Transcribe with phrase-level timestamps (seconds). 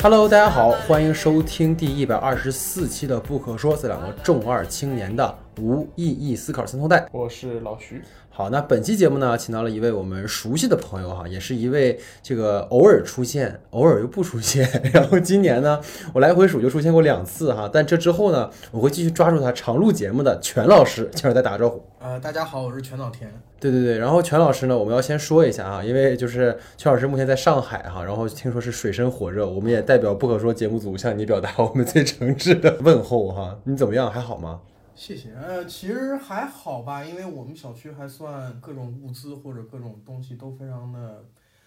[0.00, 7.06] Hello，大家好，欢迎收听第一百二十四期的《不可说》，这两个重二青年的无意义思考三通带。
[7.12, 8.00] 我是老徐。
[8.30, 14.68] 好，那本期节目呢，请到了一位我们熟悉的朋友哈，也是一位这个偶尔出现，偶尔又不出现。
[14.92, 15.80] 然后今年呢，
[16.12, 21.82] 我 来回数就出现过两次哈，但这之后呢，我会继续抓住他常录节目的全老师，请再打个招呼。
[21.98, 23.28] 呃，大家好，我是全老田。
[23.58, 33.58] 对对对，然后全老师呢，我们要先说一下啊，因为就是全老师目前在上海哈，然后听说是水深火热，我们也代表不可说节目组向你表达我们最诚挚的问候哈。
[33.64, 34.08] 你怎么样？
[34.08, 34.60] 还好吗？
[34.98, 35.32] 谢谢。
[35.32, 41.24] 呃，其实还好吧，因为我们小区还算各种物资或者各种东西都非常的，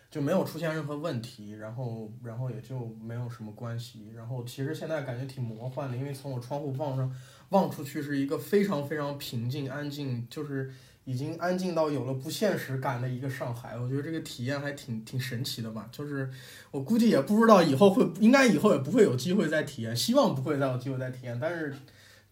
[0.10, 4.12] 就没有出现任何问题，然后然后也就没有什么关系。
[4.14, 7.10] 然后其实现在感觉挺魔幻的，因为从我窗户望上
[7.50, 10.70] 望出去是一个非常非常平静安静，就是
[11.06, 13.78] 已经安静到有了不现实感的一个上海。
[13.78, 15.88] 我觉得这个体验还挺挺神奇的吧。
[15.90, 16.30] 就是
[16.70, 21.74] 我估计也不知道以后会，应该以后也不会有机会再体验，希望不会再有机会再体验，但是。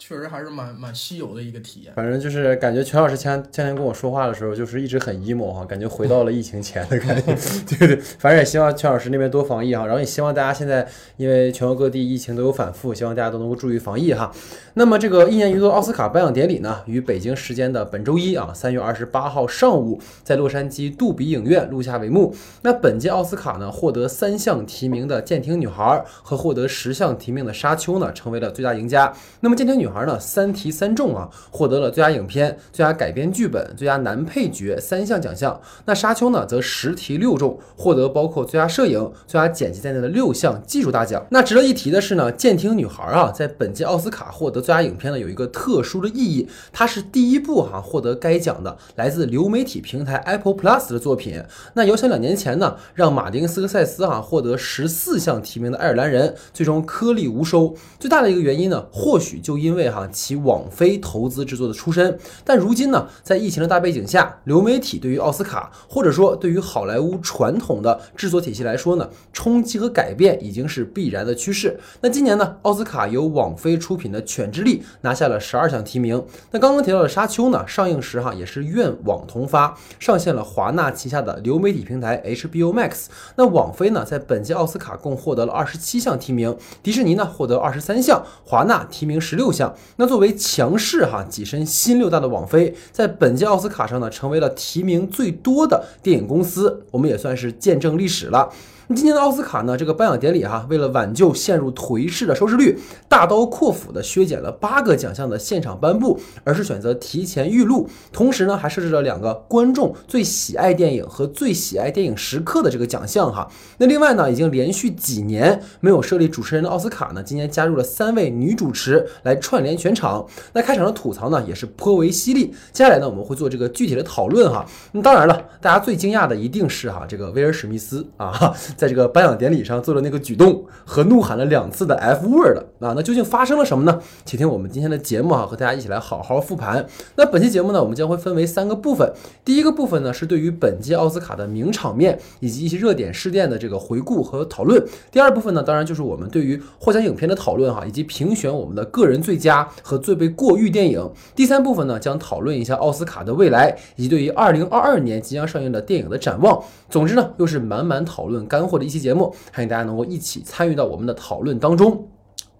[0.01, 1.93] 确实还是蛮蛮稀有的一个体验。
[1.93, 7.35] 反正就是感觉全老师前前天跟我说话的时候，就是一直很 emo 哈，感觉回到了疫情前的感觉。
[7.77, 14.31] 对对，反正也希望全老师那边多防疫哈，然后也希望大家现在因为全国各地疫情都有反复，希望大家都能够注意防疫哈。
[14.75, 22.33] 那么这个一年一度奥斯卡颁奖典礼呢，于北京时间的本周一啊，三月二十八号上午，在洛杉矶杜比影院录下帷幕。
[22.61, 25.83] 那本届奥斯卡呢，获得三项提名的《舰艇女孩》
[26.23, 29.13] 和获得十项提名的《沙丘》呢，成为了最佳赢家。
[29.41, 35.59] 那么《舰艇女女孩》呢，三提三中啊，获得了最佳影片、最佳改编剧本、最佳男配角三项奖项。
[35.85, 41.25] 那《沙丘》呢，则十提六中，获得包括最佳摄影、最佳剪辑在内的六项技术大奖。
[41.31, 44.59] 那值得一提的是呢，《舰艇女孩》啊，在本届奥斯卡获得。
[44.59, 51.41] 最佳影片呢有一个特殊的意义，它是第一部哈获得该奖的来自流媒体平台 Apple Plus 的作品。
[51.75, 57.73] 那遥想两年前呢，让马丁斯科塞斯哈获得十四项提名的爱尔兰人，最终颗粒无收。
[57.97, 62.15] 最大的一个原因呢，或许就因为为哈其网飞投资制作的出身。
[62.45, 71.79] 但如今呢，在疫情的大背景下，流媒体对于奥斯卡或者说对于好莱坞传统的制作体系来说呢，冲击和改变已经是必然的趋势。
[72.01, 74.61] 那今年呢，奥斯卡由网飞出品的《犬之》。
[74.63, 76.21] 力拿下了十二项提名。
[76.51, 83.05] 那刚刚提到的《沙丘》呢，上映时哈也是院网同发，上线了华纳旗下的流媒体平台 HBO Max。
[83.37, 89.68] 那网飞呢，在本届奥斯卡共获得了二十七项提名，迪士尼呢获得二十三项，华纳提名十六项。
[89.97, 98.51] 那作为强势哈跻身新六大的网飞，在本届奥斯卡上呢，成为了提名最多的电影公司，我们也算是见证历史了。
[98.95, 113.47] 今年的奥斯卡呢，这个颁奖典礼哈，为了挽救陷入颓势的收视率，大刀阔斧的削减了八个奖项的现场颁布，而是选择提前预录，同时呢，还设置了两个观众最喜爱电影和最喜爱电影时刻的这个奖项哈。
[113.77, 120.25] 那另外呢，已经连续几年没有设立主持人的奥斯卡呢，今年加入了三位女主持来串联全场。
[120.53, 122.47] 那开场的吐槽呢，也是颇为犀利。
[122.73, 124.65] 接下来呢，我们会做这个具体的讨论哈。
[124.93, 128.51] 那当然了，大家最惊讶的一定是哈，这个威尔史密斯啊。
[128.79, 133.99] 在这个颁奖典礼上做了那个举动和怒喊了两次的 F word 啊，那究竟发生了什么呢？
[134.23, 136.85] 请听我们今天的节目哈，和大家一起来好好复盘。
[137.17, 139.11] 那本期节目呢，我们将会分为三个部分。
[139.43, 144.81] 第一个部分呢，是对于本届奥斯卡的名场面以及一些热点事件的这个回顾和讨论。
[145.11, 151.05] 第二部分呢，当然就是我们对于获奖影片的讨论哈，以及评选我们的个人最佳和最被过誉电影。
[151.35, 156.63] 第三部分呢，将讨论一下奥斯卡的未来以及对于二零二二年即将上映的电影的展望。
[156.89, 158.68] 总之呢，又是满满讨论干。
[158.69, 162.07] 或者一期节目，欢迎大家能够一起参与到我们的讨论当中。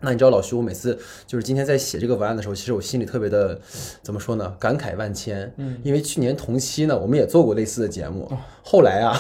[0.02, 0.97] 那你知道老徐，我每次
[1.28, 3.59] 就是今天在写这个文案的时候，其实我心里特别的
[4.02, 4.56] 怎么说呢？
[4.58, 5.53] 感慨万千。
[5.58, 8.31] 嗯，因为去年同期呢，我们也做过类似的节目，
[8.64, 9.16] 后来啊。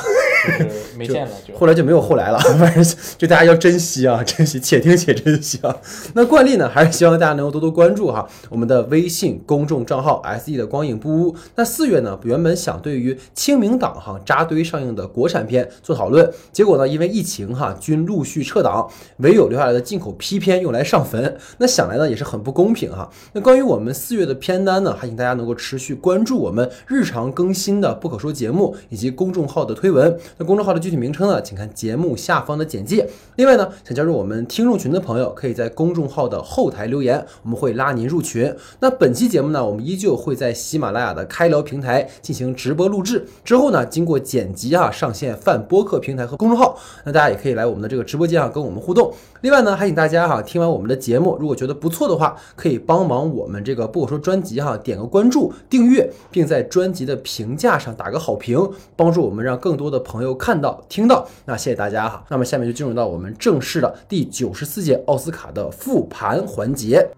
[0.97, 2.39] 没见了，就后来就没有后来了。
[2.39, 5.75] 反正就大家要珍惜啊，珍惜，且听且珍惜啊。
[6.13, 11.35] 那惯例呢，还是希望大家能够多多关注哈我们的微信公众账号 S E 的光影不污。
[11.55, 21.37] 那四月呢，原本想对于清明档哈扎堆上映的国产片做讨论，结果呢，因为疫情哈均陆续撤档，唯有留下来的进口批片用来上坟。
[21.57, 23.09] 那想来呢，也是很不公平哈。
[23.33, 30.17] 那关于我们四月的片单呢，还请大家能够持续关注我们日常更新的不可说节目以及公众号的推文。
[30.37, 33.07] 那公众号的具体名称呢，请看节目下方的简介。
[33.35, 38.53] 另外呢，想加入我们听众群的朋友，可以在公众号的后台留言，我们会拉您入群。
[38.79, 46.77] 那本期节目呢，我们依旧会在喜马拉雅的开聊平台进行直播录制，之后呢，经过剪辑啊，上线泛播客平台和公众号。
[47.05, 49.13] 那大家也可以来我们的这个直播间啊，跟我们互动。
[49.41, 61.25] 另外呢，还请大家哈，听完我们的节目，如果觉得不错的话，可以帮忙我们这个不可说专辑哈，点个关注、订阅，并在专辑的评价上打个好评，帮助我们让更多的朋朋友看到、听到。
[61.45, 62.21] 那谢谢大家哈。
[62.27, 67.09] 那么下面就进入到我们正式的第九十四届奥斯卡的复盘环节。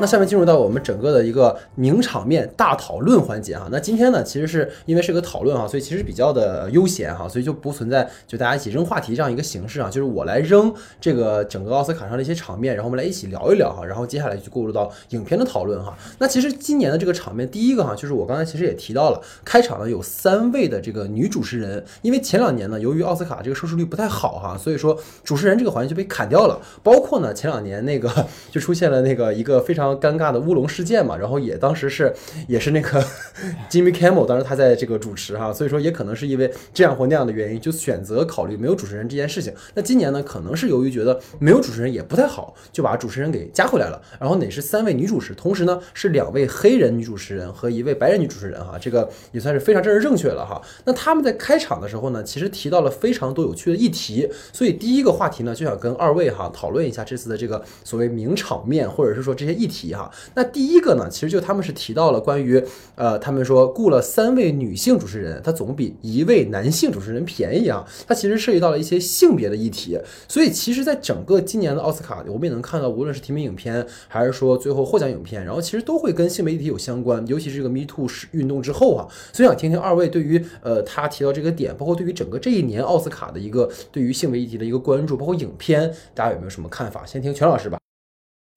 [0.00, 3.68] 那下面进入到我们整个的一个名场面大讨论环节哈。
[3.70, 9.90] 那今天呢，其实是因为是个讨论哈，所以其实比较的悠闲哈，所以就不存在就大家一起扔话题这样一个形式啊。
[9.90, 13.84] 就是我来扔这个整个奥斯卡上的一些场面，然后我们来一起聊一聊哈。
[13.84, 15.96] 然后接下来就过渡到影片的讨论哈。
[16.18, 26.60] 那其实今年的这个场面，第一个哈，就是我刚才其实也提到了，开场呢有三位的这个女主持人，因为前两年呢，由于奥斯卡这个收视率不太好哈，所以说主持人这个环节就被砍掉了。
[26.84, 28.08] 包括呢前两年那个
[28.52, 29.87] 就出现了那个一个非常。
[29.96, 32.12] 尴尬的乌龙事件嘛，然后也当时是
[32.46, 33.02] 也是那个
[33.70, 39.52] Jimmy Kimmel，当时他在这个主持哈，所以说也可能是因为这样或那样的原因，就选择考虑没有主持人这件事情。
[39.74, 44.00] 那今年呢，可能是由于觉得没有主持人也不太好，就把主持人给加回来了。
[44.18, 50.60] 然后哪是三位女主持，同时呢是两位黑人女主持人和一位白人女主持人哈，这个也算是非常正式正确了哈。
[50.84, 60.10] 那他们在开场的时候呢，其实提到了非常多有趣的议题，所以第一个话题呢，就想跟二位哈讨论一下这次的这个所谓名场面，或者是说这些议题题哈。
[60.34, 62.62] 那第一个呢，其实就他们是提到了关于，
[62.96, 67.86] 呃，他们说雇了三位女性主持人，他总比一位男性主持人便宜啊。
[68.06, 79.06] 它其实涉及到了一些性别的议题，所以其实，在整个今年的奥斯卡，我们也能看到，无论是提名影片，还是说最后获奖影片，然后其实都会跟性别议题有相关，尤其是这个 Me Too 运动之后啊。
[79.32, 87.04] 所以想听听二位对于，呃，他提到这个点，包括对于整个这一年奥斯卡的一个对于性别议题的一个关注，包括影片，大家有没有什么看法？
[87.04, 87.87] 先听全老师吧。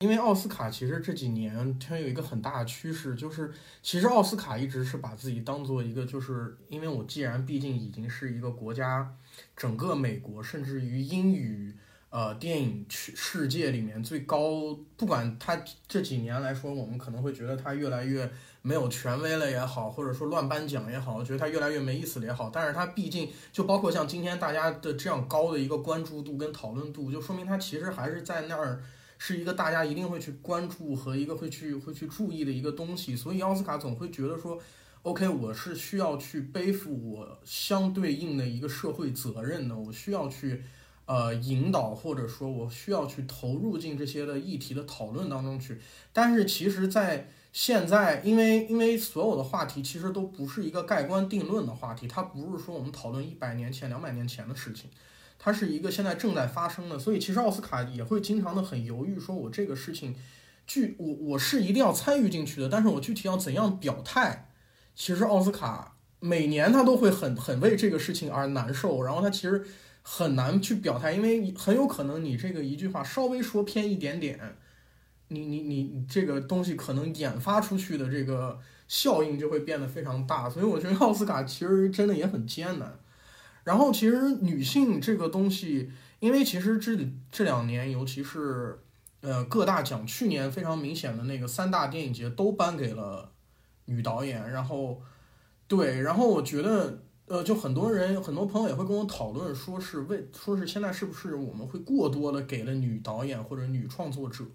[0.01, 3.51] 因为奥斯卡其实这几年它有一个很大的趋势，就是
[3.83, 9.13] 其实奥斯卡一直是把自己当做一个，就是因为我既然毕竟已经是一个国家，
[9.55, 11.75] 整个美国甚至于英语
[12.09, 18.27] 呃电影去世界里面最高，不管它这几年来说，我们可能会觉得它越来越
[18.63, 28.81] 没有权威了也好，或者说乱颁奖也好，觉得它越来越没意思了也好，但是它毕竟就包括像今天大家的这样高的一个关注度跟讨论度，就说明它其实还是在那儿。
[29.23, 34.59] 是一个大家一定会去关注和一个会去会去注意的一个东西，所以奥斯卡总会觉得说
[35.03, 40.63] ，OK，我是需要去背负我相对应的一个社会责任的，我需要去
[41.05, 45.79] 呃引导或者说我需要去投入进这些的议题的讨论当中去。
[46.11, 54.89] 但是其实，在现在，因为因为所有的话题其实都不是一个盖棺定论的话题，它不是说我们讨论一百年前、两百年前的事情。
[55.43, 60.15] 它是一个现在正在发生的，所以其实奥斯卡也会经常的很犹豫，说我这个事情
[60.67, 64.49] 具我我是一定要参与进去的，但是我具体要怎样表态，
[64.93, 69.65] 其实奥斯卡每年他都会很很为这个事情而难受，然后他其实
[70.03, 74.39] 很难去表态，因为很有可能你这个一句话稍微说偏一点点，
[75.29, 82.99] 你你你这个东西可能引发出去的这个效应就会变得非常大，所以我觉得奥斯卡其实真的也很艰难。
[83.63, 86.97] 然后其实女性这个东西，因为其实这
[87.31, 88.79] 这两年，尤其是
[89.21, 93.31] 呃各大奖，去年非常明显的那个三大电影节都颁给了
[93.85, 94.51] 女导演。
[94.51, 95.01] 然后
[95.67, 104.45] 对，然后我觉得呃，就很多人很多朋友也会跟我讨论，说是为说是现在是不是我们会过多的给了女导演或者女创作者？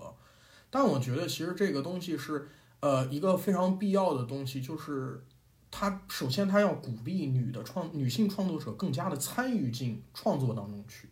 [0.68, 2.48] 但我觉得其实这个东西是
[2.80, 5.22] 呃一个非常必要的东西，就是。
[5.70, 11.08] 他首先，他要鼓励女的创女性创作者更加的参与进创作当中去，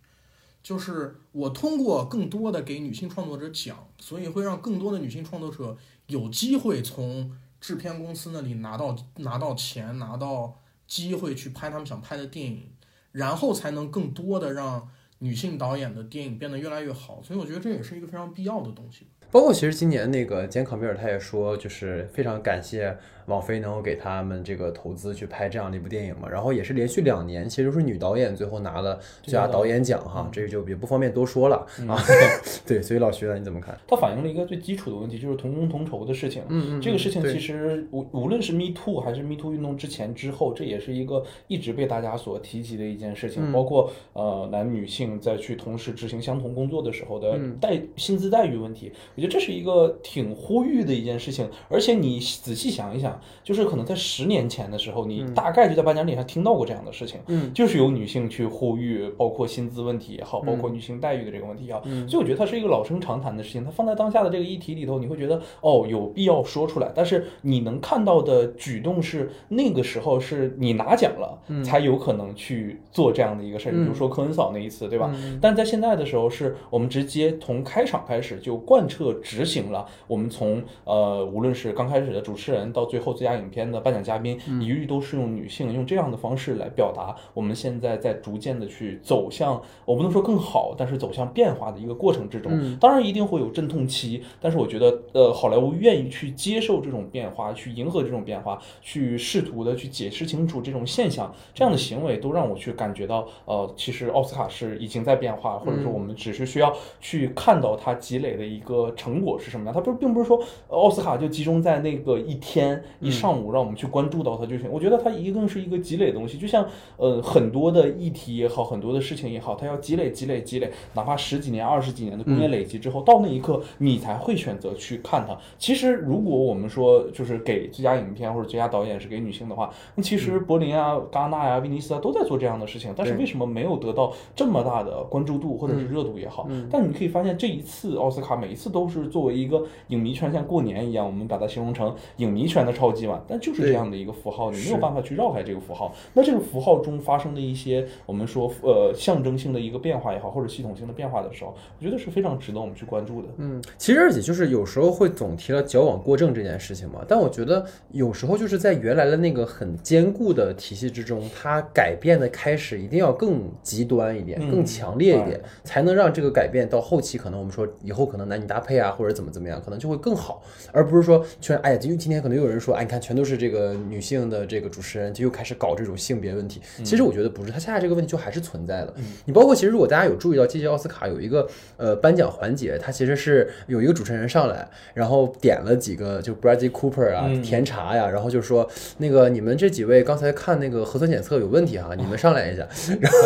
[0.62, 10.56] 就是我通过更多的给女性创作者讲，所以会让更多的女性创作者有机会从制片公司那里拿到拿到钱，拿到
[10.86, 12.70] 机会去拍他们想拍的电影，
[13.12, 17.22] 然后才能更多的让女性导演的电影变得越来越好。
[17.22, 19.08] 所以我觉得这也是一个非常必要的东西。
[19.30, 22.96] 包括其实今年那个简考米尔他也说，就是非常感谢。
[23.26, 26.28] 网飞能够给他们这个投资去拍这样的一部电影嘛？
[26.28, 31.56] 然后也是连续两年，其实是女导演最后拿了最佳导演奖哈，这个就也不方便多说了
[31.88, 31.98] 啊。
[32.66, 33.78] 对，所以老徐呢，你怎么看？
[33.86, 36.42] 它反映了一个最基础的问题，就是同工同酬的事情。
[36.48, 43.50] 嗯嗯，这个事情其实无无论是 Me Too 还是 Me Too 运动之前之后，这也是一个一直被大家所提及的一件事情。
[43.52, 51.48] 包括呃男女性在去同时执行相同工作的时候的待薪资待遇问题，我觉得这是一个挺呼吁的一件事情。
[51.68, 53.13] 而且你仔细想一想。
[53.14, 63.64] 样，就是可能在十年前的时候，你大概就在颁奖礼上听到过这样的事情，嗯，就是有女性去呼吁，包括薪资问题也好，包括女性待遇的这个问题也好，所以我觉得它是一个老生常谈的事情。
[63.64, 66.90] 它放在当下的这个议题里头，你会觉得哦，有必要说出来。
[66.94, 73.72] 但是你能看到的举动是，那个时候是你拿奖了，才有可能去做这样的一个事儿。
[73.72, 75.14] 比如说科恩嫂那一次，对吧？
[75.40, 79.86] 但在现在的时候，是我们直接从开场开始就贯彻执行了。
[80.06, 87.14] 我们从呃，无论是刚开始的主持人，到最后最佳影片的颁奖嘉宾，一律都是用女性，用这样的方式来表达。
[87.34, 92.78] 我们现在在逐渐的去走向，我不能说更好，但是走向变化的一个过程之中。
[92.78, 109.74] 当然一定会有阵痛期，但是我觉得，呃，好莱坞愿意去接受这种变化，去迎合这种变化，去试图的去解释清楚这种现象，这样的行为都让我去感觉到，呃，其实奥斯卡是已经在变化，或者说我们只是需要去看到它积累的一个成果是什么样。
[109.74, 114.68] 它不是，并不是说奥斯卡就集中在那个一天一上午让我们去关注到它就行。
[114.70, 125.36] 我觉得它一定是一个积累的东西，就像呃很多的议题也好，很多的事情也好，它要积累、积累、积累，哪怕十几年、二十几年的工业累积之后，到那一刻你才会选择去看它。
[125.58, 136.48] 其实如果我们说就是给最佳影片或者最佳导演是给女性的话，那其实柏林啊、戛纳呀、威尼斯啊都在做这样的事情，但是为什么没有得到这么大的关注度或者是热度也好？
[136.70, 145.94] 但你可以发现这一次奥斯卡每一次都是作为一个影迷圈像过年一样，我们把它形容成影迷圈的超级嘛，但就是这样的一个符号，你没有办法去绕开这个符号。
[146.12, 153.28] 那这个符号中发生的一些我们说呃象征性的一个变化也好，或者系统性的变化的时候，我觉得是非常值得我们去关注的。
[153.38, 176.60] 嗯，其实而且就是有时候会总提到矫枉过正这件事情嘛，但我觉得有时候就是在原来的那个很坚固的体系之中，它改变的开始一定要更极端一点、更强烈一点，才能让这个改变到后期可能我们说以后可能男女搭配啊或者怎么怎么样，可能就会更好，而不是说全哎呀，就今天可能有人说，哎，你看全都是这个女性的这个主持人，就又开始搞这种性别问题。
[176.82, 178.94] 其实我觉得不是，他现在这个问题就还是存在的。
[179.24, 192.66] 你包括其实如果大家有注意到，这届奥斯卡有一个呃颁奖环节，它其实是有一个主持人上来，然后点了几个就 Bradley Cooper 啊甜茶呀，然后就说那个你们这几位刚才看那个核酸检测有问题哈，你们上来一下。
[193.00, 193.18] 然后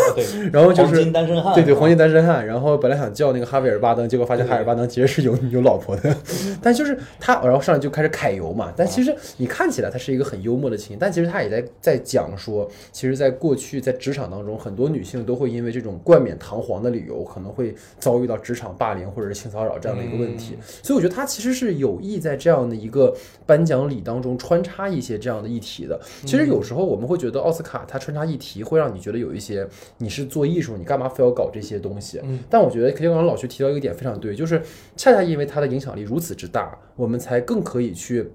[0.52, 2.46] 然后就是黄金单身汉，对对黄金单身汉。
[2.46, 6.14] 然后本来想叫那个哈维尔巴登，结果发现哈维尔巴登其实是有有老婆的，
[6.62, 8.72] 但就是他然后上来就开始揩油嘛。
[8.76, 20.56] 但其实你看起来他是一个很幽默的情景，但其实他也在在讲说，其实在过去在职场当中，很多女性都会因为这种冠冕堂皇的理由，可能会遭遇到职场霸凌或者是性骚扰这样的一个问题。
[20.82, 23.16] 所以我觉得他其实是有意在这样的一个
[23.46, 25.98] 颁奖礼当中穿插一些这样的议题的。
[26.26, 29.66] 其实有时候我们会觉得奥斯卡它穿插议题会让你觉得有一些
[29.98, 32.20] 你是做艺术，你干嘛非要搞这些东西？
[32.50, 34.60] 但我觉得刚刚老徐提到一个点非常对，就是
[34.96, 38.28] 恰恰因为它的影响力如此之大，我们才更可以去。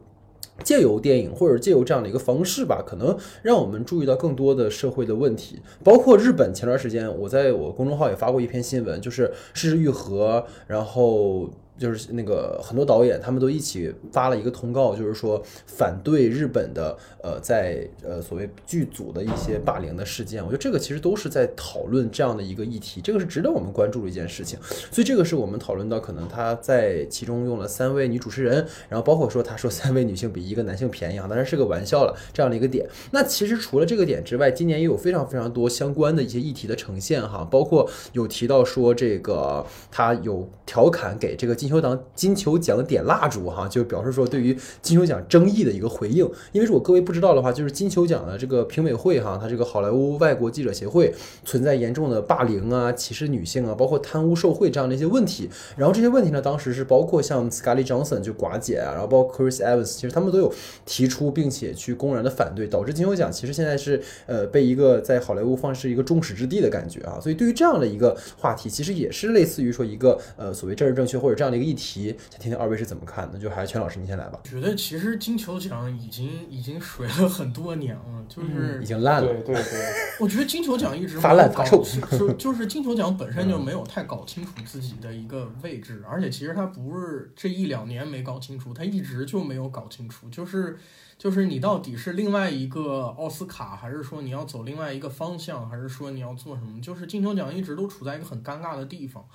[0.63, 11.49] 借由电影或者借由这样的一个方式吧，可能让我们注意到更多的社会的问题，包括日本前段时间我在我公众号也发过一篇新闻，就是失之愈合，然后。
[11.77, 20.43] 就是那个很多导演，他们都一起发了一个通告，就是说反对日本的呃在呃所谓剧组的一些霸凌的事件。
[20.43, 24.59] 我觉得这个其实都是在讨论这样的一个议题，这个是值得我们关注的一件事情。
[24.91, 32.87] 所以这个是我们讨论到可能他在其中用了三位女主持人，然后包括说他说三位女性比一个男性便宜啊，当然是个玩笑了这样的一个点。
[33.11, 41.57] 那其实除了这个点之外，今年也有非常非常多相关的一些议题的呈现哈，包括有提到说这个他有调侃给这个。
[41.63, 46.29] 金球奖金球奖点蜡烛哈，就表示说对于金球奖争议的一个回应。
[46.51, 51.13] 因为如果各位不知道的话，就是金球奖的这个评委会哈，它这个好莱坞外国记者协会
[51.45, 55.49] 存在严重的霸凌啊、歧视女性啊、包括贪污受贿这样的一些问题。
[55.77, 60.53] 然后这些问题呢，当时是包括像 Scarlett Johansson 就寡姐啊，然后包括 Chris Evans，其实他们都有
[60.85, 67.17] 提出并且去公然的反对，导致金球奖其实现在是呃被一个在好莱坞放是一个众矢之的的感觉啊。
[67.21, 71.52] 所以对于这样的一个话题，其实也是类似于说一个呃所谓政治正确或者这样。
[71.55, 73.37] 一个议题，想听听二位是怎么看的？
[73.39, 74.39] 就还是全老师，您先来吧。
[74.43, 79.27] 觉得其实金球奖已经已经水了很多年了，就是已经烂了。
[79.27, 81.83] 对对对， 我觉得金球奖一直发烂发臭，
[82.17, 90.77] 就 就是金球奖本身就没有太搞清楚自己的一个位置，而且其实它不是这一两年没搞清楚，它一直就没有搞清楚，就是
[91.17, 96.81] 就是你到底是另外一个奥斯卡，还是说你要走另外一个方向，还是说你要做什么？
[96.81, 99.25] 就是金球奖一直都处在一个很尴尬的地方，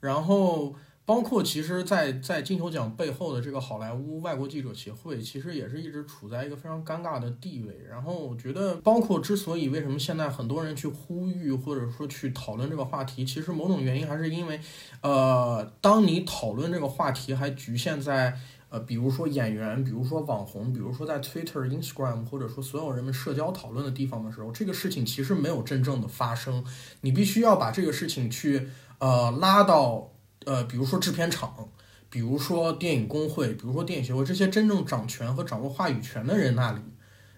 [0.00, 0.74] 然后。
[1.04, 7.80] 包括其实，在在金球奖背后的这个好莱坞外国记者协会，其实也是一直处在一个非常尴尬的地位。
[7.88, 14.60] 然后我觉得，包括之所以为什么现在很多人去呼吁或者说去讨论这个话题，其实某种原因还是因为，
[15.00, 18.38] 呃，当你讨论这个话题还局限在。
[18.72, 26.64] 呃，比如说演员，比如说网红，比如说在 Twitter、Instagram 或者说所有人们社交讨论的地方的时候，这个事情其实没有真正的发生。
[27.02, 28.66] 你必须要把这个事情去
[28.98, 30.11] 呃拉到
[30.46, 31.68] 呃，比如说制片厂，
[32.10, 36.80] 比如说电影工会，比如说电影协会这些真正掌权和掌握话语权的人那里，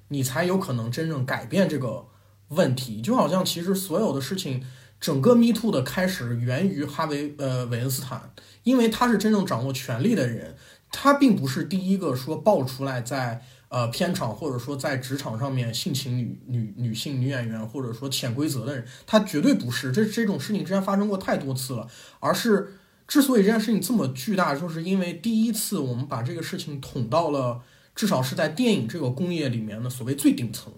[0.09, 2.07] 你才有可能真正改变这个
[2.49, 3.01] 问题。
[3.01, 4.65] 就好像其实所有的事情，
[5.01, 8.33] 整个 Me Too 的开始源于哈维呃韦恩斯坦，
[8.63, 10.57] 因为他是真正掌握权力的人。
[10.97, 19.91] 他并不是第一个说爆出来在呃片场或者说在职场上面性侵女女女性女演员或者说潜规则的人，他绝对不是。
[19.91, 21.89] 这这种事情之前发生过太多次了，
[22.21, 22.75] 而是
[23.07, 27.63] 之所以这件事情这么巨大，就是因为第一次我们把这个事情捅到了
[27.95, 30.73] 至少是在电影这个工业里面的所谓最顶层。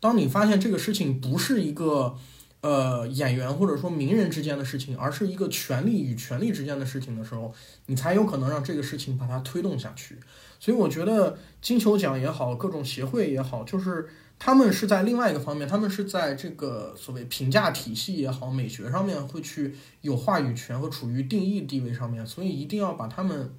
[0.00, 2.16] 当你发现这个事情不是一个。
[2.62, 7.52] 呃，演员或者说名人之间的事情，而是一个权力与权力之间的事情的时候，
[7.86, 10.16] 你才有可能让这个事情把它推动下去。
[10.60, 14.08] 所以我觉得金球奖也好，各种协会也好，就是
[14.44, 23.54] 他们是在另外一个方面，他们是在这个所谓评价体系也好、美学上面会去有话语权和处于定义地位上面，所以一定要把他们，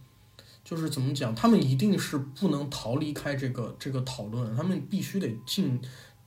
[0.61, 5.79] 就是怎么讲，他们一定是不能逃离开这个这个讨论，他们必须得进。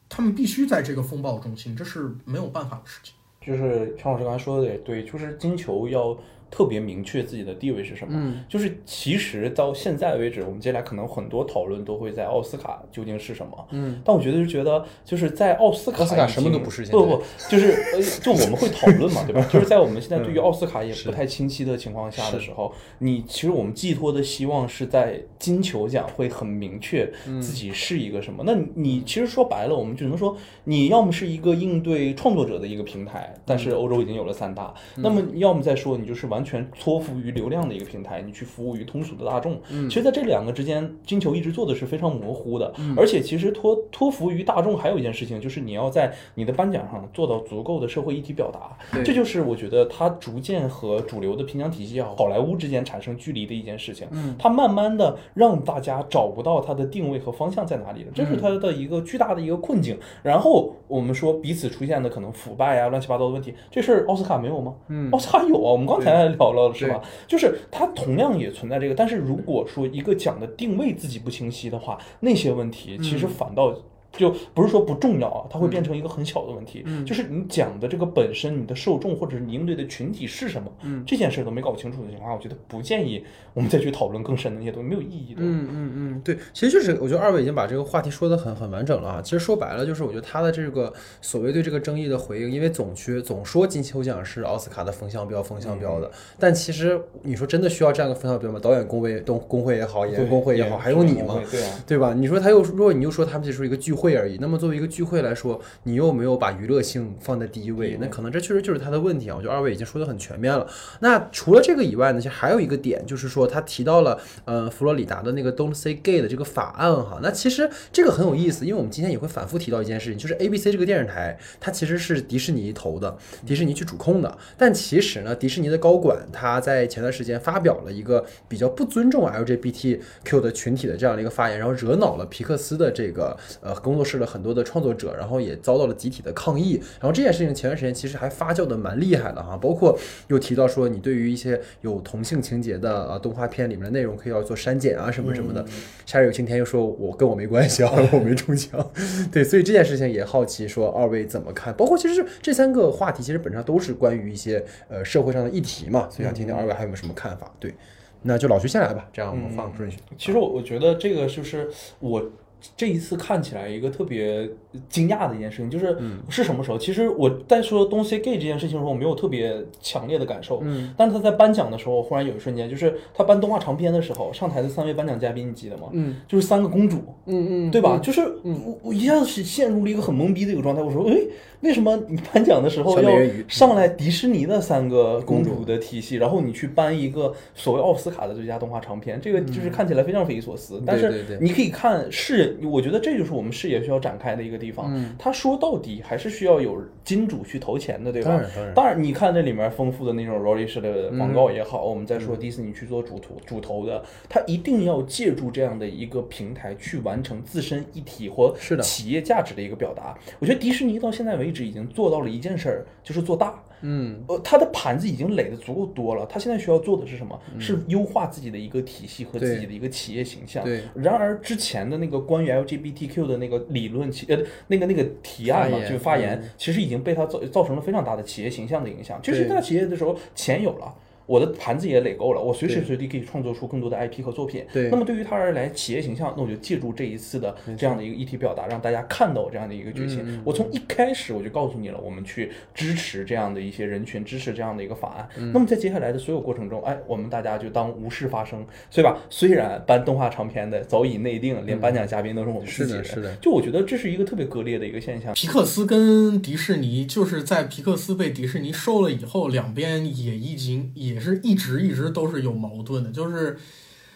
[0.09, 3.13] 他们必须在这个风暴中心，这是没有办法的事情。
[3.43, 6.17] 就是陈老师刚才说的也对，就是金球要。
[6.57, 8.15] 特别明确自己的地位是什么？
[8.15, 13.69] 嗯，就是其实到现在为止，我们接下来可能很多讨论都会在奥斯卡究竟是什么？
[13.73, 16.87] 嗯，但我觉得是觉得就是在奥斯卡，奥斯卡什么都不是。
[16.87, 19.47] 不不，就是呃，就我们会讨论嘛， 对吧？
[19.53, 28.43] 就是在我们现在对于奥斯卡也不太清晰的情况下的时候，你其实我们寄托的希望是在金球奖会很明确自己是一个什么。
[28.47, 30.35] 那你其实说白了，我们只能说
[30.65, 36.46] 你要么是一个应对创作者的一个平台，但是欧洲已经有了三大，那么要么再说你就是完。
[36.47, 39.61] 完全托付于流量的一个平台，你去服务于通俗的大众。
[39.69, 42.73] 嗯，其实在这两个之间，金球一直做的是非常模糊的。
[42.79, 48.79] 嗯，而且其实托托付于大众还有一件事情，就是你要在你的颁奖上做到足够的社会议题表达。
[49.03, 54.07] 这就是我觉得它逐渐和主流的评奖体系也好，好莱坞之间产生距离的一件事情。
[54.13, 59.99] 嗯，它慢慢的让大家找不到它的定位和方向在哪里了，这是它的一个巨大的一个困境。
[60.23, 64.73] 然后我们说彼此出现的可能腐败啊、乱七八糟的问题，这事儿奥斯卡没有吗？
[64.87, 66.26] 嗯，奥斯卡有啊，我们刚才。
[66.29, 67.03] 聊了是吧？
[67.27, 73.75] 就是它同样也存在这个，但是如果说一个讲的定位自己不清晰的话，那些问题其实反倒。
[74.17, 76.83] 就不是说不重要啊，它会变成一个很小的问题。
[76.87, 83.25] 嗯，就是你讲的这个本身，你的受众或者是你应对的群体是什么，嗯，这件事都没搞清楚的情况下，我觉得不建议
[83.55, 85.41] 我们再去讨论更深的那些东西，没有意义的。
[85.43, 89.23] 嗯嗯嗯，对，其实就是我觉得二位已经把这个话题说的很很完整了啊。
[89.23, 98.59] 其实说白了，就是我觉得他的这个所谓对这个争议的回应，因为总缺总说金球奖是奥斯卡的风向标，风向标的，但其实你说真的需要这样个风向标吗？
[98.63, 101.41] 导演工会、东工会也好，演员工会也好，还有你吗？
[101.51, 102.15] 对啊，对吧？
[102.15, 109.35] 你说他又如果你又说他们这是一个聚会而已，那么作为一个聚会来说，你又没有把娱乐性放在第一位，那可能这确实就是他的问题啊。
[109.37, 110.69] 我觉得二位已经说的很全面了。
[111.01, 117.19] 那除了这个以外呢，其实还有一个点，就是说他提到了呃佛罗里达的那个 Don't Say Gay 的这个法案哈。
[117.23, 123.17] 那其实这个很有意思，因为我们今天也会反复提到一件事情，就是 ABC 这个电视台它其实是迪士尼投的，
[123.47, 124.37] 迪士尼去主控的。
[124.59, 134.87] 但其实呢，迪士尼的高管他在前段时间发表了一个比较不尊重 LGBTQ 的群体的这样的一个发言，然后惹恼了皮克斯的这个呃工作室的很多的创。
[134.87, 136.81] 作者，然后也遭到了集体的抗议。
[137.01, 145.65] 然后这件事情前段时间其实还发酵的蛮厉害的哈，包括又提到说你对于一些有同性情节的啊动画片里面的内容可以要做删减啊什么什么的。
[146.05, 148.93] 夏日有晴天又说我跟我没关系啊，我没中奖。
[149.33, 151.75] 对，所以这件事情也好奇说二位怎么看？
[151.75, 157.53] 包括其实这三个话题其实本质上都是关于一些呃社会上的议题嘛，所以想听听二位还有没有什么看法？
[157.59, 157.75] 对，
[158.23, 159.99] 那就老徐先来吧，这样我们放顺序。
[160.17, 162.31] 其实我我觉得这个就是我。
[162.77, 164.49] 这一次看起来一个特别
[164.89, 165.97] 惊讶的一件事情，就是
[166.29, 166.79] 是什么时候？
[166.79, 170.61] 其实我在说东西 gay 这件事情的时候，我没有特别强烈的感受。
[170.63, 175.89] 嗯，但是他在颁奖的时候，忽然有一瞬间，就是他颁动画长片的时候，上台的三位颁奖嘉宾，你记得吗？
[175.93, 176.99] 嗯，就是三个公主。
[177.27, 177.99] 嗯嗯，对吧？
[178.03, 180.83] 就是我我一下子是陷入了一个很懵逼的一个状态。
[180.83, 181.17] 我说，哎。
[181.63, 183.11] 为什么你颁奖的时候要
[183.49, 189.19] 上来迪士尼的三个公主的体系，然后你去颁一个所谓奥斯卡的最佳动画长片？
[189.23, 190.81] 这个就是看起来非常匪夷所思。
[190.87, 194.91] 但是你可以看视，我觉得这就是我们视野需要展开的一个地方。
[195.19, 198.31] 他说到底还是需要有金主去投钱的，对吧？
[198.31, 198.75] 当然，当然。
[198.75, 210.17] 当然，你看这里面丰富的那种 rolly 式的广告也好，我们再说迪士尼去做主图主投的，他一定要借助这样的一个平台去完成自身一体或企业价值的一个表达。
[210.39, 211.67] 我觉得迪士尼到现在为止。
[211.67, 213.61] 已经做到了一件事儿，就是做大。
[213.89, 217.41] 嗯，呃，他的盘子已经垒的足够多了，他现在需要做的是什么？
[217.61, 220.65] 是优化自己的一个体系和自己的一个企业形象。
[220.65, 220.83] 对。
[220.95, 229.21] 然而之前的那个关于 LGBTQ 的那个理论，其呃那个那个提案嘛，就发言，其实已经被他造造成了非常大的企业形象的影响。
[229.23, 230.93] 就是大企业的时候，钱有了。
[231.27, 234.65] 我的盘子也垒够了，我随时随地可以创作出更多的 IP 和作品。
[234.73, 240.41] 对，那么对于他而来，企业形象，那我就借助这一次的这样的一个议题表达，让大家看到我这样的一个决心。
[240.45, 245.29] 我从一开始我就告诉你了，我们去支持这样的一些人群，支持这样的一个法案。
[245.53, 249.19] 那么在接下来的所有过程中，哎，我们大家就当无事发生，对吧？
[249.29, 253.35] 虽然颁动画长片的早已内定，连颁奖嘉宾都是我们自己人，是的。
[253.37, 255.35] 就我觉得这是一个特别割裂的一个现象。
[255.35, 261.97] 皮克斯跟迪士尼，就是在皮克斯被迪士尼收了以后，两边也已经也也是一直一。
[261.97, 263.59] 直都是有矛盾的，就是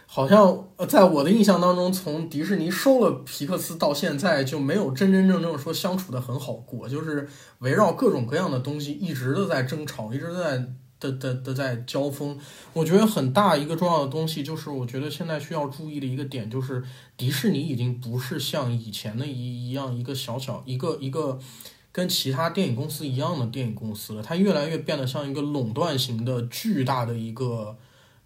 [0.04, 7.26] 好像在我的印象当中，从迪士尼收了皮克斯到现在，就没有真真正正说相处的很好过，就是
[7.60, 10.62] 围绕各种各样的东西一直都在争吵，一直在
[11.00, 12.38] 的的的在交锋。
[12.74, 16.82] 我觉得很大一个重要的东西，就是我觉得现在需要注意的一个点，就是
[17.16, 21.38] 迪士尼已经不是像以前的一一样一个小小一个一个。
[21.92, 27.76] 跟其他电影公司一样的电影公司了，它越来越变得像一个垄断型的巨大的一个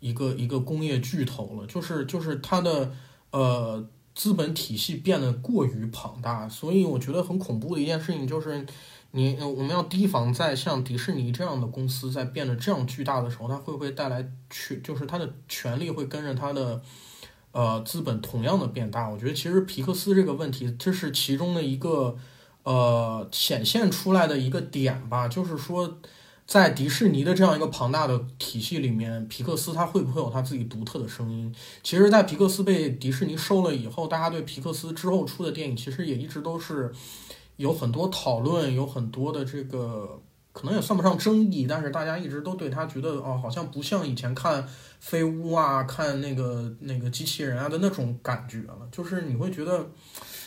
[0.01, 2.93] 一个一个工业巨头了，就是就是它的
[3.31, 3.83] 呃
[4.15, 8.67] 资本体系变得过于庞大，所以我觉得很恐怖的一件事情就是，
[9.13, 16.83] 你我们要提防在像迪士尼这样的公司在变得这样巨大的时候，它会不会带来权，就是它的权力会跟着它的
[17.53, 19.09] 呃资本同样的变大？
[19.09, 22.19] 我觉得其实皮克斯这个问题，这是其中的一个。
[22.65, 25.99] 呃，显现出来的一个点吧，就是说，
[26.47, 31.55] 在迪士尼的这样一个庞大的体系里面，皮克斯它会不会有它自己独特的声音？
[31.83, 36.91] 其实，在皮克斯被迪士尼收了以后，大家对皮克斯之后出的电影，其实也一直都是
[37.57, 40.23] 有很多讨论，有很多的这个
[40.53, 44.67] 可能也算不上争议，但是大家一直都对他觉得哦，好像不像以前看
[45.01, 49.87] 飞屋啊、看那个那个机器人啊的那种感觉了，就是你会觉得。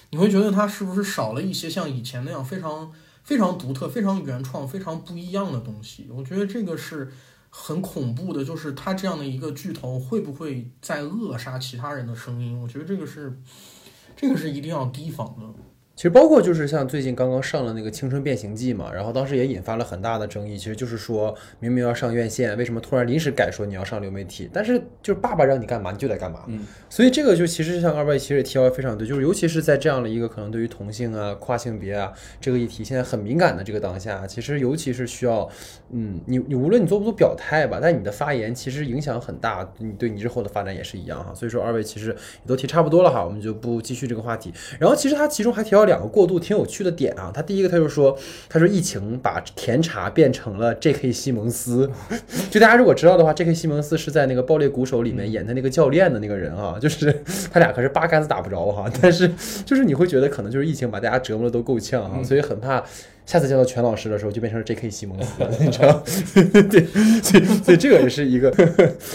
[0.09, 2.91] 你会觉得它是不是少了一些像以前那样非常
[3.23, 6.07] 非常独特、非常原创、非常不一样的东西？
[6.09, 7.11] 我觉得这个是
[7.49, 12.61] 很恐怖的，就是它这样的一个巨头会不会在扼杀其他人的声音？
[12.61, 13.37] 我觉得这个是
[14.15, 15.45] 这个是一定要提防的。
[15.97, 20.55] 其实包括就是像最近刚刚上了那个《青春变形记》嘛，然后当时也引发了很大的争议。
[20.55, 24.47] 其实就是说明明要上院线，为什么突然临时改说你要上流媒体？
[24.53, 26.43] 但是就是爸爸让你干嘛你就得干嘛。
[26.45, 35.49] 嗯，所以这个就其实像二位其实也提到非常对，就是尤其是在这样的一个可能对于同性啊、跨性别啊这个议题现在很敏感的这个当下，其实尤其是需要，
[35.89, 41.33] 嗯，你你无论你做不做表态吧，但你的发言其实影响很大，你对你日后的发展也是一样哈。
[41.33, 44.53] 所以说二位其实也都提差不多了哈，我们就不继续这个话题。
[44.79, 45.86] 然后其实他其中还提到。
[45.87, 48.15] 两个过渡挺有趣的点啊，他第一个他就说，
[48.47, 51.11] 他说疫情把甜茶变成了 J.K.
[51.11, 51.89] 西蒙斯，
[52.51, 53.53] 就大家如果知道的话，J.K.
[53.53, 59.31] 西蒙斯是在那个爆裂鼓手里面演的那个教练的那个人啊， 就是他俩可是八竿子打不着哈，但是
[59.65, 62.83] 就是你会觉得可能就是疫情把大家折磨的都够呛啊，所以很怕。
[63.27, 64.89] 下次见到全老师的时候，就变成了 J.K.
[64.89, 66.01] 西蒙斯了， 你知道？
[66.71, 66.85] 对，
[67.21, 68.49] 所以所以这个也是一个，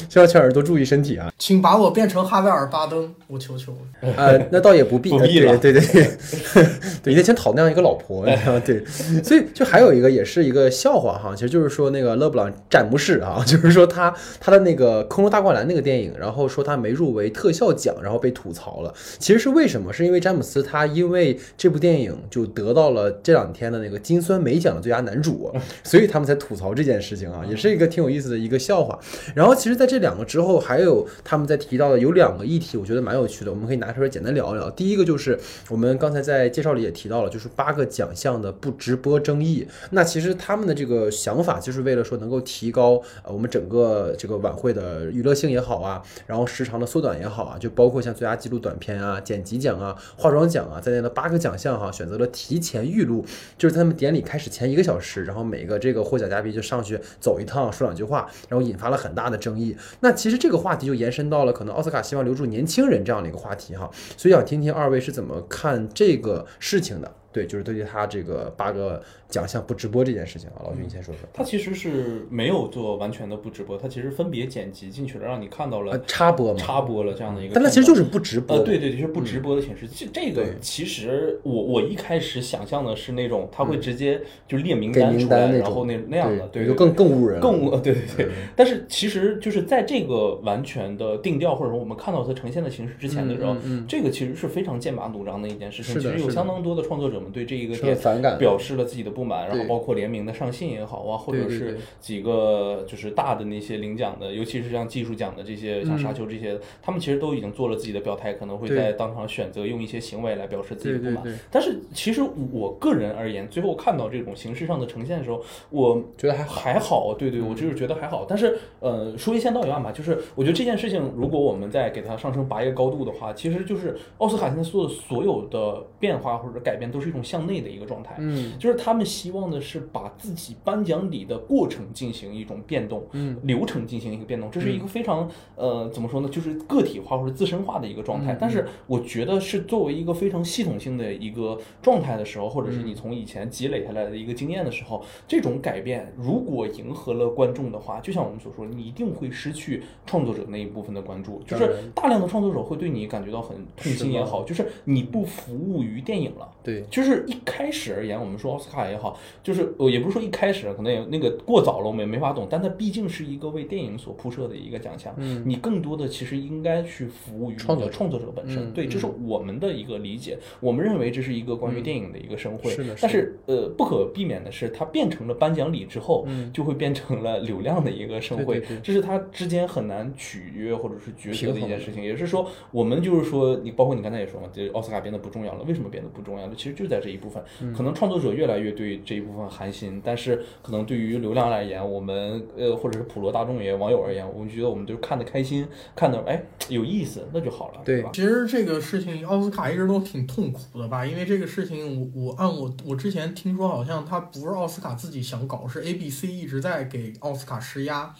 [0.08, 1.32] 希望全老师多注意身体啊！
[1.38, 3.74] 请把我变成哈维尔巴登，我求求。
[4.02, 5.56] 呃，那倒也不必， 不必了。
[5.56, 6.06] 对对对，
[6.54, 6.66] 对，
[7.04, 8.60] 你得先讨那样一个老婆，你知道？
[8.60, 8.84] 对，
[9.24, 18.92] 所以就还有一个，也是一个笑话哈，其实就是说那个勒布朗詹姆士啊，就是说他他的那个《空中大灌篮》那个电影，然后说他没入围特效奖，然后被吐槽了。
[19.18, 19.90] 其实是为什么？
[19.90, 24.01] 是因为詹姆斯他因为这部电影就得到了这两天的那个。
[24.02, 25.52] 金酸梅奖的最佳男主，
[25.84, 28.98] 所以他们才吐槽这件事情啊，也是一个挺有意思的一个笑话。
[29.34, 34.68] 然后其实，在这两个之后，还有他们在提到的有两个议题，我觉得蛮有趣的，我们可以拿出来简单聊一聊。
[34.70, 35.38] 第一个就是
[35.68, 39.66] 我们刚才在介绍里也提到了，就是八个奖项的不直播争议。
[39.90, 53.24] 那其实他们的这个想法，就是为了说能够提高呃我们整个这个晚会的娱乐性也好啊，然后时长的缩短也好啊，就包括像最佳纪录短片啊、剪辑奖啊、化妆奖啊在内的八个奖项哈，选择了提前预录，
[53.56, 53.91] 就是他们。
[53.92, 59.76] 典礼开始前一个小时，然后每个这个获奖嘉宾就上去走一趟，说两句话，然后引发了很大的争议。
[60.00, 67.10] 那其实这个话题就延伸到了可能奥斯卡希望留住年轻人这样的一个话题哈，所以想听听二位是怎么看这个事情的。
[67.32, 69.02] 对，就是对于他这个八个
[69.32, 71.26] 奖项不直播这件事情啊，老徐你先说说。
[71.32, 77.54] 他其实是没有做完全的不直播，他其实分别剪辑进去了，让你看到了插播插播了这样的一个。
[77.54, 78.58] 但他其实就是不直播。
[78.58, 79.88] 呃，对对，就是不直播的形式。
[79.88, 88.28] 这这个其实我我一开始想象的是那种他会直接就列名单出来，然后那那样的，对，就更更误人，更对对对。
[88.54, 93.56] 但是其实就是在这个完全的定调或者说我们看到它呈现的形式之前的时候，
[93.88, 95.94] 这个其实是非常剑拔弩张的一件事情。
[95.94, 97.22] 其实有相当多的创作者。
[97.22, 111.38] 们对这一个点反感，表示了自己的不满，然后包括联名的上信也好啊，或者是几个就是大的那些领奖的，尤其是像技术奖的这些，像沙丘这些，他们其实都已经做了自己的表态，可能会在当场选择用一些行为来表示自己的不满。
[111.50, 116.42] 但是其实我个人而言，最后看到这种形式上的呈现的时候，我觉得还。
[116.62, 118.24] 还好，对对，嗯我就是觉得还好。
[118.28, 128.14] 但是呃，说一千道一万吧，就是我觉得这件事情，如果我们再给它上升拔一个高度的话，其实就是奥斯卡现在做的所有的变化或者改变，都是一种向内的一个状态。
[128.18, 138.32] 嗯就是他们希望的是把自己颁奖礼的过程进行一种变动，嗯，流程进行一个变动，这是一个非常呃怎么说呢，就是个体化或者自身化的一个状态。
[138.34, 142.86] 嗯但是我觉得是作为一个非常系统性的一个状态的时候，或者是嗯。
[142.92, 156.50] 你从以前积累下来的一个经验的时候，这种改变如果迎合了观众的话，就像我们所说，你一定会失去创作者那一部分的关注，就是大量的创作者会对你感觉到很痛心也好，就是你不服务于电影了。
[156.62, 165.12] 对，就是一开始而言，我们说奥斯卡也好，就是呃，也不是说一开始可能也那个过早了，我们也没法懂，但它毕竟是一个为电影所铺设的一个奖项。
[165.16, 170.38] 嗯，你更多的其实应该去服务于创作创作者本身，嗯对，这是我们的一个理解。
[170.60, 182.02] 我们认为这是一个关于电影的一个盛会，是的但是呃，不可避免的是，它变成了颁奖礼之后，嗯就会变成了流量的一个盛会，对对对这是它之间很难取约或者是抉择的一件事情。
[182.02, 186.54] 也是说，我们就是说，你包括你刚才也说嘛，这奥斯卡变得不重要了，为什么变得不重要了？
[186.56, 187.42] 其实就在这一部分。
[187.60, 195.66] 嗯可能创作者越来越对这一部分寒心，但是可能对于流量而言，我们呃或者是普罗大众也网友而言，我们觉得我们都看的开心，
[195.96, 198.10] 看的哎有意思，那就好了，对吧？
[198.12, 208.14] 其实这个事情奥斯卡一直都挺痛苦的吧，因为这个事情我我按我我之前听说好像他不是奥斯卡自己想搞，是 ABC 一直在给奥斯卡施压，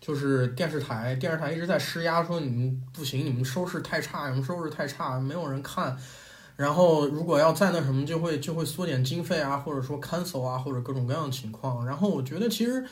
[0.00, 5.96] 就是电视台电视台一直在施压说你们不行，你们收视太差，你们收视太差，没有人看。
[6.56, 11.84] 然后如果要再那什么，就会就会缩减经费啊，或者说 cancel 啊，或者各种各样的情况。
[11.84, 12.84] 然后我觉得其实，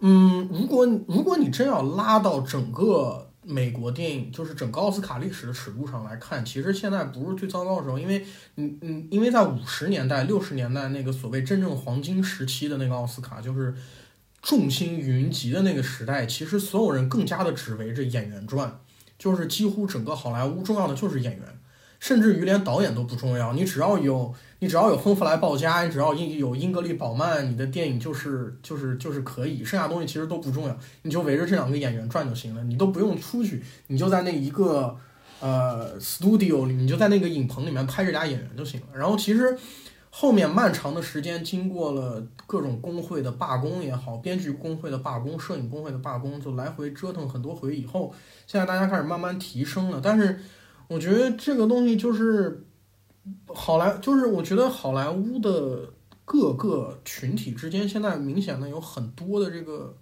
[0.00, 8.22] 嗯，如果如果你真要拉到整个美国电影，就是整个奥斯卡历史的尺度上来看，其实现在不是最糟糕的时候，因为
[8.56, 13.74] 嗯嗯，因为在五十年代、六十年代那个所谓真正黄金时期的那个奥斯卡，就是
[14.42, 18.80] 众星云集的那个时代，其实所有人更加的只围着演员转，
[19.18, 21.60] 就是几乎整个好莱坞重要的就是演员。
[22.06, 34.96] 甚至于连导演都不重要，你只要有你只要有亨弗莱鲍嘉，你只要英有英格丽宝曼，你的电影就是就是就是可以，剩下东西其实都不重要，你就围着这两个演员转就行了，你都不用出去，你就在那一个
[35.40, 38.86] 呃 studio 里，你就在那个影棚里面拍这俩演员就行了。
[38.96, 39.58] 然后其实
[40.10, 48.14] 后面漫长的时间，经过了各种工会的罢工也好，编剧工会的罢工、摄影工会的罢工，就来回折腾很多回以后，
[48.46, 50.38] 现在大家开始慢慢提升了，但是。
[50.88, 52.64] 我觉得这个东西就是
[53.48, 55.90] 好莱，就是我觉得好莱坞的
[56.24, 59.96] 各个群体之间现在明显的有很多的这个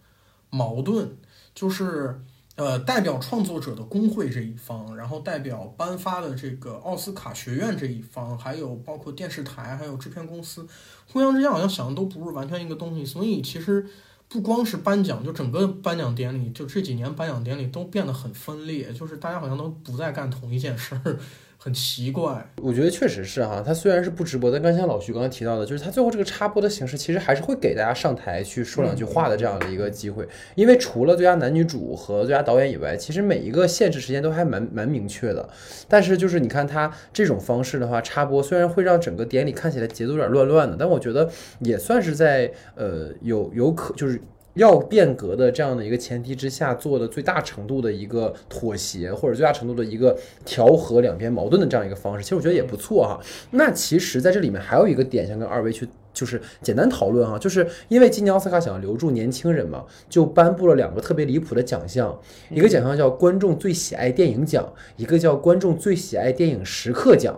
[0.51, 1.17] 矛盾，
[1.55, 2.21] 就是
[2.57, 10.67] 呃代表创作者的工会这一方，然后代表颁发的这个奥斯卡学院这一方，还有包括电视台，还有制片公司，
[11.11, 13.87] 互相之间好像想的都不是完全一个东西，所以其实。
[14.29, 21.19] 不光是颁奖，就整个颁奖典礼，就这几年颁奖典礼都变得很分裂，就是大家好像都不再干同一件事儿，
[21.65, 22.47] 很奇怪。
[22.61, 30.29] 我觉得确实是哈，它虽然是不直播，但刚像老徐刚刚提到的，就是它最后这个插播的形式，其实还是会给大家上台去说两句话的这样的一个机会。
[30.57, 35.49] 因为除了最佳男女主和最佳导演以外，其实每一个限制时间都还蛮蛮明确的。
[35.89, 44.21] 但是就是你看它这种方式的话，插播虽然会让整个典礼看起来节奏有点乱乱的，但我觉得也算是在呃有有可就是。
[44.55, 53.21] 要变革的这样的一个前提之下，做的最大程度的一个妥协，或者最大程度的一个调和两边矛盾的这样一个方式，其实我觉得也不错哈。
[53.51, 62.17] 那其实在这里面还有一个点想跟二位去就是简单讨论哈，就是因为今年奥斯卡想要留住年轻人嘛，就颁布了两个特别离谱的奖项，
[62.51, 67.37] 一个奖项叫观众最喜爱电影奖，一个叫观众最喜爱电影时刻奖。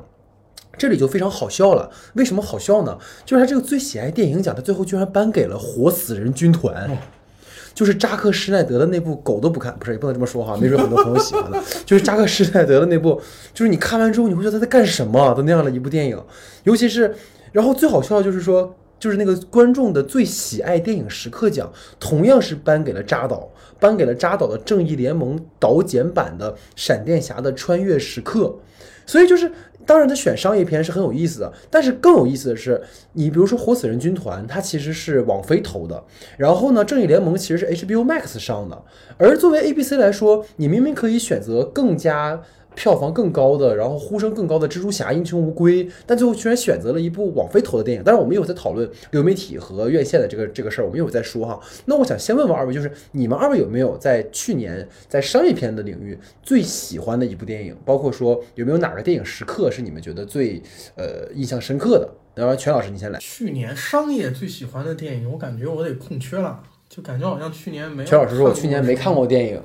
[0.79, 2.99] 这里就非常好笑了，为什么好笑呢？
[3.25, 6.89] 就是他这个最喜爱电影奖，他最后居然颁给了《活死人军团》。
[7.75, 11.63] 就是扎克施耐德的那部狗都不看，不是也不能这么说哈，没准很多朋友喜欢的。
[11.85, 13.21] 就是扎克施耐德的那部，
[13.53, 16.19] 就是你看完之后你会觉得他在干什么的那样的一部电影，
[16.65, 17.15] 尤其是，
[17.53, 23.47] 然后最好笑的就是说，就是那个观众的最喜爱电影时刻奖，同样是颁给了扎导，
[23.79, 28.45] 颁给了扎导的《正义联盟》导剪版的《闪电侠的穿越时刻》，
[29.05, 29.53] 所以就是。
[29.87, 36.03] 当然，他选商业片是很有意思的，但是更有意思的是，你比如说《活死人军团》，它其实是网飞投的，
[36.37, 38.83] 然后呢，《正义联盟》其实是 HBO Max 上的。
[39.17, 42.43] 而作为 ABC 来说，你明明可以选择更加
[42.77, 48.03] 票房更高的，然后呼声更高的《蜘蛛侠：英雄无归》，但最后居然选择了一部网飞投的电影。
[48.05, 51.59] 但是，我们有在讨论流媒体和院线的这个这个事儿，我们有在说哈。
[51.87, 57.75] 那我想先问问二位，就是你们二位有没有在去年在商业片的领域最喜欢的一部电影？
[57.85, 60.63] 包括说有没有哪个电影时刻是你们觉得最
[60.97, 62.09] 呃印象深刻的？
[62.35, 63.19] 然后全老师你先来。
[63.19, 68.09] 去年商业最喜欢的电影，我感觉我得空缺了，就感觉好像去年没有。
[68.09, 69.63] 全老师说我去年没看过电影。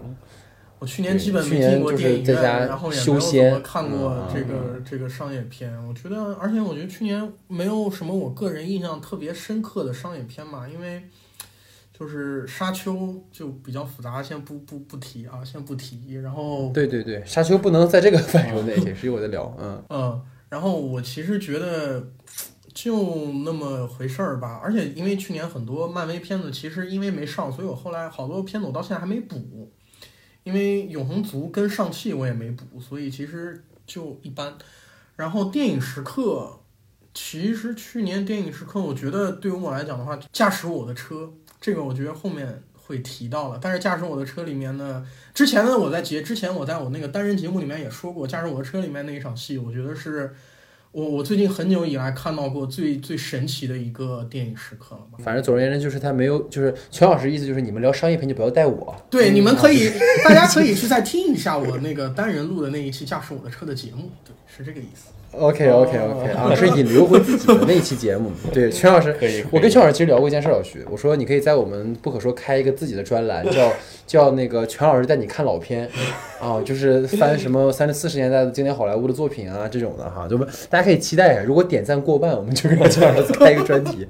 [0.81, 5.71] 我去年基本没进过电影院，然后也没有怎么看过这个这个商业片。
[5.87, 11.03] 我觉得，而且我觉得去年没有什么我个人印象特别深刻的商业片嘛，因为
[11.93, 12.93] 就是《沙丘》
[13.31, 16.15] 就比较复杂，先不不不提啊，先不提。
[16.15, 19.55] 然后对对对，《沙丘》不能在这个范畴内，也是有的聊。
[19.61, 22.07] 嗯嗯，然后我其实觉得
[22.73, 24.59] 就那么回事儿吧。
[24.63, 29.71] 而且因为去年很多漫威片子其实因为没上，所以我后来好多片子我到现在还没补。
[30.43, 34.57] 因为永恒族跟上汽我也没补，所以其实就一般。
[35.15, 36.59] 然后电影时刻，
[37.13, 43.59] 其实去年电影时刻，我觉得对于我来讲的话，驾驶我的车，这个我觉得后面会提到了。
[43.61, 50.33] 但是驾驶我的车里面呢，之前呢我在节之前我在我那个单人节目里面也说过，驾驶我的车里面那一场戏，我觉得是。
[50.93, 55.17] 我我最近很久以来看到过最最神奇的一个电影时刻了吧？
[55.23, 58.93] 反正总而言之，就是他没有，就是全老师意思就是你们聊商业片就不要带我。
[59.09, 59.89] 对，你们可以，
[60.25, 65.11] 大家可以去再听一下我那个单人录的那一期驾驶我的车的节目，对，是这个意思。
[65.33, 68.29] OK OK OK 啊，是引流回自己的那一期节目。
[68.51, 69.15] 对，全老师，
[69.49, 73.71] 我跟全老师其实聊过一件事，老徐，我说你可以在我们不可说开一个自己的专栏，叫
[74.05, 75.89] 叫那个全老师带你看老片
[76.41, 80.37] 啊，就是翻什么 三十四十年代的经典好莱坞的作品啊这种的哈，就
[80.69, 81.43] 大家可以期待一下。
[81.43, 84.05] 如果点赞过半，我们就给全老师开一个专题。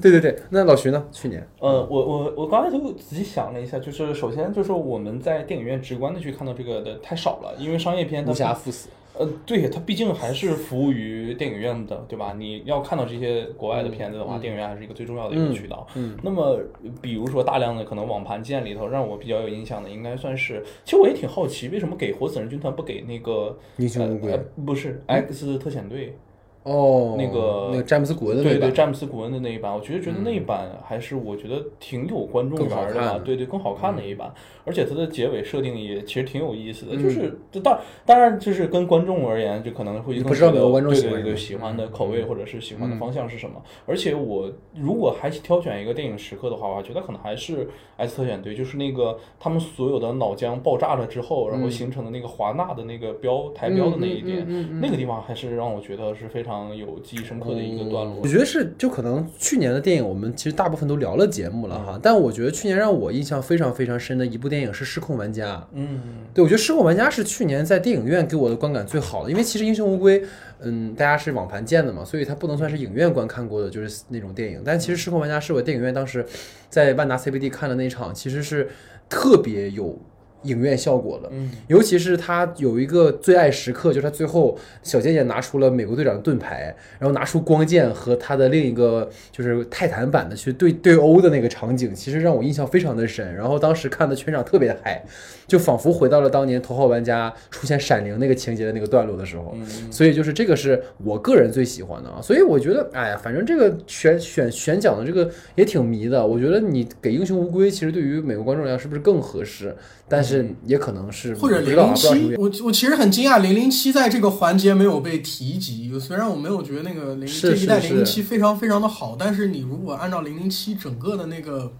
[0.00, 1.04] 对对对，那老徐呢？
[1.12, 8.88] 去年，呃，我我我刚才就仔细想了一下，就是首先就是我们在电影院直观的去看到这个的太少了，因为商业片无暇赴死。
[9.16, 12.34] 呃，对，它毕竟还是服务于电影院的，对吧？
[12.36, 15.86] 你要看到这些国外的片子的话，电影院还是一个最重要的一个渠道。
[15.94, 16.58] 嗯，那么
[17.00, 24.36] 比如说大量的可能网盘建里头，让我比较有印象的，应该算是，其实我也挺好奇，为什么给活死人军团不给那个英雄无归？
[24.66, 26.16] 不是 X 特遣队。
[26.64, 34.32] 哦，那个那个詹姆斯古恩的那对对詹姆斯古恩的那一版，我觉得觉得那一版还是我觉得挺有观众缘的吧，对对，更好看的一版，
[34.64, 43.62] 而且它的结尾设定也其实挺有意思的，就是当当然就是跟观众而言，就可能会不知道哪个观众喜欢对喜欢的口味或者是喜欢的方向是什么。
[43.84, 56.53] 而且我如果还挑选一个电影时刻的话，我觉得可能还是 X 特选队，就是那个他们所有的脑浆爆炸了之后，然后形成的那个华纳的那个标台标的那一点，那个地方还是让我觉得是非常。
[56.76, 61.98] 有记忆深刻的一个段落，我觉得是，就可能去年的电影，我们其实大部分都聊了节目了哈。
[62.02, 65.56] 但我觉得去年让我印象非常非常深的一部电影是《失控玩家》。
[65.72, 66.00] 嗯，
[66.32, 70.20] 对，我觉得《失控玩家》是去年在电影院给我的观感最好的，因为其实《英雄无归》，
[70.60, 74.62] 嗯，大家是网盘见的嘛，所以它不能算是影院观看过的，就是那种电影。
[74.64, 76.24] 但其实《失控玩家》是我电影院当时
[76.68, 78.68] 在万达 CBD 看的那场，其实是
[79.08, 79.98] 特别有。
[80.44, 93.34] 影院效果了，嗯，尤其是他有一个最爱时刻，就是他最后小贱贱拿出了美国队长的盾牌，然后拿出光剑和他的另一个就是泰坦版的去对对殴的那个场景，其实让我印象非常的深。
[93.34, 95.02] 然后当时看的全场特别的嗨，
[95.46, 99.54] 就仿佛回到了当年头号玩家出现闪灵那个情节的那个段落的时候。
[99.90, 102.20] 所以就是这个是我个人最喜欢的啊。
[102.22, 106.26] 所以我觉得，哎呀，反正这个选选选奖的这个也挺迷的。
[106.26, 109.74] 我觉得你给英雄无归，其实对于美国观众来讲是不是更合适？
[110.08, 115.98] 但是也可能是或者零零七，我我其实很惊讶，零零七在这个环节没有被提及。
[115.98, 121.72] 虽然我没有觉得那个零这一代零零七非常非常的好，但是你如果按照零零七整个的那个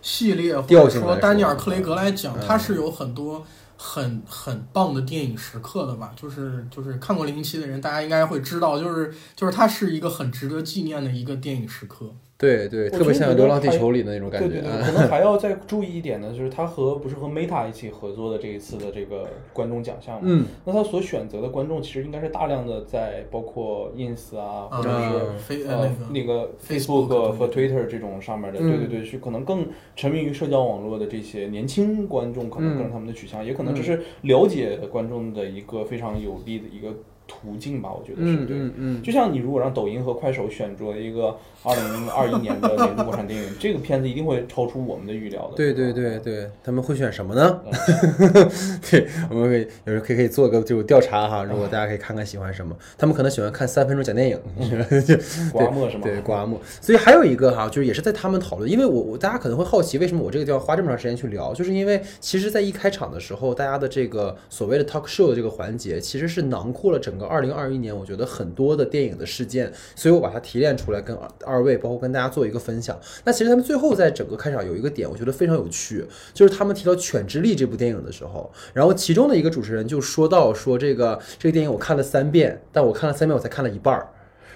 [0.00, 3.44] 系列，或者说丹尼尔·克雷格来讲，它是有很多
[3.76, 6.14] 很很棒的电影时刻的吧？
[6.16, 12.14] 就是就是看过零零七的人，大家应该会知道，就是就是它是一个很值得纪念的一个电影时刻。
[12.38, 14.48] 对对，特别像《流浪地球》里的那种感觉。
[14.48, 20.22] 对对对，可能还要再注意一点呢，就是他和不是和 Meta 一起合作的这一次的这个观众奖项嘛。
[20.24, 20.44] 嗯。
[20.66, 24.90] 那他所选择的观众其实应该是大量的在包括 Ins 啊，或者
[25.48, 28.58] 是呃那个 Facebook 和 Twitter 这种上面的。
[28.58, 36.94] 对对对，是可能更沉迷于社交网络的这些年轻观众，可能更是他们的取向，也可能这是了解观众的一个非常有利的一个。
[37.26, 38.56] 途径吧，我觉得是对。
[38.56, 45.56] 嗯嗯就像你如果让抖音和快手选择一个二零二一年的年度国产电影，这个片子一定会超出我们的预料的。
[45.56, 47.60] 对对对对，他们会选什么呢？
[47.66, 48.50] 嗯
[48.90, 54.40] 对，我们可以有时候可以可以做个就调查哈，如果大家可以看看喜欢什么，他们可能喜欢看三分钟讲电影，
[55.52, 56.02] 刮墨是吗？
[56.04, 56.60] 对，刮目。
[56.80, 72.94] 所以还有一个哈，就是也是在他们讨论，因为我我大家可能会好奇，为什么我这个地方花这么长时间去聊，就是因为其实，在一开场的时候，大家的这个所谓的 talk show 的这个环节，其实是囊括了整整个二零二一年，我觉得很多的电影的事件，所以我把它提炼出来，跟二二位包括跟大家做一个分享。
[73.24, 76.04] 那其实他们最后在整个开场有一个点，我觉得非常有趣，
[76.34, 84.06] 就是他们提到《犬之力》这部电影的时候，然后其中的一个主持人就说到说这个这个电影我看了三遍，但我看了三遍我才看了一半儿。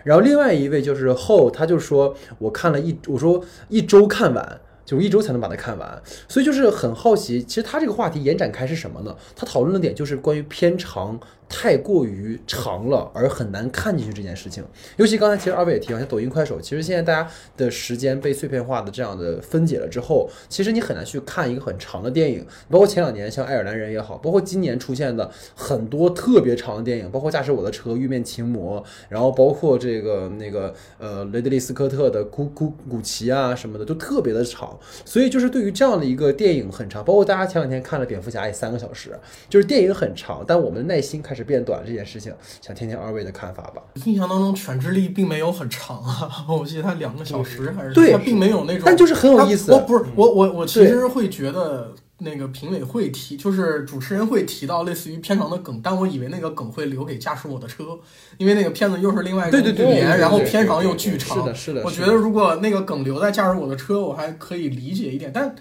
[0.04, 4.60] 然后另外一位就是后，他就说我看了一，我说一周看完。
[4.84, 9.16] 就一周才能把它看完，所以就是很好奇，其实他这个话题延展开是什么呢？
[9.36, 11.18] 他讨论的点就是关于片长
[11.48, 14.64] 太过于长了，而很难看进去这件事情。
[14.96, 22.46] 尤其刚才其实二位也提到，像抖音、快手，其实现在大家的时间被碎片化的这样的分解了之后，其实你很难去看一个很长的电影。
[22.68, 34.69] 包括前两年像《爱尔兰人》也好，包括今年出现的很多特别长的电影，包括《驾驶我的车》《玉面情魔》，然后包括这个那个呃雷德利·斯科特的《古古古奇》啊什么的，都特别的长。
[35.04, 39.18] 所以就是对于这样的一个电影很长，包括大家前两天看了《蝙蝠侠》也三个小时，
[39.48, 43.82] 就是电影很长，但我们的耐心开始变短这件事情，想听听二位的看法吧。
[44.04, 57.98] 印象当中，《犬之力》并没有很长啊， 我记得它两个小时还是对它并没有那种，但就是很有意思我不是我我我其实会觉得那个评委会提，就是主持人会提到类似于片长的梗，但我以为那个梗会留给驾驶我的车，
[58.38, 61.44] 因为那个片子又是另外一种对对对语言，然后对片长又巨是长。
[61.44, 65.30] 的，是的，我觉得如果那个梗留在驾驶我的车，我还可以理解一点。
[65.32, 65.50] 但《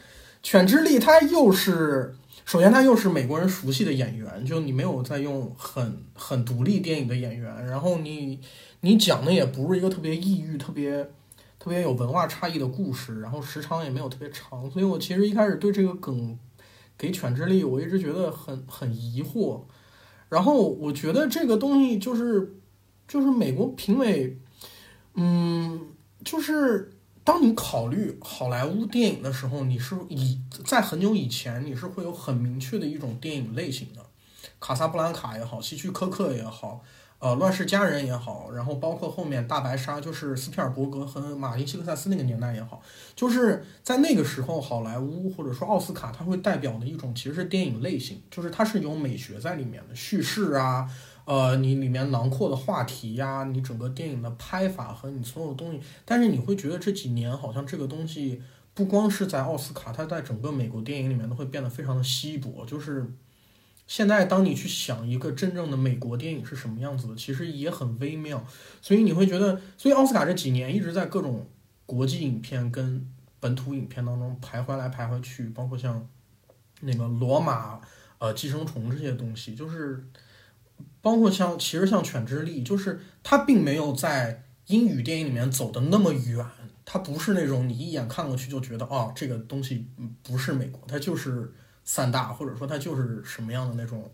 [0.43, 8.39] 犬之力》它又是，首先它又是美国人熟悉的演员，就你没有在用很很独立电影的演员，然后你
[8.81, 11.09] 你讲的也不是一个特别抑郁、特别
[11.59, 16.37] 特别有文化差异的故事，然后时长也没有特别长，所以我其实一开始对这个梗
[16.99, 19.61] 给《犬之力》，我一直觉得很很疑惑。
[20.27, 22.55] 然后我觉得这个东西就是
[23.07, 24.37] 就是美国评委，
[25.15, 25.87] 嗯，
[26.23, 26.93] 就是
[27.23, 34.05] 当你考虑好莱坞电影的时候，你是以在很久以前你是会有很明确的一种电影类型的，
[34.59, 36.83] 卡萨布兰卡也好，希区柯克也好，
[37.19, 42.81] 呃，乱世佳人也好，然后包括后面大白鲨，就是斯皮尔伯格和马丁西克萨斯那个年代也好，
[43.13, 50.89] 就是在那个时候，好莱坞或者说奥斯卡，它会代表的一种其实是电影类型，就是它是有美学在里面的，叙事啊，
[51.25, 58.41] 呃，你里面囊括的话题呀、你整个电影的拍法和你所有东西，但是你会觉得这几年好像这个东西
[58.73, 62.65] 不光是在奥斯卡，它在整个美国电影里面都会变得非常的稀薄。
[62.65, 63.05] 就是
[63.89, 68.45] 现在当你去想一个真正的美国电影是什么样子的，其实也很微妙。
[68.81, 71.49] 所以你会觉得，所以奥斯卡这几年一直在各种
[71.87, 73.05] 国际影片跟
[73.39, 76.07] 本土影片当中徘徊来徘徊去，包括像
[76.81, 77.81] 那个罗马、
[78.19, 80.07] 呃寄生虫这些东西，就是。
[81.01, 86.45] 包括像其实像《犬之力》，就是它并没有在英语电影里面走的那么远，
[86.83, 89.87] 它不是那种你一眼看过去就觉得哦这个东西
[90.21, 91.53] 不是美国，它就是
[91.91, 94.11] 三大或者说它就是什么样的那种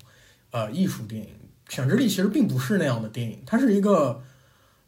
[0.52, 1.28] 呃艺术电影。
[1.68, 4.24] 《犬之力》其实并不是那样的电影，它是一个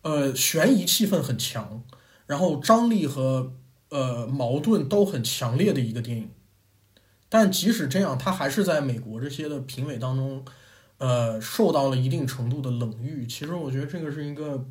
[0.04, 1.84] 呃悬疑气氛很强，
[2.28, 3.52] 然后张力和
[3.90, 6.30] 呃矛盾都很强烈的一个电影。
[7.28, 10.46] 但即使这样，它还是在美国这些的评委当中。
[11.00, 13.28] 呃，受到了一定程度的冷遇。
[13.28, 14.66] 其实我觉得这个是一个，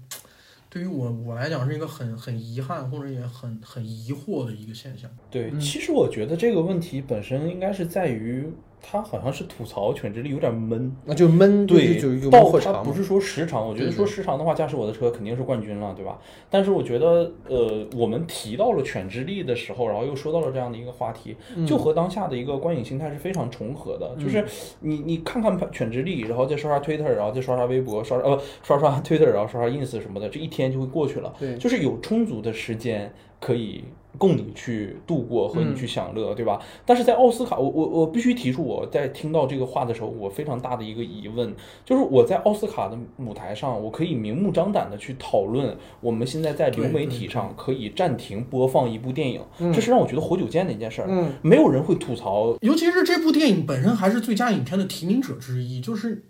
[0.68, 5.10] 对于我我来讲是一个很很遗憾或者也很很疑惑的一个现象。
[5.30, 8.46] 对，嗯其实我觉得这个问题本身应该是在于
[8.82, 10.94] 他好像是吐槽《犬之力》有点闷。
[11.04, 16.18] 那就闷，对，就就就到闷或长嘛它不是说时长，我觉得说时长的话，驾驶我的车肯定是冠军了，对吧？
[16.50, 24.14] 但是我觉得，呃，我们提到了犬之力的时候，然后又说到了这样的一个话题，嗯就和当下的一个观影心态是非常重合的。
[24.22, 24.44] 就是
[24.80, 31.34] 你你看看犬之力，然后再刷刷 Twitter，然后再刷刷微博，刷呃刷刷 Twitter，然后刷刷 Ins 什么的，这一天就会过去了。
[31.38, 33.84] 对就是有充足的时间可以
[34.18, 36.60] 供你去度过和你去享乐，对吧？
[36.84, 41.54] 但是在奥斯卡，我我我必须提出我在听到这个话的时候，我非常大的一个疑问，
[41.84, 49.40] 就是我在奥斯卡的舞台上，我可以明目张胆的去讨论我们现在在流媒体上可以暂停播放一部电影，
[49.72, 51.08] 这是让我觉得活久见的一件事儿。
[51.08, 56.24] 嗯，没有人会吐槽尤其是这部电影本身还是最佳影片的提名者之一，就是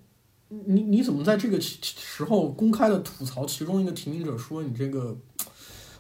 [0.49, 5.17] 你你怎么在这个时候公开的吐槽其中一个提名者，说你这个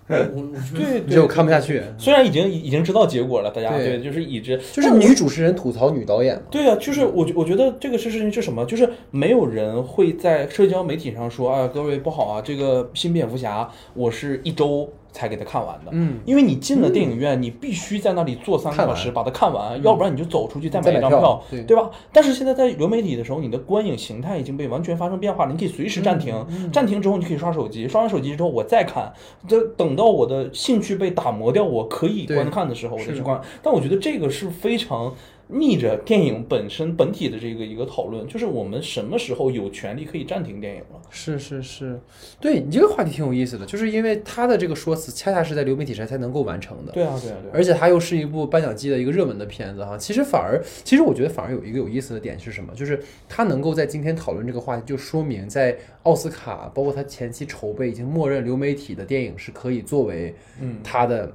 [0.08, 1.82] 我我觉得对你就看不下去。
[1.98, 8.64] 虽然已经已经知道结果了，大家对，就是已知，就是女主持人吐槽女导演嘛，对啊，就是我我觉得这个事情是什么？
[8.66, 15.90] 就是没有人会在社交媒体上说啊，各位不好啊，这个新蝙蝠侠我是一周才给他看完的。
[15.92, 21.90] 嗯，因为你进了电影院，你必须在那里坐三个小时把它看完，要不然你就走出去再再买一张票，对对吧？
[22.12, 26.34] 但是现在在流媒体的时候，你的观影形态已经被完全发生变化了，你可以随时暂停，
[26.70, 29.10] 暂停之后你可以刷手机，刷完手机之后我再看，
[29.48, 33.40] 这等到我的兴趣被打磨掉，我可以观看的时候，我再去观。
[33.62, 35.14] 但我觉得这个是非常。
[35.48, 41.00] 逆着电影本身本体的这个一个讨论，就是我们什么时候有权利可以暂停电影了？
[41.08, 42.00] 是是是，
[42.40, 46.92] 对你这个话题挺有意思的，就是因为他的这个说辞恰恰是在流媒体上才能够完成的。
[46.92, 47.52] 对啊，对啊，对啊。
[47.54, 52.74] 而且它又是一部颁奖季的一个热门的片子哈，其实反而，其实我觉得反而有一个有意思的点是什么？
[52.74, 61.32] 就是他能够在今天讨论这个话题，就说明在奥斯卡，包括他前期筹备，已经默认流媒体的电影是可以作为嗯，他的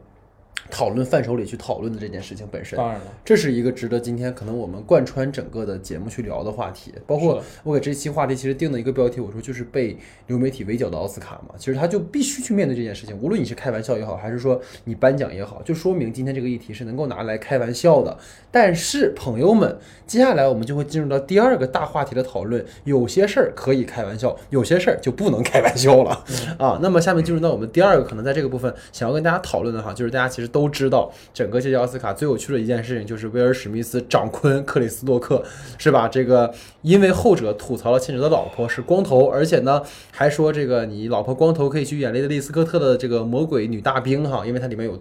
[0.71, 2.75] 讨论范畴里去讨论的这件事情本身。
[2.77, 9.95] 当然了，这是一个值得今天可能我们贯穿整个的节目去聊的话题，包括我给这期话题其实定的一个标题，我说就是被
[10.27, 18.17] 流媒体围剿的奥斯卡嘛，其实他就必须去面对这件事情，无论你是开玩笑也好，还是说你颁奖也好，就说明今天这个议题是能够拿来开玩笑的。
[18.49, 26.23] 但是朋友们，接下来我们就会进入到第二个大话题的讨论，有些事儿可以开玩笑，有些事儿就不能开玩笑了
[26.57, 26.79] 啊。
[26.81, 35.43] 那么下面进入到我们第二个可能在这个部分想要跟大家讨论的哈，就是大家其实都都知道，整个这届奥斯卡最有趣的一件事情就是威尔史密斯掌昆克里斯洛克，
[35.79, 36.07] 是吧？
[36.07, 44.97] 这个因为后者吐槽了前者的老婆是光头，而且呢还说这个你老婆光头可以去演雷德利·斯科特的这个魔鬼女大兵哈，因为它里面有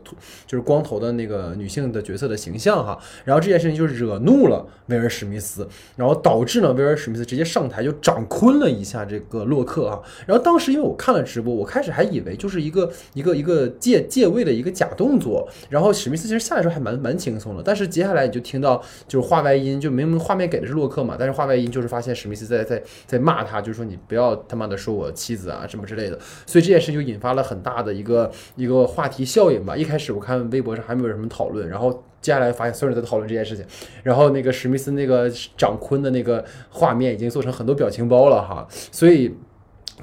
[0.47, 2.99] 就是光头的那个女性的角色的形象哈。
[3.25, 5.67] 然后这件事情就惹怒了威尔史密斯，
[5.97, 10.01] 然后导致呢威尔史密斯直接上台就掌昆了一下这个洛克啊。
[10.27, 29.77] 然后当时因为我看了直播，我开始还以为就是一个一个一个借借位的一个假动作，然后史密斯其实下来时候还蛮蛮轻松的，但是接下来你就听到就是画外音，就明明画面给的是洛克嘛，但是画外音就是发现史密斯在在在骂他，就是说你不要他妈的说我妻子啊什么之类的，所以这件事就引发了很大的一个一个话题效应吧。
[29.77, 32.03] 一开始我看微博上还没有什么讨论，然后。
[32.23, 33.65] 接下来发现所有人都在讨论这件事情，
[34.03, 39.35] 然后那个史密斯那个掌坤的那个画面已经做成很多表情包了哈，所以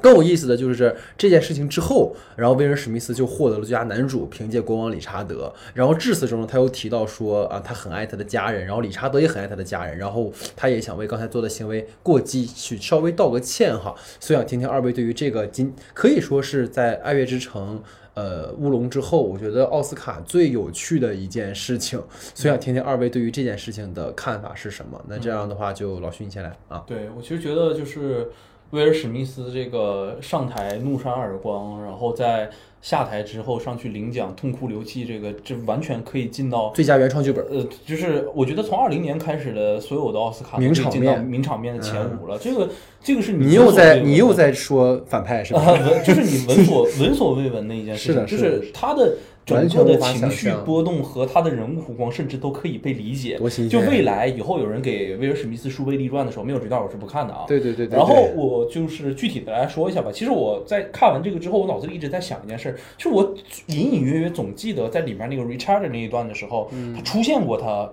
[0.01, 5.53] 更有意思的就是这件事情之后，然后威尔史密斯就获得了最佳男主，凭借《国王理查德》。
[5.73, 13.95] 然后致辞中呢，他又提到说啊，他很爱他的家人，然后理查德也很爱他的家人，然后他也想为刚才做的行为过激去稍微道个歉哈。
[14.19, 17.79] 所以想听听二位对于这个今可以说是在《爱乐之城》。
[18.17, 22.01] 呃，乌龙之后，我觉得奥斯卡最有趣的一件事情，
[22.33, 24.99] 所以想听听二位对于这件事情的看法是什么。
[25.07, 26.83] 那这样的话，就老徐你先来啊。
[26.87, 28.31] 对我其实觉得就是
[28.71, 32.49] 威尔史密斯这个上台怒扇耳光，然后在
[32.81, 42.37] 下台之后上去领奖痛哭流涕，这个这完全可以进到最佳原创剧本，呃，就是我觉得从二零年开始的所有的奥斯卡名场面名场面的前五了。
[42.37, 42.69] 这个
[43.01, 45.61] 这个是你又在你又在说反派是吧？
[46.05, 49.15] 就是你闻所闻所未闻的一件事是的情，就是是他的
[49.47, 53.39] 整个的情绪波动和他的人物弧光，甚至都可以被理解。
[53.69, 57.45] 就未来以后有人给威尔史密斯书《碑立传》的时候，没有这段我是不看的啊。
[57.47, 60.11] 对对对对，然后我就是具体的来说一下吧。
[60.11, 63.33] 其实我在看完这个之后，我脑子里一直在想一件事，就是我
[63.67, 67.89] 隐隐约约总记得在里面那个 Richard 那一段的时候，他出现过他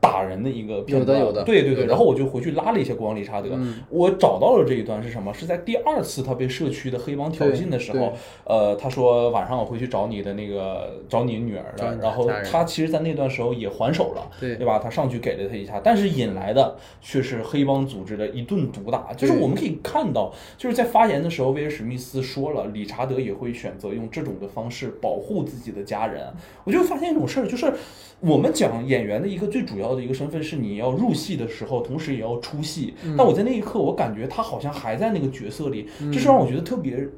[0.00, 1.18] 打人的一个片段。
[1.18, 1.86] 嗯有的有的对对对。
[1.86, 5.32] 然后我就回去拉了一些国王理查德，嗯我找到了这一段是什么？
[5.32, 8.12] 是在第二次他被社区的黑帮挑衅的时候，
[8.44, 14.30] 呃，他说晚上我会去找你的那个找你女儿的然后他其实，在那段时候也还手了。
[14.40, 14.78] 对对吧？
[14.78, 19.12] 他上去给了他一下，但是引来的却是黑帮组织的一顿毒打。
[19.14, 26.26] 就是我们可以看到，就是在发言的时候，威尔史密斯说了，理查德也会选择用这种的方式保护自己的家人。
[26.64, 27.72] 我就发现一种事儿，就是
[28.20, 32.94] 我们讲演员的一个最主要的一个身份是你要入戏的时候，同时也要出戏。
[33.16, 37.08] 但我在那一刻，我感觉他好像还在那个角色里，这是让我觉得特别。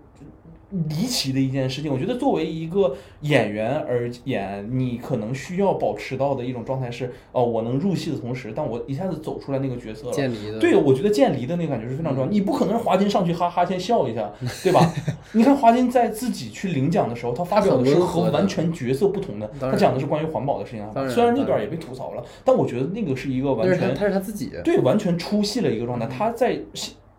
[0.89, 10.13] 离奇的一件事情，我觉得作为一个演员而言，你可能需要保持到的一种状态是，哦，我能入戏的同时，但我一下子走出来那个角色了。
[10.13, 12.31] 建离的，对，我觉得渐离的那个感觉是非常重要。
[12.31, 14.31] 你不可能华金上去哈哈先笑一下，
[14.63, 14.81] 对吧？
[15.35, 26.07] 你看华金在自己去领奖的时候，他发表的是和完全角色不同的，他讲的是关于环保的事情虽然那段也被吐槽了，但我觉得那个是一个完全他他是他自己，对完全出戏了一个状态。
[26.07, 26.59] 他在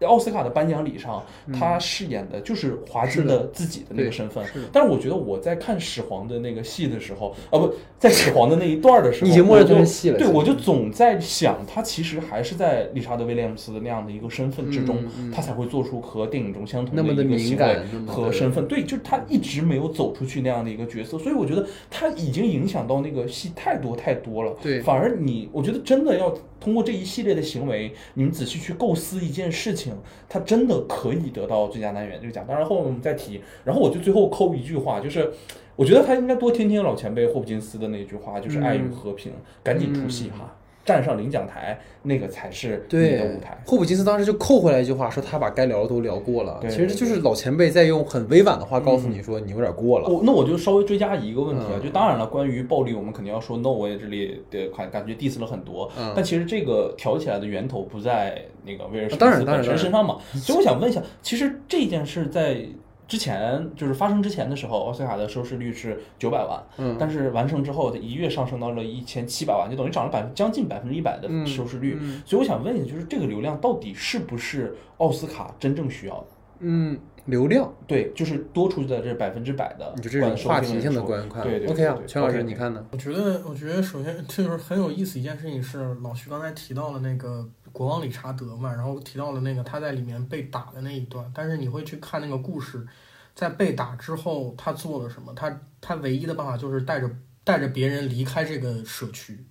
[0.07, 1.23] 奥斯卡的颁奖礼上，
[1.53, 4.43] 他饰演的就是华金的自己的那个身份。
[4.71, 10.17] 但是我觉得我在看始皇的那个戏的时候，啊不在始皇的那一段的时候，已经默认成戏了。
[10.17, 17.77] 对，我就总在想，他其实还是在理查德威廉姆斯的那样的一个身份之中，他才会做出和电影中相同的一个行为
[18.07, 18.67] 和身份。
[18.67, 24.55] 对，就是他一直没有走出去那样的一个角色，所以我觉得他已经影响到那个戏太多太多了。
[24.61, 26.35] 对，反而你，我觉得真的要。
[26.61, 29.93] 通过这一系列的行为，你们仔细去构思一件事情，
[30.29, 32.45] 他真的可以得到最佳男演员这个奖。
[32.47, 33.41] 当然后面我们再提。
[33.65, 35.29] 然后我就最后扣一句话，就是
[35.75, 39.33] 我觉得他应该多听听老前辈霍普金斯的那句话，就是爱与和平，
[39.63, 40.55] 赶紧出戏哈。
[40.83, 43.57] 站上领奖台，那个才是你的舞台。
[43.65, 46.59] 霍普金斯当时就扣回来一句话，说他把该聊的都聊过了。
[46.63, 50.09] 其实就是老前辈在用很委婉的话告诉你说，你有点过了。
[50.09, 55.91] 我那我就稍微追加一个问题啊，就当然了，关于暴力，我们肯定要说 no，我也这里的感感觉 diss 了很多。
[56.15, 60.17] 但其实这个挑起来的源头不在那个威尔史密斯本身身上嘛。
[60.33, 62.65] 所以我想问一下，其实这件事在。
[63.11, 71.99] 之前就是发生之前的时候，奥斯卡的收视率是九百万，嗯，但是完成之后，它一跃上升到了一千七百万，就等于涨了百分将近百分之一百的收视率。
[72.25, 76.27] 所以我想问一下，就是这个流量到底是不是奥斯卡真正需要的？
[76.61, 81.43] 嗯，流量对，就是多出去的这百分之百的，你就这种话题性的观看。
[81.43, 82.85] 对对，OK 啊，全老师你看呢？
[82.91, 92.85] 我觉得，我觉得首先就是很有意思一件事情是，老徐刚才提到了那个国王理查德嘛，然后提到了那个他在里面被打的那一段，但是你会去看那个故事。
[93.33, 95.33] 在被打之后，他做了什么？
[95.33, 97.09] 他他唯一的办法就是带着
[97.45, 99.45] 带着别人离开这个社区，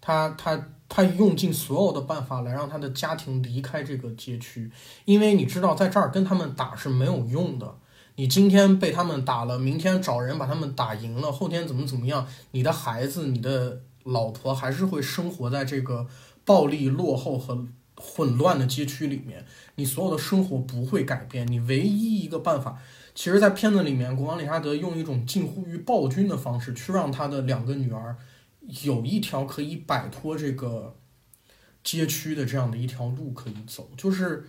[0.00, 4.72] 他他他用尽所有的办法来让他的家庭离开这个街区，
[5.04, 7.76] 因为你知道在这儿跟他们打是没有用的。
[8.16, 16.06] 你今天被他们打了，明天找人把他们打赢了，后天怎么怎么样，你的孩子、你的老婆还是会生活在这个
[16.48, 19.44] 暴力、落后和混乱的街区里面，
[19.74, 21.46] 你所有的生活不会改变。
[21.46, 22.80] 你唯一一个办法。
[23.14, 28.16] 其实，在片子里面，国王理查德用一种近乎于暴君的方式，去让他的两个女儿
[28.84, 30.96] 有一条可以摆脱这个
[31.84, 33.90] 街区的这样的一条路可以走。
[33.96, 34.44] 就是，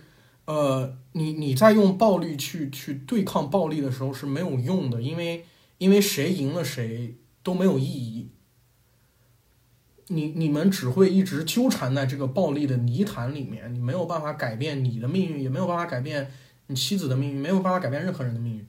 [0.46, 5.44] 呃，你你在用暴力去去对抗暴力的时候是没有用的，因为
[5.78, 8.30] 因为谁赢了谁都没有意义。
[10.10, 16.30] 你你们只会一直纠缠在这个暴力的泥潭里面，你没有办法改变你的命运，也没有办法改变。
[16.66, 18.64] 你妻子的命运没有办法改变任何人的命运，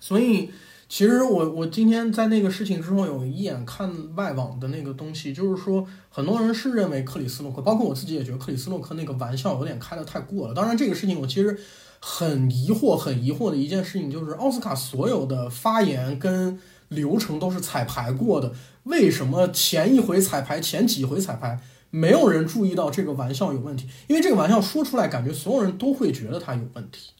[0.00, 0.48] 所以
[0.88, 10.54] 其实我我今天在那个事情之后有一眼看外网的那个东西，就是说很多人是认为克里斯洛克，包括我自己也觉得克里斯洛克那个玩笑有点开的太过了。
[10.54, 11.58] 当然这个事情我其实
[12.00, 18.50] 很疑惑，很疑惑的一件事情就是奥斯卡所有的发言跟流程都是彩排过的，
[18.84, 21.60] 为什么前一回彩排前几回彩排？
[21.90, 27.10] 没有人注意到这个玩笑有问题，因为这个玩笑说出来，感觉所有人都会觉得他有问题。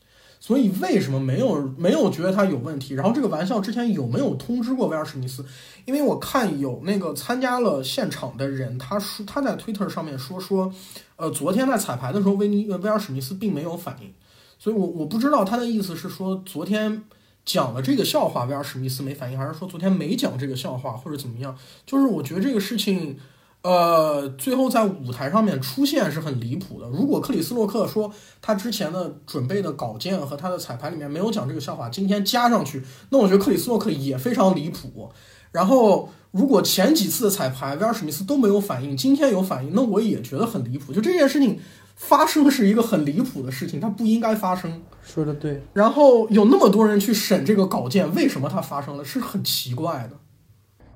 [0.40, 2.92] 所以为什么没有没有觉得他有问题？
[2.94, 5.42] 然后这个玩笑之前有没有通知过威尔史密斯？
[5.86, 10.74] 因为我看有那个参加了现场的人，他说他在 Twitter 上面说说，
[11.16, 14.12] 呃，昨天在彩排的时候，威尼威尔史密斯并没有反应。
[14.58, 17.04] 所以我我不知道他的意思是说昨天
[17.44, 21.56] 讲了这个笑话，威尔史密斯没反应，还是说昨天没讲这个笑话，或者怎么样？
[21.86, 23.18] 就是我觉得这个事情。
[23.66, 26.86] 呃，最后在舞台上面出现是很离谱的。
[26.88, 35.10] 如果克里斯洛克说他之前的准备的稿件和他的彩排里面没有讲这个笑话，今天加上去，那我觉得克里斯洛克也非常离谱。
[35.50, 40.92] 然后，如果前几次的彩排威尔史密斯都没有反应，今天有反应，那我也觉得很离谱。
[40.92, 41.58] 就这件事情
[41.96, 44.82] 发生是一个很离谱的事情，它不应该发生。
[45.04, 45.62] 说的对。
[45.74, 50.16] 然后有那么多人去审这个稿件，为什么它发生了，是很奇怪的。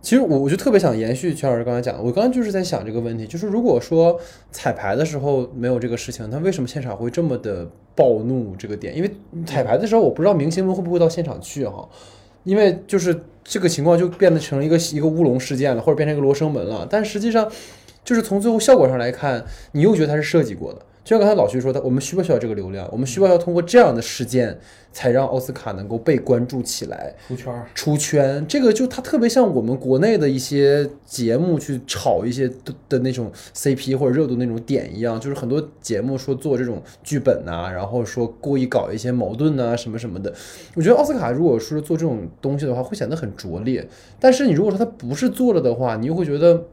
[0.00, 4.18] 其实我我就特别想延续全老师刚才讲的，我刚刚就是在想这个问题，就是如果说
[4.50, 8.96] 彩排的时候没有这个事情，他为什么现场会这么的暴怒这个点？
[8.96, 9.10] 因为
[9.44, 11.86] 彩排的时候，我不知道明星们会不会到现场去哈，
[12.44, 16.86] 因为就是这个情况就变得成了一个一个乌龙事件了，或者变成一个罗生门了。
[16.88, 17.50] 但实际上，
[18.04, 20.80] 就是从最后效果上来看，你又觉得它是设计过的。
[21.08, 22.86] 就像刚才老徐说的，我们需不需要这个流量？
[22.92, 24.58] 我们需不需要通过这样的事件，
[24.92, 27.66] 才让奥斯卡能够被关注起来，出圈儿。
[27.74, 40.30] 出圈，这个就它特别像我们国内的一些节目去炒一些的的那种 CP 或者热度那种点一样，就是很多节目说做这种剧本呐，然后说故意搞一些矛盾呐什么什么的。
[40.74, 43.88] 我觉得奥斯卡如果说做这种东西的话，会显得很拙劣。
[44.20, 46.64] 但是你如果说他不是做了的话，你又会觉得。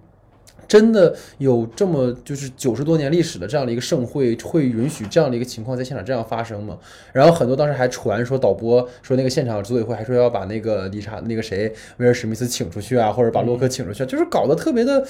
[0.67, 6.77] 真的有这么就是九十多年历史的这样的一个盛会，会允许这样的一个情况在现场这样发生吗？
[7.13, 15.05] 然后很多当时还传说导播说那个现场组委会还说要把那个理查那个谁威尔史密斯请出去啊，或者把洛克请出去，就是搞得特别的，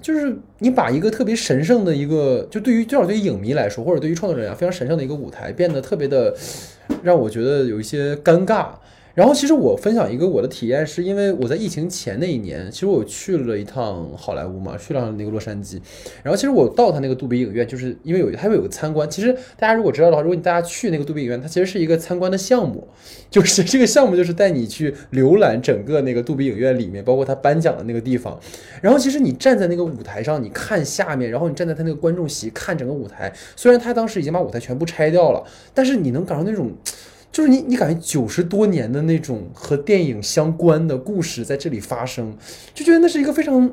[0.00, 6.34] 就是你把一个特别神圣的一个，就对于至少对于影迷来说，或者对于创作者来讲非常神圣的一个舞台，变得特别的
[7.02, 8.68] 让我觉得有一些尴尬。
[9.14, 15.78] 然后其实我分享一个我的体验，是因为我在疫情前那一年，其实我去了一趟好莱坞嘛，去了那个洛杉矶。
[16.22, 19.08] 然后其实我到他那个杜比影院，就是因为有他会有个参观。
[19.10, 22.88] 其实大家如果知道的话，如果你大家去那个杜比影院，它其实是一个参观的项目，
[23.30, 28.40] 就是这个项目就是带你去浏览整个那个杜比影院里面，包括他颁奖的那个地方。
[28.80, 33.30] 然后其实你站在那个舞台上，你看下面，然后你站在他那个观众席看整个舞台。
[33.56, 35.44] 虽然他当时已经把舞台全部拆掉了，
[35.74, 36.72] 但是你能感受那种。
[37.32, 42.36] 就是你，你感觉九十多年的那种和电影相关的故事在这里发生，
[42.74, 43.72] 就觉得那是一个非常，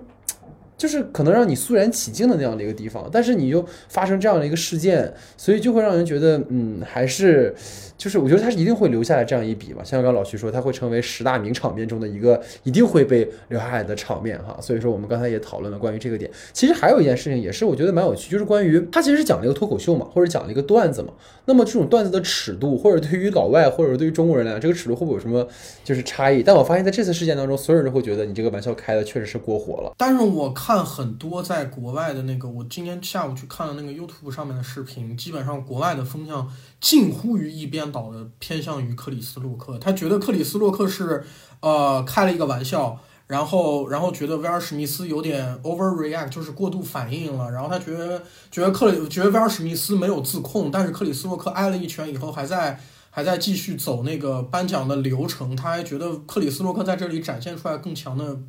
[0.77, 3.07] 就是可能让你肃然起敬的那样的一个地方。
[3.11, 7.53] 但是你又发生这样的一个事件，所以就会让人觉得，嗯，还是。
[7.99, 14.57] 就是我觉得他是一定会留下来这样一笔吧，像刚刚老徐说，他会成为十大名场面中的一个，一定会被留下来的场面哈。
[14.61, 16.31] 所以说我们刚才也讨论了关于这个点。
[16.53, 21.13] 其实还有一件事情也是我觉得蛮有趣，就是关于他其实是讲了一个脱口秀嘛，或者讲了一个段子嘛。
[21.43, 25.45] 那么这种段子的尺度，或者对于老外，或者对于中国人来讲，这个尺度会不会有什么
[25.83, 26.41] 就是差异？
[26.41, 29.91] 但我发现在这次事件当中，所有人都会觉得你这个玩笑开的确实是过火了。
[29.97, 36.49] 但是我看很多在国外的那个，我今天下午去看了那个 YouTube 上面的视频，基本上国外的风向。
[36.81, 41.23] 近乎于一边倒的偏向于克里斯洛克，他觉得克里斯洛克是，
[41.59, 58.39] 呃，开了一个玩笑，然后，然后觉得威尔史密斯有点 overreact，就是过度反应了，然后他觉得，觉得克里，觉得威尔史密斯没有自控，但是克里斯洛克挨了一拳以后，还在，还在继续走那个颁奖的流程，他还觉得克里斯洛克在这里展现出来更强的。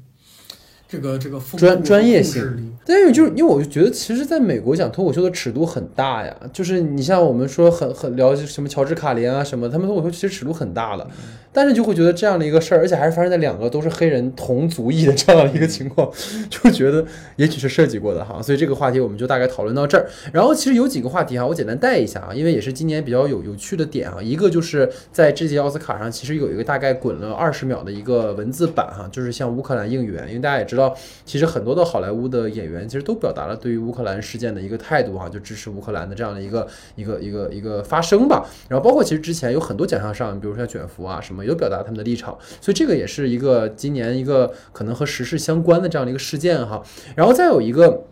[0.90, 6.36] 这个这个专专业性，但是就是因为我就觉得，其实在美国讲脱口秀的尺度很大呀。
[6.52, 11.08] 就是你像我们说很很了解什么乔治卡林啊什么，他们脱口秀其实尺度很大了。
[11.52, 16.08] 但是就会觉得这样的一个事儿，而且还是发生在两个都是黑人同族裔的这样的一个情况，
[16.48, 17.04] 就觉得
[17.36, 18.40] 也许是设计过的哈。
[18.40, 20.08] 所以这个话题我们就大概讨论到这儿。
[20.32, 24.22] 然后其实有几个话题哈，我简单带一下啊，因为也是今年比较有有趣的点啊。
[24.22, 30.28] 一个就是在这届奥斯卡上，其实有一个大概滚了二十秒的一个文字版哈，就是像乌克兰应援。
[30.28, 38.48] 因为大家也知道，其实很多的好莱坞的演员其实都表达了对于乌克兰事件的一个态度哈，就支持乌克兰的这样的一个一个一个一个发声吧。
[38.68, 41.39] 然后包括其实之前有很多奖项上，比如说像卷福啊什么。
[41.44, 46.82] 有表达他们的立场，所以这个也是一个今年一个可能和时事相关的这样的一个事件哈，
[47.16, 48.04] 然后再有一个。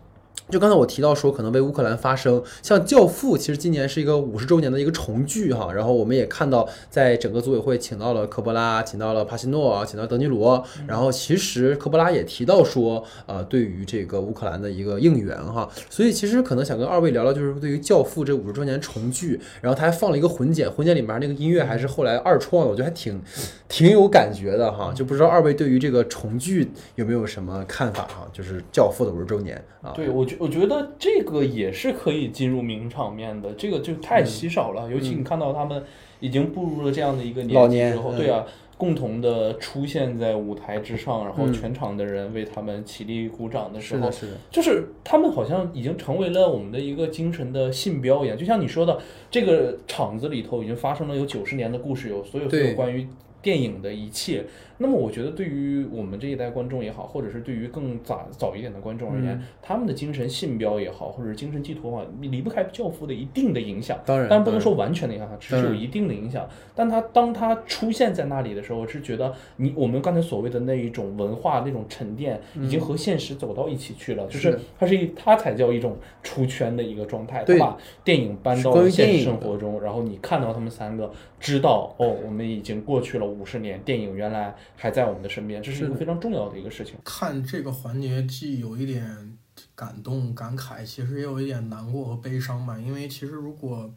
[0.49, 23.21] 就刚才我提到说，可能为乌克兰发声，像《教父》其实今年是一个五十周年的一个重聚哈，然后我们也看到，在整个组委会请到了科波拉，请到了帕西诺，请到德尼罗，然后其实科波拉也提到说，呃，对于这个乌克兰的一个应援哈，所以其实可能想跟二位聊聊，就是对于《教父》这五十周年重聚，然后他还放了一个混剪，混剪里面那个音乐还是后来二创的，我觉得还挺
[23.67, 28.27] 挺有感觉的哈，就不知道二位对于这个重聚有没有什么看法哈？
[28.33, 30.38] 就是《教父》的五十周年啊，对我觉。
[30.39, 34.89] 我觉得这个也是可以进入名场面的，这个就太稀少了。
[34.89, 35.83] 尤其你看到他们
[36.19, 38.45] 已经步入了这样的一个年纪之后，对啊，
[38.77, 48.37] 共同的出现在舞台之上，然后全场的人为他们起立鼓掌的时候，是的，就是他们好像已经成为了我们的一个精神的信标一样。
[48.37, 48.97] 就像你说的，
[49.29, 53.05] 这个场子里头已经发生了有九十年的故事，有所有所有关于
[53.41, 54.45] 电影的一切。
[54.81, 63.99] 那么我觉得，对于我们这一代观众也好，或者是对于更早早一点的观众而言，他们的精神信标也好，或者是精神寄托啊，离不开教父的一定的影响。
[64.05, 66.47] 当然，但不能说完全的影响，只是有一定的影响。
[66.73, 74.25] 但他当他出现在那里的时候，是觉得你我们刚才所谓的那一种文化那种沉淀，已经和现实走到一起去了。
[74.27, 77.43] 就是它是一，它才叫一种出圈的一个状态。
[77.43, 84.55] 对把电影搬到了现实生活中，然后你看到他们三个，知道哦，我们已经过去了五十年，电影原来。
[84.75, 86.95] 还在我们的身边，这是一个非常重要的一个事情。
[87.03, 89.37] 看这个环节，既有一点
[89.75, 92.77] 感动、感慨，其实也有一点难过和悲伤吧。
[92.77, 93.91] 因为其实如果，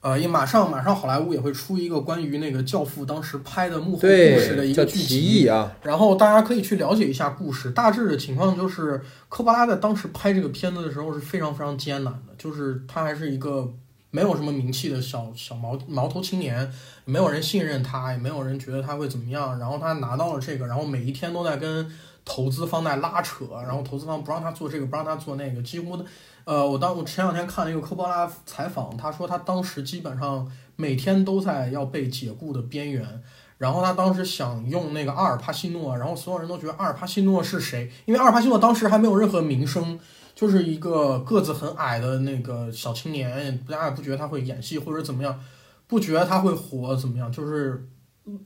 [0.00, 7.70] 呃，因马上马上好莱坞也会出一个关于那个《教父》当时拍的幕后故事的一个剧集啊，然后大家可以去了解一下故事。
[7.70, 13.72] 大致的情况就是，科巴拉在当时拍这个片子的时候是非常非常艰难的，就是他还是一个。
[14.10, 16.70] 没有什么名气的小小毛毛头青年，
[17.04, 19.58] 没有人信任他，也没有人觉得他会怎么样。
[19.58, 21.88] 然后他拿到了这个，然后每一天都在跟
[22.24, 25.96] 投资方在拉扯，然后投资方不让他做这个，不让他做那个，几乎。
[26.44, 33.22] 呃，我当我前两天看了一个科波拉采访，他说他当时基本上每天都在要被解雇的边缘。
[33.58, 37.92] 然后他当时想用那个阿尔帕西诺，然后所有人都觉得阿尔帕西诺是谁？
[38.06, 40.00] 因为阿尔帕西诺当时还没有任何名声。
[40.40, 45.38] 就是一个个子很矮的那个小青年，大家也不觉得他会演戏或者怎么样，
[45.86, 47.86] 不觉得他会火怎么样，就是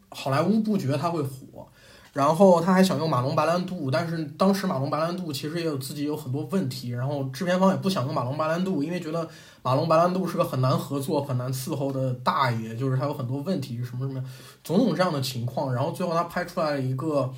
[0.09, 1.69] 好莱坞不觉得他会火。
[2.13, 9.29] 然后他还想用马龙白兰度，但是当时马龙白兰度其实也有自己有很多问题，然后制片方也不想用马龙白兰度，因为觉得
[9.63, 14.21] 马龙白兰度是个很难合作、很难伺候的大爷，就是他有很多问题，什么什么
[14.65, 15.73] 种种这样的情况。
[15.73, 17.07] 然后最后他拍出来了一个《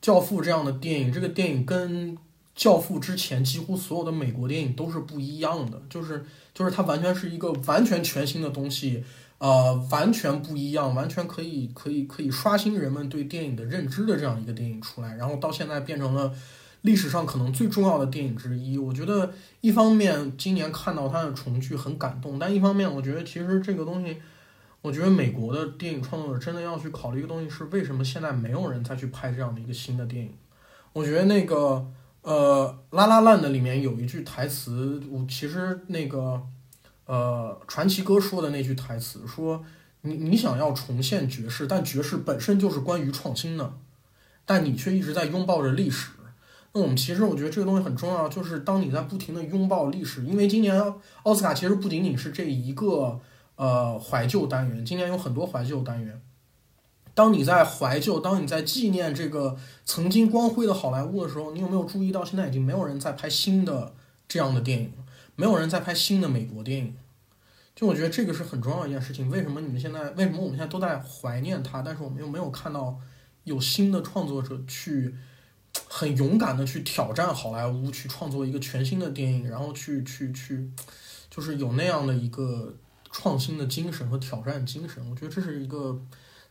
[0.00, 2.16] 教父》这样的电影，这个电影跟
[2.54, 9.04] 《教父》之前几乎所有的美国电影都是不一样的，就是就是它完全是一个完全全新的东西。
[9.38, 16.32] 呃，完全不一样，完全可以可以可以刷新人们对电影的认知的这样一个电影出来，然后到现在变成了
[16.82, 18.78] 历史上可能最重要的电影之一。
[18.78, 24.16] 我觉得一方面今年看到它的重聚很感动，但一方面我觉得其实这个东西，
[24.80, 30.32] 我觉得美国的电影创作者真的要去考虑一个东西是为什么现在没有人再去拍这样的一个新的电影。
[30.94, 31.84] 我觉得那个
[32.24, 36.42] 呃《拉拉烂》的里面有一句台词，我其实那个。
[37.06, 39.62] 呃，传奇哥说的那句台词说
[40.00, 43.74] ：“你你想要重现爵士，但爵士本身就是关于创新的，
[44.46, 46.12] 但你却一直在拥抱着历史。”
[46.72, 50.82] 那我们其实我觉得这个东西很重要，就是当你在不停的拥抱历史，因为今年
[51.24, 53.20] 奥斯卡其实不仅仅是这一个
[53.56, 56.22] 呃怀旧单元，今年有很多怀旧单元。
[57.14, 63.94] 当你在怀旧，当你在纪念这个曾经光辉的好莱坞的时候，你有没有注意到现在已经没有人在拍新的
[64.26, 64.92] 这样的电影？
[65.36, 66.96] 没有人在拍新的美国电影，
[67.76, 69.30] 就我觉得这个是很重要一件事情。
[69.30, 72.98] 为什么你们现在，为什么我们现在都在怀念他，但是我们又没有看到
[73.44, 75.14] 有新的创作者去
[75.88, 80.68] 很勇敢的去挑战好莱坞，去创作一个全新的电影，然后去去去，
[81.30, 82.74] 就是有那样的一个
[83.12, 85.08] 创新的精神和挑战精神。
[85.08, 86.02] 我觉得这是一个。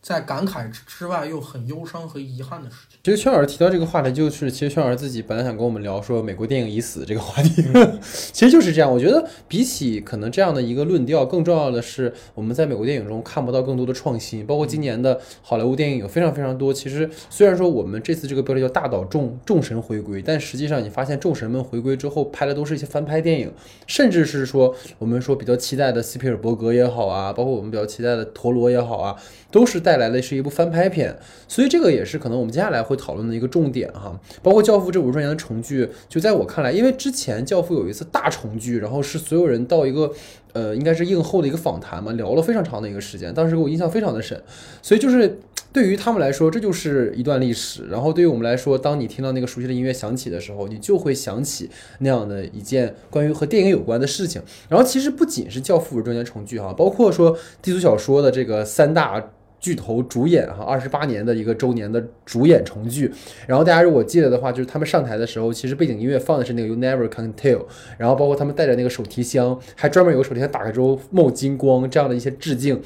[0.03, 2.99] 在感慨之外，又很忧伤和遗憾的事情。
[3.01, 7.63] 其实，圈老师提到这个话题，就是其实圈老师自己本来想跟我们聊说美国电影已死这个话题，
[8.33, 8.91] 其实就是这样。
[8.91, 14.45] 我觉得比起可能这样的一个论调，更重要的是我们在美国电影中看不到更多的创新。
[14.45, 16.73] 包括今年的好莱坞电影有非常非常多。
[16.73, 23.49] 其实虽然说我们这次这个标题叫大岛众众神回归，但实际上你发现众神们回归之后拍的都是一些翻拍电影，
[23.87, 29.15] 甚至是说我们说比较期待的斯皮尔伯格也好啊，包括我们比较期待的陀螺也好啊，
[29.53, 31.15] 都是带来的是一部翻拍片，
[31.47, 34.19] 所以这个也是可能我们接下来会讨论的一个重点哈。
[34.41, 40.11] 包括《教父》这五十周年的重聚，就在我看来，因为之前《教父》有一次大重聚，然后是所有人到一个
[40.53, 44.41] 呃，应该是映后的一个访谈嘛，聊了非常长的一个时间，当时给我印象非常的深。
[44.81, 45.37] 所以就是
[45.71, 54.41] 对于他们来说，这就是一段历史；然后对于我们来说，当你听到那个熟悉的音乐响起的时候，你就会想起那样的一件关于和电影有关的事情。
[54.67, 59.23] 然后其实不仅是《教父》五十周年重聚哈，包括说低俗小说的这个三大。
[59.63, 63.09] 巨头主演哈，二十八年的一个周年的主演重聚，
[63.47, 67.65] 然后大家如果记得的话，就是他们上台的时候，其实背景音乐放的是那个 You Never Can Tell，
[67.97, 72.81] 然后包括他们带着那个手提箱，还专门有个手提箱打开之后冒金光这样的一些致敬。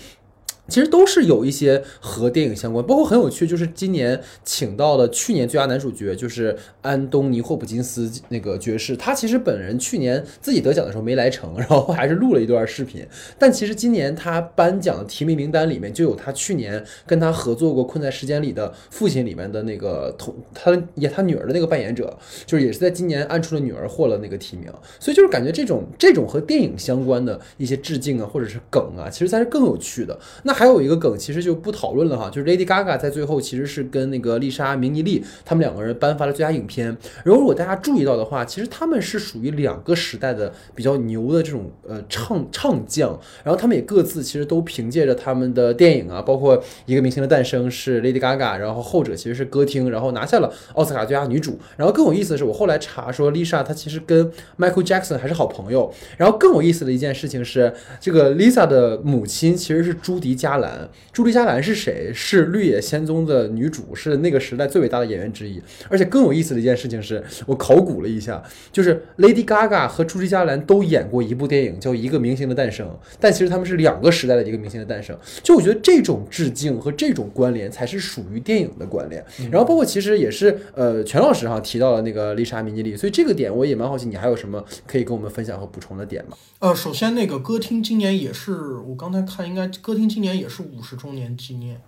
[0.68, 13.06] 其实都是有一些和电影相关，包括很有趣，就是今年请到了去年最佳男主角，就是安东尼·霍普金斯那个爵士，他其实本人去年自己得奖的时候没来成，然后还是录了一段视频。
[13.40, 24.72] 但其实今年他颁奖的提名名单里面就有他去年跟他合作过《困在时间里的父亲》里面的那个同他演他女儿的那个扮演者，就是也是在今年暗处的女儿获了那个提名。
[25.00, 30.18] 所以就是感觉这种这种和电影相关的一些致敬啊，或者是梗啊，其实才是更有趣的。
[30.44, 36.86] 那还有一个梗，其实就不讨论了哈，就是 Lady Gaga 在最后其实是跟那个丽莎明尼利他们两个人颁发了最佳影片。
[37.24, 43.10] 然后如果大家注意到的话，其实他们是属于两个时代的比较牛的这种呃唱唱将。
[43.44, 51.60] 然后他们也各自其实都凭借着他们的电影啊，包括一个明星的诞生是 Lady Gaga，然后后者其实是歌厅，然后拿下了奥斯卡最佳女主。
[51.76, 55.94] 然后更有意思的是，我后来查说丽莎她其实跟 Michael Jackson 还是好朋友。
[56.18, 60.90] 然后更有意思的一件事情是，这个 Lisa 的母亲其实是朱迪加兰。
[61.12, 62.14] 朱莉·加兰是谁？
[62.14, 65.62] 是《绿野仙踪》的女主，是那个时代最伟大的演员之一。
[65.90, 68.42] 而且更有意思的一件事情是，我考古了一下，
[68.72, 72.88] 就是 Lady Gaga 和朱莉·加兰都演过一部电影，叫《一个明星的诞生》。
[73.20, 75.14] 但其实他们是两个时代的一个明星的诞生。
[75.44, 79.22] 就我觉得这种致敬和这种关联才是属于电影的关联。
[79.52, 86.38] 然后包括其实也是呃，全老师哈提到了那个丽莎·米尼利，所以这个点我也蛮好奇，你还有什么可以跟我们分享和补充的点吗？
[86.60, 91.82] 呃，首先那个歌厅今年也是，我刚才看应该歌厅今年也是五十周年纪念。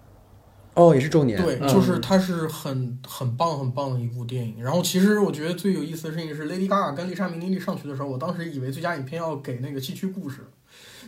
[0.75, 1.41] 哦，也是周年。
[1.41, 4.63] 对，就是它是很很棒很棒的一部电影。
[4.63, 10.37] 然后其实我觉得最有意思的事情是，Lady Gaga 跟丽莎明尼利上去的时候，我当时以为最佳影片要给那个《戏曲故事》，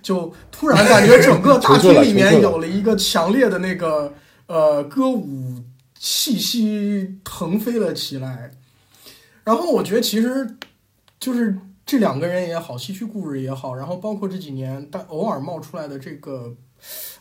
[0.02, 4.14] 就突然感觉整个大 厅里面有了一个强烈的那个
[4.48, 5.64] 呃歌舞
[5.98, 8.52] 气息腾飞了起来。
[9.44, 10.56] 然后我觉得其实
[11.20, 11.58] 就是。
[11.84, 16.56] 这两个人也好，戏曲故事也好，然后包括这几年但偶尔冒出来的这个，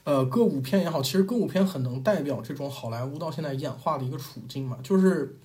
[0.05, 5.39] 呃，歌舞片也好，其实歌舞片很能代表这种好莱坞到现在演化的一个处境嘛，就是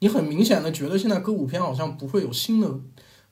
[0.00, 2.80] 你很明显的觉得现在歌舞片好像不会有新的。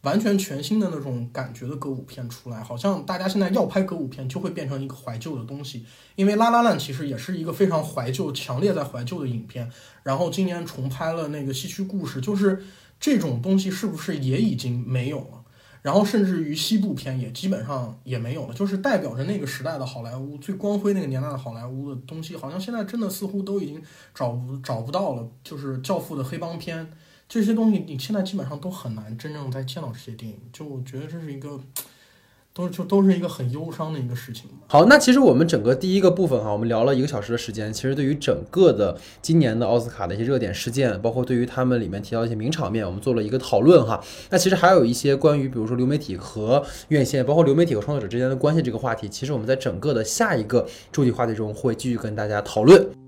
[0.02, 9.68] 完全全新的那种感觉的歌舞片出来，好像大家现在要拍歌舞片就会变成一个怀旧的东西，因为《拉拉烂》其实也是一个非常怀旧、强烈在怀旧的影片。
[10.04, 12.62] 然后今年重拍了那个《西区故事》，就是
[13.00, 15.37] 这种东西是不是也已经没有了？
[15.88, 23.82] 然后甚至于西部片也基本上也没有了，就是代表着那个时代的好莱坞最光辉那个年代的好莱坞的东西，好像现在真的似乎都已经
[24.14, 25.26] 找不找不到了。
[25.42, 26.86] 就是《教父》的黑帮片。
[27.26, 31.58] 这些东西你现在基本上都很难真正再见到这些电影，就我觉得这是一个，
[32.58, 34.50] 都就都是一个很忧伤的一个事情。
[34.66, 44.02] 好，那其实我们整个第一个部分哈，我们聊了一个小时的时间，其实对于整个的今年的奥斯卡的一些热点事件，包括对于他们里面提到一些名场面，我们做了一个讨论哈。
[44.30, 53.07] 那其实还有一些关于比如说流媒体和院线，包括流媒体和创作者之间的关系这个话题，其实我们在整个的下一个主题话题中会继续跟大家讨论。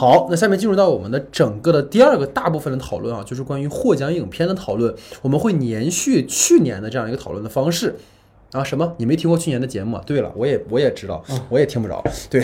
[0.00, 4.94] 好，那下面进入到我们的整个的第二个大部分的讨论啊，就是关于获奖影片的讨论。
[5.20, 7.94] 我们会延续去年的这样一个讨论的方式
[8.52, 8.64] 啊。
[8.64, 8.94] 什么？
[8.96, 10.00] 你没听过去年的节目？
[10.06, 12.02] 对了，我也我也知道，我也听不着。
[12.30, 12.42] 对。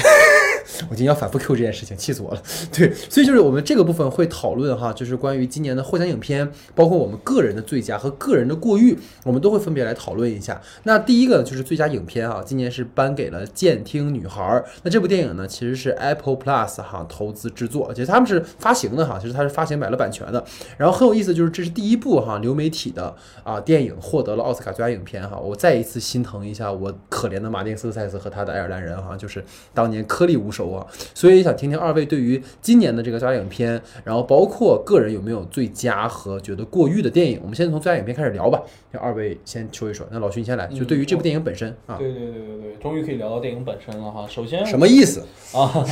[0.91, 2.43] 我今天要反复 Q 这件事情，气死我了。
[2.73, 10.61] 对，所以就是我们这个部分会讨论哈，就是关于今年的获奖影片，包括我们个人的最佳和个人的过誉，我们都会分别来讨论一下。
[10.85, 14.43] 那第一个就是最佳影片哈，今年是颁给了《监听女孩》。
[14.83, 20.45] 那这部电影呢，其实是 Apple Plus 哈投资制作，其实他们是发行的哈，其实它是发行买了版权的。
[20.77, 25.39] 然后很有意思，就是这是第一部哈流媒体的啊电影获得了奥斯卡最佳影片哈。
[25.39, 30.71] 我再一次心疼一下我可怜的马丁斯塞斯和他的爱尔兰人哈，就是当年颗粒无收。
[30.71, 37.39] 啊，所以想听听二位对于今年的这个最佳影片，然后包括个人有没有最佳和觉得过誉的电影？
[37.43, 38.63] 我们先从最佳影片开始聊吧。
[38.91, 40.07] 让二位先说一说。
[40.11, 41.97] 那老徐你先来，就对于这部电影本身啊。
[41.99, 44.27] 对对对对对，终于可以聊到电影本身了哈。
[44.27, 45.85] 首先什么意思啊？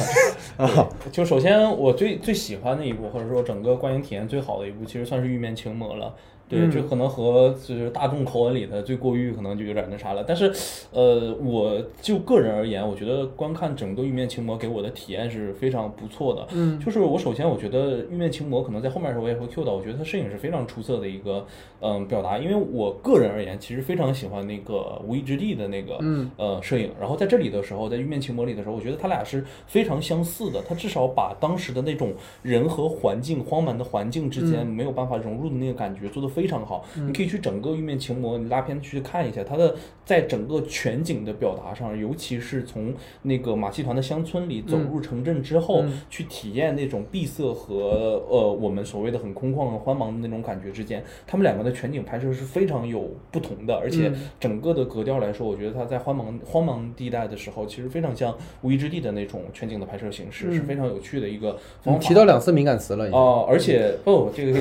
[0.56, 6.14] 啊，就首先我最最喜欢的一部，或者说整个观影体验最好的一部，其实算是《玉面情魔》了。
[6.48, 10.22] 对，这可能和就是大众口吻里的最过誉，可能就有点那啥了。
[10.22, 10.52] 但是，
[10.92, 16.46] 呃，我就个人而言，我觉得观看整个《玉面情魔》给我的体验是非常不错的。
[16.52, 21.46] 嗯，就是我首先我觉得《玉面情魔》可能在后面的时候我也会 Q 到，我觉得它摄影是非常出色的一个
[21.80, 22.38] 嗯表达。
[22.38, 25.98] 因为我个人而言，其实非常喜欢那个《无意之地》的那个
[26.36, 26.90] 呃摄影。
[27.00, 30.62] 然后在这里的时候，在《玉面情魔》里的时候，我觉得他俩是非常相似的。
[30.68, 39.74] 他至少把当时的那种人和环境荒蛮的环境之间没有办法融入的那个感觉做得非常好，你可以去整个《玉面情魔》，你拉片去看一下它的
[40.04, 58.32] 在整个全景的表达上，尤其是从那个马戏团的乡村里走入城镇之后，去体验那种闭塞和呃我们所谓的很空旷、很荒茫的那种感觉之间，他们两个的全景拍摄是非常有不同的，而且整个的格调来说，我觉得它在荒茫荒茫地带的时候，其实非常像
[58.62, 62.00] 《无依之地》的那种全景的拍摄形式，是非常有趣的一个方法。
[62.00, 64.52] 提到两次敏感词了哦，而且不，这个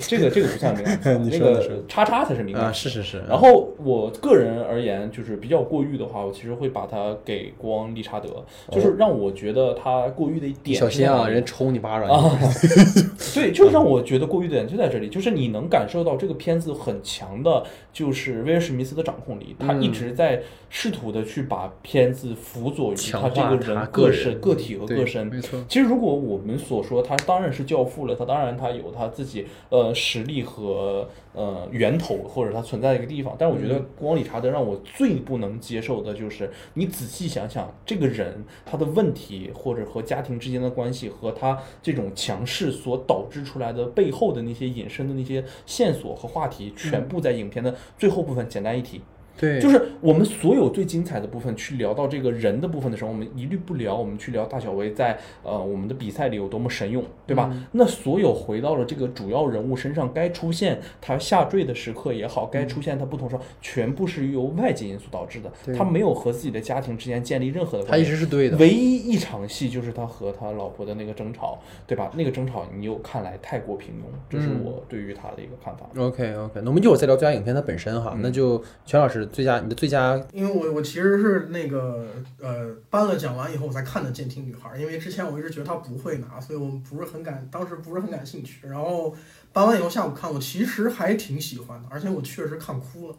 [0.00, 1.82] 这个这个不算敏感词，那个。
[1.88, 3.22] 叉叉才是敏感，是是是。
[3.28, 10.78] 然后我个人而言，就是比较过誉的话，我其实会把它给国王理查德，就是让我觉得他过誉的一点。
[10.78, 12.38] 小心啊，人抽你巴掌啊！
[13.34, 25.26] 对，就让我觉得过誉的点就在这里，就是你能感受到这个片子很强的，就是威尔史密斯的掌控力，他一直在试图的去把片子辅佐于他这个人个身、个体和个身。
[25.26, 25.58] 没错。
[25.68, 31.96] 其实如果我们所说，他当然是教父了，他当然他有他自己呃实力和呃源。
[31.96, 49.00] 头或者它存在的一个地方，但是我觉得国王理查德让我最不能接受的就是，你仔细想想，这个人他的问题或者和家庭之间的关系，和他这种强势所导致出来的背后的那些隐身的那些线索和话题，全部在影片的最后部分简单一提。
[49.36, 53.96] 对，就是我们所有最精彩的部分，去聊到这个人的部分的时候，我们一律不聊。
[53.96, 57.50] 我们去聊大小威在呃我们的比赛里有多么神勇，对吧？
[57.72, 65.50] 那所有回到了这个主要人物身上，该出现他下坠的时刻也好，该出现他不同时候，全部是由外界因素导致的。
[65.76, 67.90] 他没有和自己的家庭之间建立任何的关系。
[67.90, 68.56] 他一直是对的。
[68.58, 72.10] 唯一一场戏就是他和他老婆的那个争吵，对吧？
[72.14, 75.88] 那个争吵你又看来太过平庸，这是我对于他的一个看法。
[75.98, 78.16] OK OK，那我们一会儿再聊最佳影片它本身哈。
[78.20, 79.25] 那就全老师。
[79.26, 82.06] 最佳，你的最佳，因为我我其实是那个
[82.40, 88.66] 呃颁了奖完以后我才看的《监听女孩》，因为之前我一直觉得她不会拿，所以我不是很感，当时不是很感兴趣。
[88.66, 89.14] 然后
[89.52, 93.16] 颁完以后下午看，我其实还挺喜欢的，而且我确实看哭了，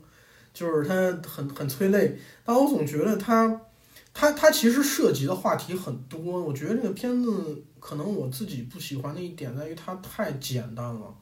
[0.54, 0.96] 就是它
[1.28, 3.62] 很很催泪，但我总觉得它
[4.14, 11.14] 它它其实涉及的话题很多，我觉得这个片子可能我自己不喜欢的一点在于它太简单了。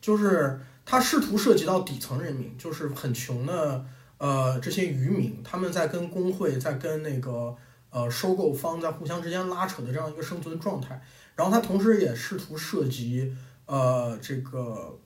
[0.00, 3.82] 就是他试图涉及到底层人民，就是很穷的
[4.24, 7.54] 呃这些渔民，他们在跟工会在跟那个
[7.90, 11.02] 呃收购方在互相之间拉扯的这样一个生存状态。
[11.36, 14.98] 然后他同时也试图涉及呃这个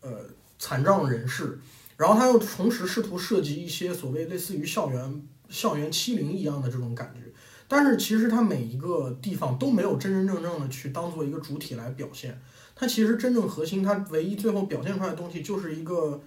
[0.00, 0.10] 呃
[0.58, 1.58] 残障人士，
[1.96, 7.32] 然后他又同时试图涉及一些所谓类似于校园校园欺凌一样的这种感觉。
[7.66, 12.38] 但是其实它每一个地方都没有真真正正的去当做一个主体来表现，
[12.76, 16.20] 它其实真正核心，它唯一最后表现出来的东西就是一个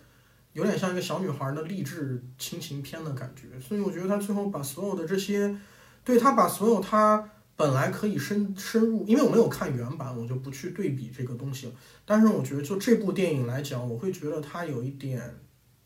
[0.56, 3.60] 有点像一个小女孩的励志亲情片的感觉。
[3.60, 5.56] 所以我觉得他最后把所有的这些，
[6.04, 11.74] 对他把所有他本来可以深深入，因为我没有看原版，我就不去对比这个东西了。
[12.06, 15.36] 但是我觉得就这部电影来讲，我会觉得它有一点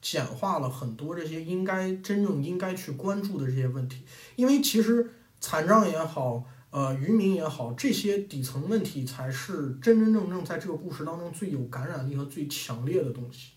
[0.02, 4.06] 简化了很多这些应该真正应该去关注的这些问题，
[4.38, 5.12] 因为其实。
[5.42, 13.52] 残障也好，呃，渔民也好，这些底层问题才是真真正正在这个故事当中最有感染力和最强烈的东西。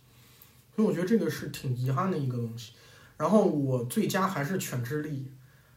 [0.74, 2.72] 所以我觉得这个是挺遗憾的一个东西。
[3.16, 5.10] 然后我最佳还是《犬之力》，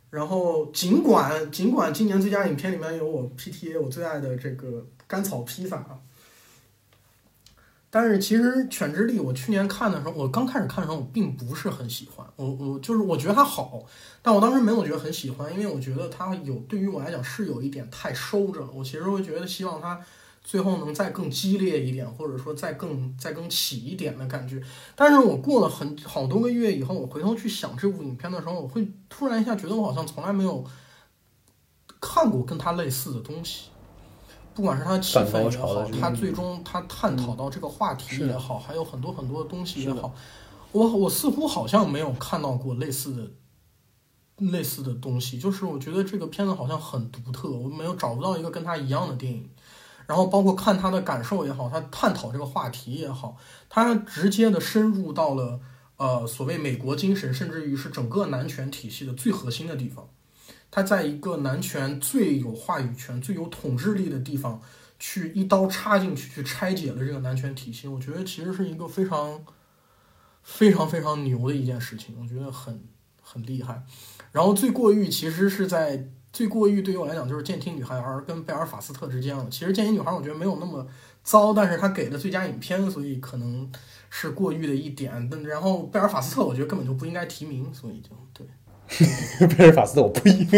[0.10, 4.68] 然后尽管尽管今年最佳影片里面有我 PTA 我最爱的这个
[5.08, 6.00] 《甘草披萨》啊。
[7.91, 12.28] 但是其实《犬之力》，我去年看的时候，我刚开始看的时候，我并不是很喜欢。
[12.36, 13.86] 我我就是我觉得它好，
[14.22, 18.70] 但我当时没有觉得很喜欢，因为我觉得它有对于我来讲是有一点太收着了。
[18.74, 19.98] 我其实会觉得希望它
[20.46, 24.62] 最后能再更激烈一点，或者说再更再更起一点的感觉。
[24.96, 30.64] 但是我过了很好多个月以后，我回头去想这部影片的时候，我会突然一下觉得我好像从来没有
[32.00, 33.70] 看过跟他类似的东西。
[34.54, 40.14] 不管是它气氛也好，他最终他探讨到这个话题也好，还有很多很多的东西也好，
[40.72, 43.32] 我我似乎好像没有看到过类似的
[44.52, 45.39] 类似的东西。
[45.39, 49.50] 就是我觉得这个片子好像很独特，我没有找不到一个跟他一样的电影。
[50.08, 53.38] 然后包括看他的感受也好，他探讨这个话题也好，
[53.70, 55.60] 他直接的深入到了
[55.97, 60.10] 呃所谓美国精神，甚至于是整个男权体系的最核心的地方。
[60.70, 64.62] 他在一个男权最有话语权、最有统治力的地方，
[64.99, 67.88] 去一刀插进去，去拆解了这个男权体系。
[67.88, 69.41] 我觉得其实是一个非常、
[70.43, 72.84] 非常、非常牛的一件事情，我觉得很
[73.22, 73.84] 很厉害。
[74.34, 79.48] 然后最过誉其实是在最过誉对于我来讲就是《监听女孩》儿跟贝尔法斯特之间了。
[79.50, 80.86] 其实《监听女孩》我觉得没有那么
[81.24, 83.72] 糟，但是他给的最佳影片，所以可能
[84.10, 85.30] 是过誉的一点。
[85.32, 88.46] 但然后贝尔法斯特我觉得根本就不应该提名，所以就对。
[89.58, 90.46] 贝尔法斯特我不赢，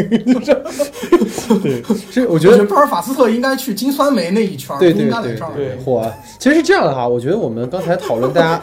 [1.64, 6.12] 对，所以我觉得贝尔法斯特应该去金酸梅那一圈，对对对对，火。
[6.38, 8.62] 其实是这样的哈，我觉得我们刚才讨论大家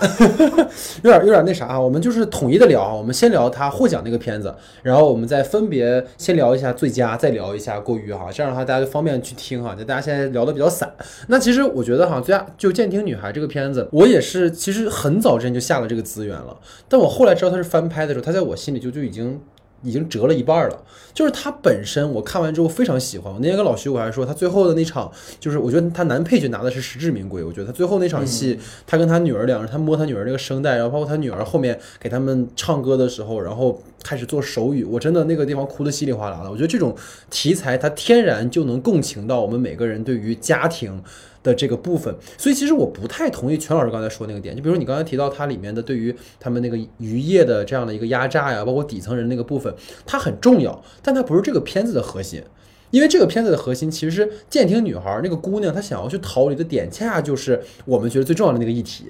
[1.02, 9.74] 有点有点那啥啊，我们就是统一的聊啊，我们先聊他获奖那个片子，然后我们再分别先聊一下最佳，再聊一下过于哈，这样的话大家就方便去听哈。
[9.74, 10.92] 就大家现在聊的比较散，
[11.28, 16.54] 那其实我觉得哈，最佳就《监听女孩》这个片子，我也是其实很早之前就下了这个资源了，
[16.86, 19.40] 但我后来知道它是翻拍的时候，它在我心里就就已经。
[19.84, 20.82] 已经折了一半了，
[21.12, 23.32] 就是他本身，我看完之后非常喜欢。
[23.32, 27.44] 我那天跟老徐我还说，他最后的那场，就是我觉得他男配角拿的是实至名归。
[27.44, 36.50] 我觉得他最后那场戏，他跟他女儿两人，他摸他女儿那个声带，然后包括他女儿后面给他们唱歌的时候，然后开始做手语，我真的那个地方哭得稀里哗啦的。
[36.50, 36.96] 我觉得这种
[37.30, 41.02] 题材，它天然就能共情到我们每个人对于家庭。
[41.44, 44.56] 的这个部分，所以其实我不太同意全老师刚才说那个点。
[44.56, 49.72] 就比如你刚才提到它里面的对于他们那个渔业的这样的一个压榨呀，包括底层人那个部分，
[50.04, 52.42] 它很重要，但它不是这个片子的核心。
[52.90, 59.06] 因为这个片子的核心其实是舰艇女孩那个姑娘，她想要去逃离的点，恰恰就是我们觉得最重要的那个议题。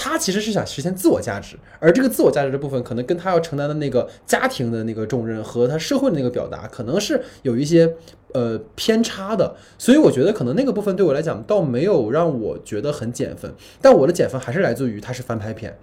[0.00, 7.94] 他其实是想实现自我价值，而这个自我价值的部分，可能跟他要承担的那个家庭的那个重任和他社会的那个表达，可能是有一些。
[8.32, 15.76] 呃，偏差的，所以我觉得可能那个部分对我来讲倒没有让我觉得很减分，但我的减分还是来自于它是翻拍片。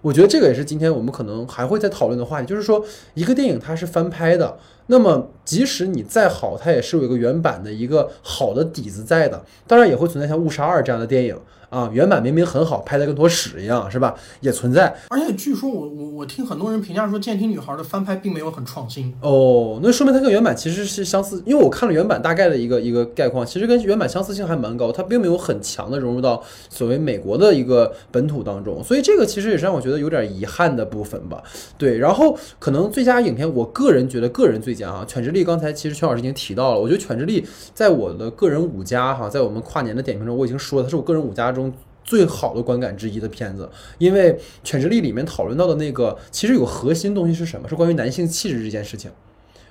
[0.00, 4.56] 我觉得这个也是今天我们可能还会再讨论的话题，就是说一个电影它是翻拍的，
[4.86, 11.38] 那么即使你再好，它也是有一个原版的一个好的底子在的，当然也会存在像《误杀二》这样的电影。
[11.70, 14.14] 啊，原版明明很好，拍的跟坨屎一样，是吧？
[14.40, 14.92] 也存在。
[15.08, 19.14] 而且据说我我我听很多人评价说，《监听女孩》的翻拍并没有很创新。
[19.22, 21.40] 哦，那说明它跟原版其实是相似。
[21.46, 28.82] 因为我看了原版大概的一个一个概况，其实跟原版相似性还蛮高，它并没有很强的融入到所谓美国的一个本土当中。
[28.82, 31.40] 所以这个其实也是让我觉得有点遗憾的部分吧。
[31.78, 37.40] 对，然后可能最佳影片，我个人觉得个人最佳啊，《犬之力》刚才其实全老师已经提到了，我觉得《犬之力》
[37.72, 41.59] 在我的个人五佳哈，在我们跨年的点评中我已经说了，它是我个人五家中。
[41.60, 44.32] 中最好的观感之一的片子，因为
[44.64, 47.68] 《犬之力》里面讨论到的那个，其实有核心东西是什么？
[47.68, 49.10] 是关于男性气质这件事情。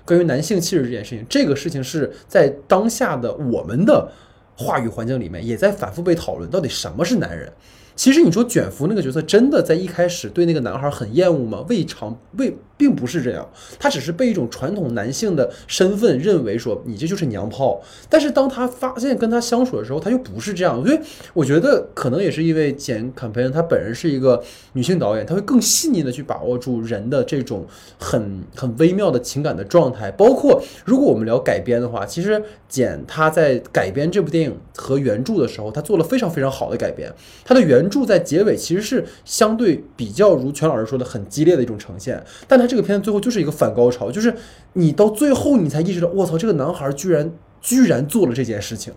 [0.05, 4.11] 关于男性气质这件事情，这个事情是在当下的我们的
[4.55, 7.51] 话语环境里面也在反复被讨论，到底什么是男人？
[7.95, 11.65] 其实你说卷福那个角色真的在一开始对那个男孩很厌恶吗？
[11.67, 13.45] 未尝未并不是这样，
[13.77, 17.81] 他只是被一种传统男性的身份认为说你这就是娘炮。
[18.07, 20.81] 但是当他发现跟他相处的时候，他又不是这样。
[20.81, 20.97] 所以
[21.33, 24.41] 我觉得可能也是因为简坎培恩他本人是一个
[24.71, 27.67] 女性导演，他会更细腻的去把握住人的这种
[27.99, 30.09] 很很微妙的情感的状态。
[30.11, 37.13] 包括如果我们聊改编的话，其实简他在改编这部电影和原著的时候，他做了非常非常好的改编。
[37.43, 44.31] 他的原著在结尾其实是相对比较如全老师说的很激烈的一种呈现，但他这个片子最后就是一个反高潮，就是
[44.73, 47.29] 你到最后你才意识到，我操，这个男孩居然
[47.59, 48.93] 居然做了这件事情，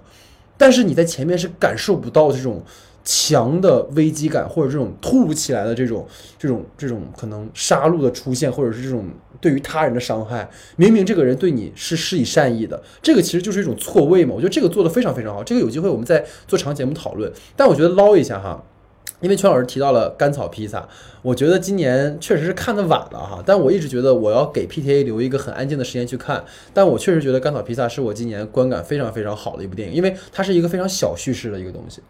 [0.58, 2.62] 但是你在前面是感受不到这种
[3.02, 6.06] 强的危机感，或者这种突如其来的这种
[6.38, 9.04] 这种这种可能杀戮的出现，或者是这种
[9.40, 10.48] 对于他人的伤害。
[10.76, 14.32] 明明这个人对你是施以善意的，这个其实就是一种错位嘛。
[14.32, 17.32] 我觉得这个做的非常非常好，这个有机会我们再做长节目讨论。
[17.56, 18.62] 但我觉得捞一下哈。
[19.22, 20.86] 因为全老师提到了甘草披萨，
[21.22, 26.44] 我觉得今年确实是看的晚了哈，但我一直觉得我要给 PTA 留一个很安静的时间去看，
[26.74, 32.02] 但我确实觉得甘草披萨是我今年观感非常非常好的一部电影，因为它是一个非常小叙事的一个东西，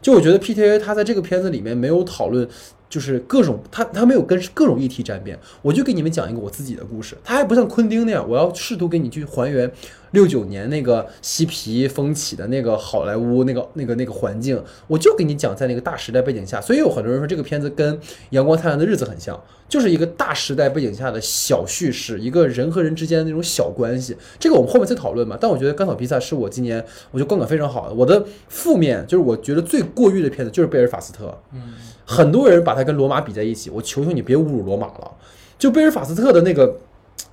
[0.00, 2.48] 就我觉得 PTA 它在这个片子里面没有讨论。
[2.90, 7.14] 就是各种他他没有跟各种议题沾边，我就给你们讲一个我自己的故事。
[7.22, 9.70] 他还不像昆汀那样，我要试图给你去还原
[10.12, 16.60] 六九年那个嬉皮风起的那个好莱坞那个那个那个环境，我就给你讲在那个大时代背景下。
[16.60, 17.94] 所以有很多人说这个片子跟
[18.30, 24.16] 《阳光灿烂的日子》很像，就是一个大时代背景下的小叙事，一个人和人之间的那种小关系。
[24.38, 25.36] 这个我们后面再讨论嘛。
[25.40, 27.94] 但我觉得《甘草披萨》是我今年我觉得观感非常好的。
[27.94, 31.36] 我的负面就是我觉得最过誉的片子就是贝尔法斯特。
[31.52, 31.74] 嗯。
[32.10, 35.12] 很多人把它跟罗马比在一起，我求求你别侮辱罗马了。
[35.58, 36.74] 就贝尔法斯特的那个，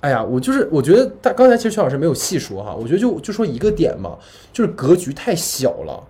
[0.00, 4.16] 哎呀，我就是我觉得他刚才其实邱老师没有细说哈，我觉得就就说一个点嘛，
[4.52, 6.02] 就是格局太小了。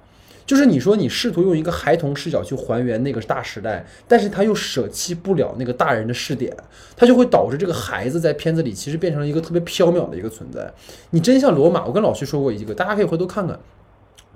[0.44, 6.56] 就是你说你试图用一个孩童视角去还原那个大时代，但是他又舍弃不了那个大人的视点，
[6.96, 10.72] 他就会导致这个孩子在片子里其实变成了一个特别缥缈的一个存在。
[11.10, 13.58] 你真像罗马，我跟老徐说过一个，大家可以回头看看。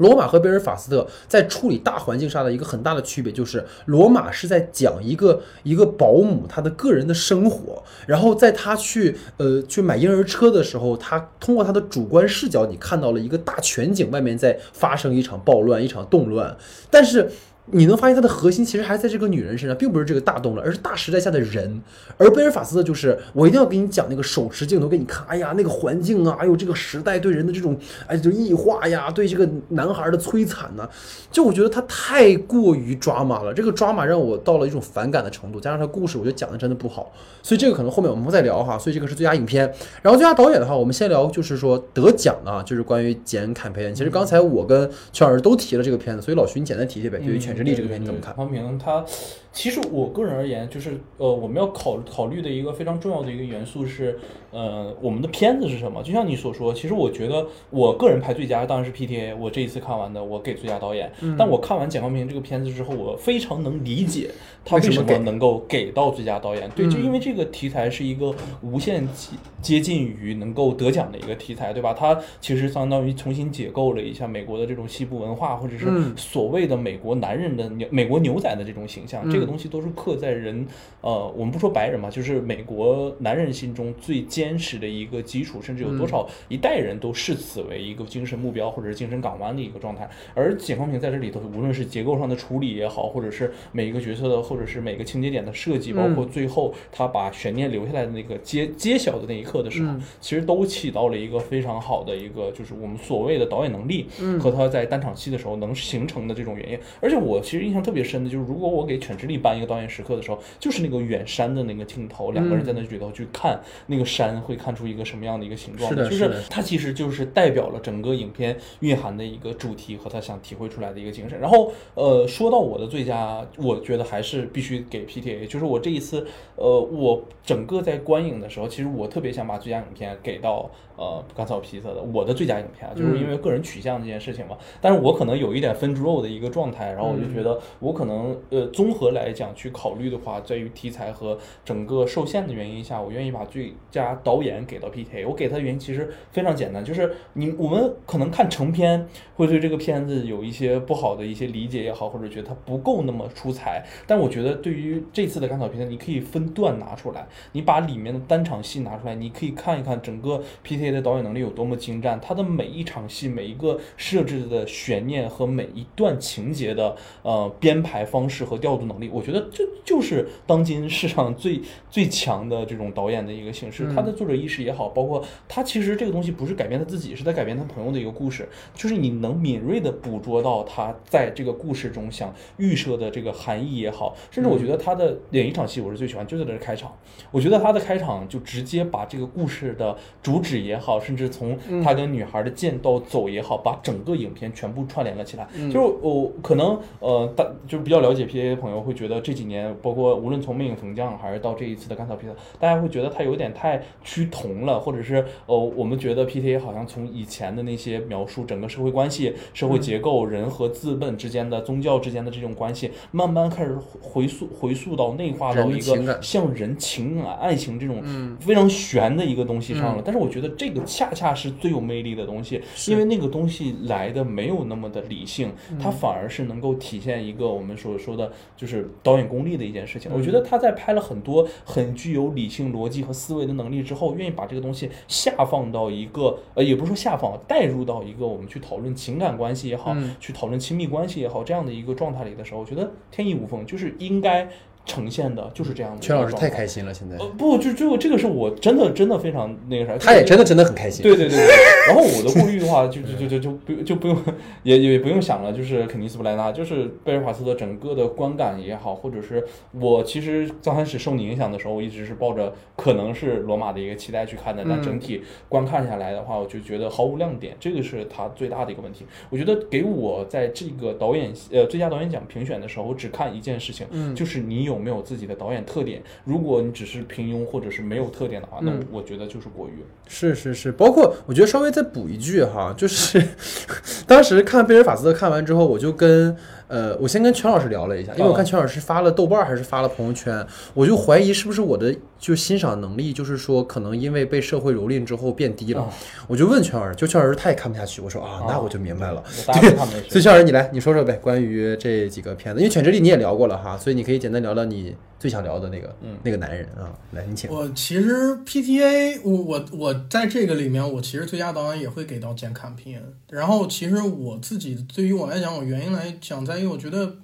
[0.01, 16.57] 罗马和贝尔法斯特在处理大环境上的一个很大的区别，就是罗马是在讲一个一个保姆她的个人的生活，然后在她去呃去买婴儿车的时候，她通过她的主观视角，你看到了一个大全景，外面在发生一场暴乱，一场动乱，
[16.91, 17.31] 但是。
[17.73, 21.81] 你能发现它的核心其实还在这个女人身上，并不是这个大动了，而是大时代下的人。
[22.17, 30.89] 而贝尔法斯特就是我一定要给你讲那个手持镜头给你看，哎呀，那个环境啊，哎呦这个时代对人的这种哎就异化呀，对这个男孩的摧残呢，
[31.31, 33.55] 就我觉得他太过于抓马了。
[33.55, 38.77] 这个抓马让我到了一种反感的程度，加上他故事我觉得讲的真的不好，所以这个可能后面我们会再聊哈。
[38.77, 39.73] 所以这个是最佳影片，
[40.03, 43.95] 然后最佳导演的话，我们先聊就是说得奖的啊，就是关于简·坎培恩。
[43.95, 47.60] 其实刚才我跟邱老师都提了这个片子，所以老徐你简单提提呗，对于全。
[47.65, 48.35] 力这个片你怎么看？
[48.35, 49.05] 黄平他，
[49.53, 54.19] 其实我个人而言，就是呃，我们要考考虑的一个非常重要的一个元素是，
[54.51, 56.03] 呃，我们的片子是什么？
[56.03, 59.37] 就像你所说，其实我觉得我个人排最佳当然是 PTA。
[59.37, 61.13] 我这一次看完的，我给最佳导演。
[61.37, 64.31] 但我看完简光平这个片子之后，我非常能理解
[64.65, 66.71] 他为什么能够给到最佳导演。
[66.71, 71.93] 对，就因为这个题材是一个无限接接近于能够得奖的一个题材，对吧？
[71.93, 75.87] 它其实相当于重新解构了一下美国的这种西部文化，或者是
[76.17, 77.51] 所谓的美国男人。
[77.51, 80.67] 的牛美国牛仔的这种形象，这个东西都是刻在人，
[81.01, 90.09] 呃，我们不说白人嘛，就是美国男人心中最坚实的一个基础，甚至有多少一代人都视此为一个精神目标或者是精神港湾的一个状态。
[90.35, 104.07] 而解放平在这里头，无论是结构上的处理也好，或者是每一个角色的，或者是每个情节点的设计，包括最后他把悬念留下来的那个揭揭晓的那一刻的时候，其实都起到了一个非常好的一个，就是我们所谓的导演能力
[104.41, 106.79] 和他在单场戏的时候能形成的这种原因。
[107.01, 107.41] 而且我。
[107.51, 115.89] 其实印象特别深的就是，如果我给犬之力颁一个导演时刻的时候，就是那个远山的那个镜头，两个人在那里头去看那个山，会看出一个什么样的一个形状？
[115.89, 121.39] 是的，就是它其实就是代表了整个影片蕴含的一个主题和他想体会出来的一个精神。
[121.41, 125.47] 然后，呃，说到我的最佳，我觉得还是必须给 PTA。
[125.47, 126.27] 就是我这一次，
[126.57, 130.71] 呃，我整个在观影的时候，其实我特别想把最佳影片给到。
[131.01, 134.55] 呃，甘草披萨的我的最佳影片啊，就是因为个人取向这件事情嘛。
[134.83, 145.27] 但是我可能有一点分猪肉的一个状态，然后我就觉得我可能呃综合来讲去考虑的话，在于题材和整个受限的原因下，我愿意把最佳导演给到 PTA。
[145.27, 153.83] 我给他的原因其实非常简单，就是你我们可能看成片会对这个片子有一些不好的一些理解也好，或者觉得它不够那么出彩。
[154.07, 160.90] 但我觉得对于这次的甘草披萨，你可以分段拿出来，你把里面的单场戏拿出来，你可以看一看整个 PTA。
[160.91, 171.61] 的导演能力有多么精湛，他的每一场戏、每一个设置的悬念和每一段情节的呃编排方式和调度能力，我觉得这就是当今世上最
[171.91, 173.93] 最强的这种导演的一个形式。
[173.95, 186.97] 他的作者意识也好，包括他其实这个东西不是改变他自己，是在改变他朋友的一个故事，就是你能敏锐的捕捉到他在这个故事中想预设的这个含义也好，甚至我觉得他的演一场戏我是最喜欢，就在这开场，
[187.31, 195.47] 我觉得他的开场就直接把这个故事的主旨也好，甚至从他跟女孩的剑到走也好，把整个影片全部串联了起来。
[195.71, 218.03] 就是我可能呃大就是比较了解 P A 的朋友会觉得这几年，包括无论从《魅影逢将》还是到这一次的《甘草披萨》，大家会觉得他有点太趋同了，或者是呃我们觉得 P T A 好像从以前的那些描述整个社会关系、社会结构、人和资本之间的、宗教之间的这种关系，慢慢开始回溯回溯到内化到一个像人情感、爱情这种
[218.41, 220.03] 非常玄的一个东西上了。
[220.05, 230.11] 但是我觉得这个恰恰是最有魅力的东西，因为那个东西来的没有那么的理性，它反而是能够体现一个我们所说的就是导演功力的一件事情。
[230.15, 244.49] 我觉得他在拍了很多很具有理性逻辑和思维的能力之后，愿意把这个东西下放到一个呃，也不是说下放，带入到一个我们去讨论情感关系也好，去讨论亲密关系也好这样的一个状态里的时候，我觉得天衣无缝，就是应该。
[244.91, 246.01] 呈现的就是这样的。
[246.01, 247.17] 全老师太开心了，现在。
[247.19, 249.97] 呃，不，就就这个是我真的真的非常那个啥。
[249.99, 251.05] 他也真的真的很开心。
[251.05, 251.39] 对对对。
[251.87, 254.17] 然后我的顾虑的话，就就就就就不就不用
[254.65, 259.47] 也也不用想了，就是肯尼斯布莱纳，就是贝尔法斯的整个的观感也好，或者是
[259.79, 269.07] 我其实刚开始受你影响的时候，我一直是抱着可能是罗马的一个期待去看的，但整体观看下来的话，我就觉得毫无亮点，这个是他最大的一个问题。
[269.31, 273.87] 我觉得给我在这个导演呃最佳导演奖评选的时候，我只看一件事情，
[274.17, 274.80] 就是你有。
[274.81, 279.85] 没有自己的导演特点，如果你只是平庸或者是没有特点的话，那我觉得就是过誉。
[280.09, 283.23] 是是是，包括我觉得稍微再补一句哈，就是
[284.07, 286.37] 当时看贝尔法斯特看完之后，我就跟。
[286.71, 295.93] 呃，我先跟全老师聊了一下，因为我看全老师发了豆瓣还是发了朋友圈，我就怀疑是不是我的就欣赏能力，就是说可能因为被社会蹂躏之后变低了。
[296.29, 299.21] 我就问全老师，就全老师他也看不下去，我说啊，那我就明白了。
[299.61, 304.95] 对，所以全老师你来，你说说呗，关于这几个片子，因为犬之力你也聊过了哈，所以你可以简单聊聊你。
[305.21, 307.51] 最想聊的那个，嗯，那个男人啊，来，你请。
[307.51, 313.03] 我其实 PTA，我我我在这个里面，我其实最佳导演也会给到简·坎皮恩。
[313.29, 317.17] 然后，其实我自己对于我来讲，我原因来讲，在因为我觉得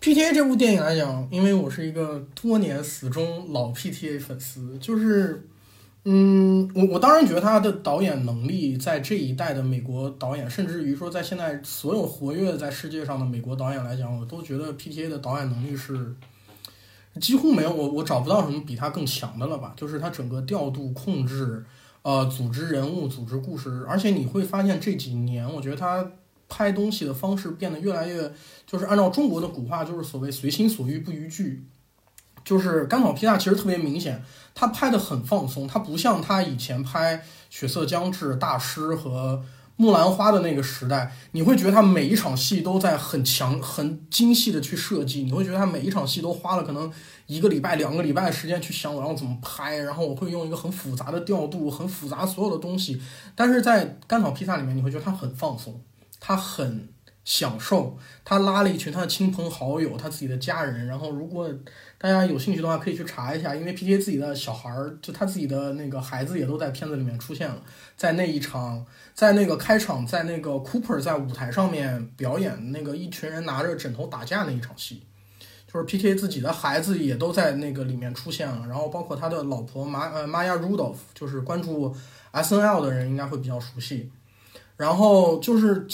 [0.00, 5.46] PTA 这部电影来讲，因为我是一个多年死忠老 PTA 粉丝，就是，
[6.04, 16.14] 嗯，我我当然觉得他的导演能力在这一代的美国导演，甚至于说在现在所有活跃在世界上的美国导演来讲，我都觉得 PTA 的导演能力是。
[17.18, 19.72] 几乎没有我，我找不到什么比他更强的了吧？
[19.74, 21.64] 就是他整个调度、控制，
[22.02, 26.12] 呃，组织人物、组织故事，而且你会发现这几年，我觉得他
[26.48, 28.32] 拍东西的方式变得越来越，
[28.66, 31.64] 就是按照中国的古话，就是所谓随心所欲不逾矩。
[32.44, 34.22] 就是甘草披萨其实特别明显，
[34.54, 37.18] 他拍的很放松，他不像他以前拍
[37.50, 39.42] 《血色将至》大师和。
[39.78, 45.22] 木兰花的那个时代，你会觉得他每一场戏都在很强、很精细的去设计。
[45.24, 46.90] 你会觉得他每一场戏都花了可能
[47.26, 52.98] 一个礼拜、两个礼拜的时间去想我要怎么拍，然后我会用一个很复杂的调度、很复杂所有的东西。
[53.34, 55.78] 但是在甘草披萨里面，你会觉得他很放松，
[56.26, 56.88] 他很
[57.24, 57.96] 享受。
[58.24, 60.86] 他拉了一群他的亲朋好友、他自己的家人。
[60.88, 61.48] 然后，如果
[61.98, 67.62] 大家有兴趣的话，可以去查一下，因为 P.T.A 自己的小孩儿，就他自己的那个孩子也都在片子里面出现了，
[67.96, 68.84] 在那一场。
[69.14, 75.04] 在那个开场，在那个 Cooper 在舞台上面表演那个一群人拿着枕头打架那一场戏，
[75.72, 76.16] 就是 P.K.
[76.16, 81.94] 自己的孩子也都在那个里面出现了，然后包括他的老婆玛呃 Maya Rudolph，就是关注
[82.32, 84.10] S.N.L 的人应该会比较熟悉。
[84.76, 85.86] 然后就是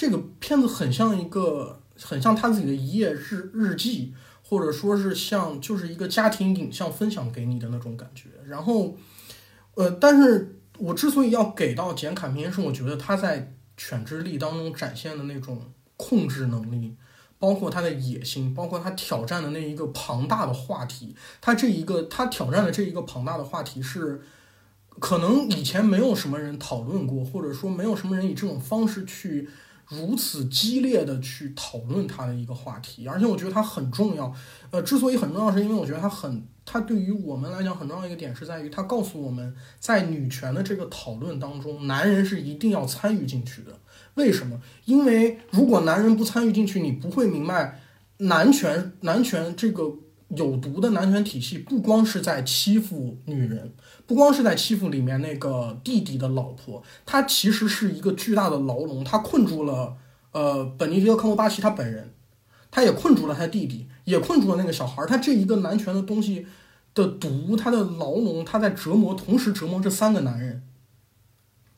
[0.00, 8.30] 这个片子很像一个很像他自己的一页日日记，或者说是像就是一个家庭影像分享给你的那种感觉。
[8.46, 8.96] 然后
[9.74, 10.56] 呃，但是。
[10.78, 13.38] 我之所以要给到简·坎皮恩，是我觉得他在
[13.76, 16.96] 《犬之力》当中展现的那种控制能力，
[17.38, 21.14] 包括他的野心，包括他挑战的那一个庞大的话题。
[21.38, 24.22] 他这一个他挑战的这一个庞大的话题是，
[24.98, 29.50] 可能以前没有什么人讨论过，或者说没有什么人以这种方式去
[29.90, 33.06] 如此激烈的去讨论他的一个话题。
[33.06, 34.32] 而且我觉得他很重要。
[34.70, 36.42] 呃，之所以很重要，是因为我觉得他很。
[36.72, 43.76] 它对于我们来讲很重要一个点是在于，它告诉我们在女权的这个讨论当中，男人是一定要参与进去的。
[44.14, 44.60] 为什么？
[44.84, 47.80] 因为如果男人不参与进去，你不会明白
[48.18, 49.82] 男权男权这个
[50.36, 53.72] 有毒的男权体系不光是在欺负女人，
[54.06, 59.96] 不光是在欺负里面那个弟弟的老婆，它其实是一个巨大的牢笼，它困住了
[60.30, 62.12] 呃本尼迪克·科莫巴奇他本人，
[62.70, 65.06] 他也困住了他弟弟，也困住了那个小孩儿。
[65.06, 66.46] 他这一个男权的东西
[66.94, 70.62] 的毒，他的牢笼，他在折磨，同时折磨这三个男人。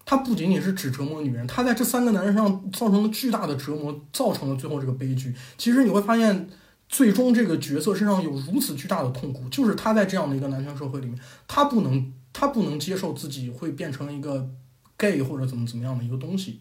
[0.05, 5.35] 他不仅仅是只折磨女人，他在这三个男人上造成了巨大的折磨，造成了最后这个悲剧。
[5.57, 6.51] 其实你会发现。
[6.93, 14.49] 最终，这个角色身上有如此巨大的痛苦，就是他在这样的一个男权社会里面，他不能，他不能接受自己会变成一个
[14.97, 16.61] gay 或者怎么怎么样的一个东西，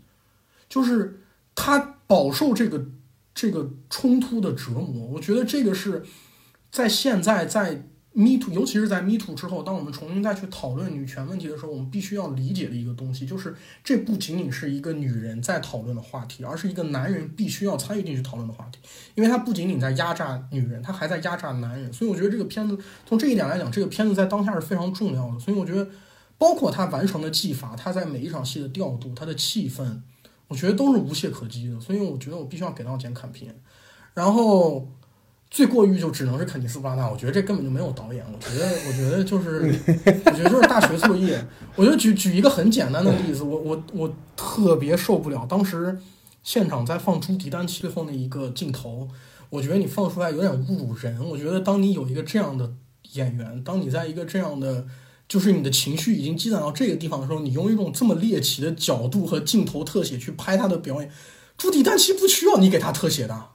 [0.69, 1.21] 就是
[1.53, 2.85] 他饱受这个
[3.35, 5.05] 这个冲突的折磨。
[5.07, 6.03] 我觉得这个是
[6.71, 7.87] 在现在在。
[8.13, 13.55] Me Too，尤其是在 Me Too 之后，当我们重新再去讨论女权问题的时候，我们必须要理解的一个东西，就是
[13.85, 18.79] 这不仅仅是一个女人在讨论的话题，而是一个男人必须要参与进去讨论的话题，
[19.15, 21.93] 因为他不仅仅在压榨女人，他还在压榨男人。
[21.93, 25.39] 所以我觉得这个片子从这一点来讲，这个片子在当下是非常重要的。
[25.39, 25.87] 所以我觉得，
[26.37, 30.01] 包括他完成的技法，他在每一场戏的调度，他的气氛，
[30.49, 31.79] 我觉得都是无懈可击的。
[31.79, 33.55] 所以我觉得我必须要给到简坎片，
[34.13, 34.89] 然后。
[35.51, 39.59] 最过誉就只能是肯尼斯布拉纳，我觉得这根本就没有导演，我觉得，我觉得就是，
[40.25, 41.45] 我觉得就是大学作业。
[41.75, 45.99] 我就举举一个很简单的例子，我我我特别受不了，当时
[46.41, 49.09] 现场在放朱迪丹奇最后那一个镜头，
[49.49, 51.21] 我觉得你放出来有点侮辱人。
[51.29, 52.71] 我觉得当你有一个这样的
[53.11, 54.85] 演员，当你在一个这样的，
[55.27, 61.11] 就是你的情绪已经积攒到这个地方的时候，你用一种这么猎奇的角度和镜头特写去拍他的表演，
[61.57, 63.47] 朱迪丹奇不需要你给他特写的。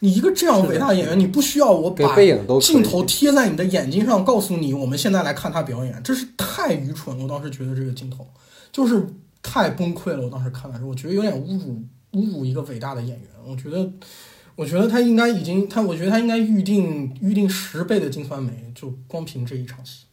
[0.00, 2.14] 你一个这样伟大的演员，你不需要我把
[2.60, 7.18] 镜头贴在你的眼睛上，告诉你我们现在来看他表演，这是太愚蠢。
[7.18, 8.26] 我当时觉得这个镜头
[8.70, 9.06] 就是
[9.42, 10.22] 太崩溃了。
[10.22, 11.82] 我当时看的时候，我觉得有点侮辱
[12.12, 13.28] 侮辱一个伟大的演员。
[13.46, 13.90] 我觉得，
[14.54, 20.04] 我觉得他应该已经他，我觉得他应该预定预定十倍的金酸梅，就光凭这一场戏。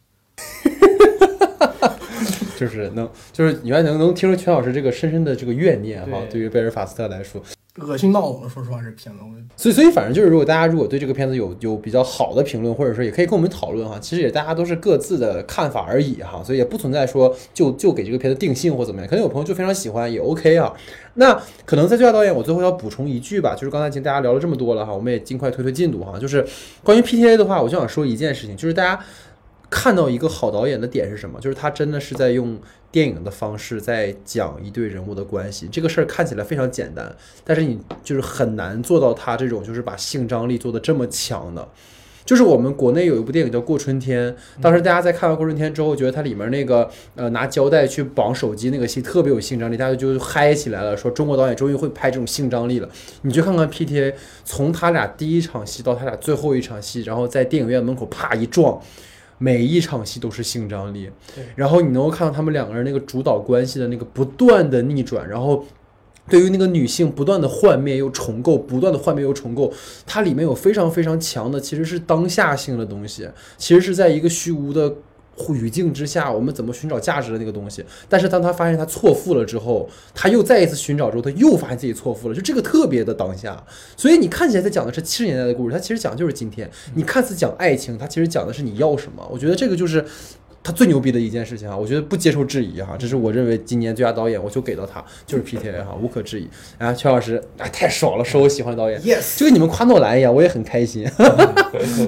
[2.58, 6.22] 就是能，就是你还能能听出全老师这个深深的这个怨念哈。
[6.30, 7.42] 对于贝尔法斯特来说。
[7.82, 9.20] 恶心到我了，说实话，这片子，
[9.56, 20.72] 所以所以反正就是，如果大家如果对这个片子有有比较好的评论，或者说也可以跟我们讨论哈，其实也大家都是各自的看法而已哈，所以也不存在说就就给这个片子定性或怎么样，可能有朋友就非常喜欢也 OK 啊。
[21.14, 26.46] 那可能在最佳导演，我最后要补充一句吧，就是刚才已经大家聊了这么多了哈，我们也尽快推推进度哈，就是
[26.84, 29.00] 关于 PTA 的话，我就想说一件事情，就是大家。
[29.74, 31.40] 看到一个好导演的点是什么？
[31.40, 32.56] 就是他真的是在用
[32.92, 35.66] 电影的方式在讲一对人物的关系。
[35.66, 41.68] 这个事儿看起来非常简单，但是你就是很难做到他这种就是把性张力做的这么强的。
[42.24, 44.32] 就是我们国内有一部电影叫《过春天》，
[44.62, 52.88] 当时大家在看完《过春天》之后，觉得它里面那个呃拿胶带去绑手机那个戏特别有性张力，大家就嗨起来了，说中国导演终于会拍这种性张力了。
[53.22, 54.14] 你去看看 P.T.A，
[54.44, 58.80] 从他俩第一场戏到他俩最后一场戏，然后在电影院门口啪一撞。
[59.38, 61.10] 每一场戏都是性张力，
[61.56, 65.64] 然后你能够看到他们两个人那个主导关系的那个不断的逆转，然后
[66.28, 69.72] 对于那个女性不断的幻灭又重构，不断的幻灭又重构，
[70.06, 74.94] 它里面有非常非常强的其实是当下性的东西，其实是在一个虚无的。
[75.54, 77.84] 语境之下，我们怎么寻找价值的那个东西？
[78.08, 83.62] 但是当他发现他错付了之后，他又再一次寻找之后，他又发现自己错付了，就这个特别的当下。
[83.96, 86.70] 所以你看起来在讲的是七十年代的故事，他其实讲的就是今天。
[86.94, 89.26] 你看似讲爱情，他其实讲的是你要什么。
[89.30, 90.04] 我觉得这个就是。
[90.64, 96.48] 他最牛逼的一件事情啊，我觉得不接受质疑哈，这是我认为今年最佳导演，我就给到他，就是 P T A 哈，无可置疑。
[96.78, 101.06] 啊，邱老师，哎，太爽了，说我喜欢的导演，yes，就跟你们夸诺兰一样，我也很开心。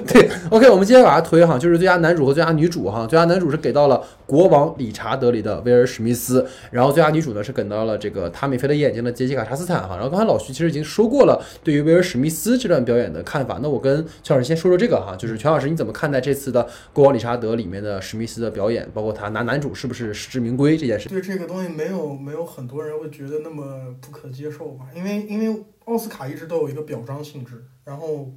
[0.07, 9.95] 对，OK，我们接着往下推哈，就是最佳男主和最佳女主哈，最佳男主是给到了《国王理查德》里的威尔史密斯，然后最佳女主呢是给到了这个他米菲的眼睛的杰西卡查斯坦哈。
[9.95, 19.29] 然后刚才老徐其实已经说过了，对于威尔史密斯这段表演的看法，那我跟邱老师先说说这个哈，就是全老师你怎么看待这次的《国王理查德》里面的史密斯的表演，包括他。
[19.29, 21.09] 拿男主是不是实至名归这件事？
[21.09, 24.87] 对这个东西没有没有很多人会觉得那么不可接受吧？
[24.95, 28.33] 因为因为奥斯卡一直都有一个表彰性质，然后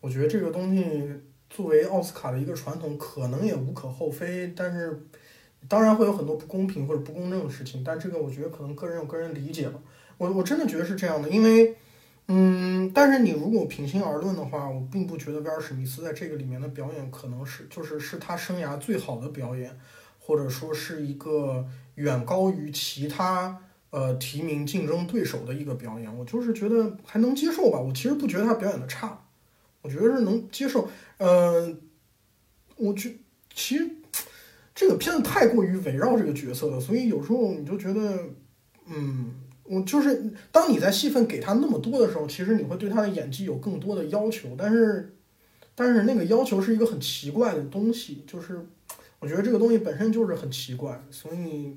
[0.00, 0.84] 我觉得这个东西
[1.50, 4.52] 作为奥斯卡的一个传统，可能也无可厚非。
[4.54, 5.06] 但是
[5.66, 9.80] 当然会有很多不公平或者不公正的事情，但这个我觉得可能个人有个人理解吧。
[10.18, 11.74] 我我真的觉得是这样的，因为
[12.28, 19.78] 嗯，但是你如果平心而论的话，我并不觉得威尔史密斯在这个里面的表演可能是就是是他生涯最好的表演。
[20.20, 27.80] 或者说是一个远高于其他呃提名竞争对手的一个表演，我就是觉得还能接受吧。
[27.80, 29.24] 我其实不觉得他表演的差，
[29.80, 30.86] 我觉得是能接受。
[31.16, 31.80] 嗯，
[32.76, 33.10] 我觉
[33.54, 33.90] 其实
[34.74, 38.24] 这个片子太过于围绕这个角色了，所以有时候你就觉得，
[38.84, 39.32] 嗯，
[39.68, 45.14] 我就是当你在戏份给他那么多的时候，其实你会对他的演技有更多的要求，但是。
[45.80, 48.66] 但是那个要求是一个很奇怪的东西，就是
[49.20, 51.76] 我觉得这个东西本身就是很奇怪，所以，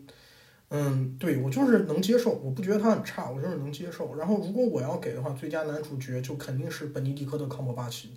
[0.69, 4.15] 嗯，对我就是能接受，我不觉得他很差，我就是能接受。
[4.15, 8.13] 然后如果我要给的话，最佳男主角就肯定是本尼迪克特康伯巴奇。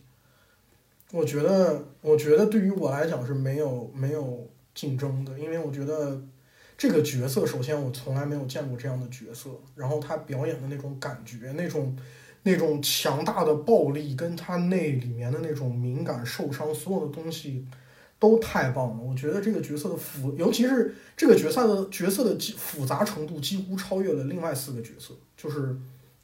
[1.13, 6.19] 我觉得，我觉得对于我来讲是没有没有竞争的，因为我觉得
[6.77, 11.97] 这个角色，首先我从来没有见过这样的角色，然后他表演的那种感觉，那种
[12.43, 17.67] 那种强大的暴力，跟他那里面的那种敏感、受伤，所有的东西
[18.19, 19.03] 都太棒了。
[19.03, 25.15] 我觉得这个角色的复，尤其是这个角色的角色的复杂程度，几乎超越了另外四个角色。
[25.37, 25.77] 就是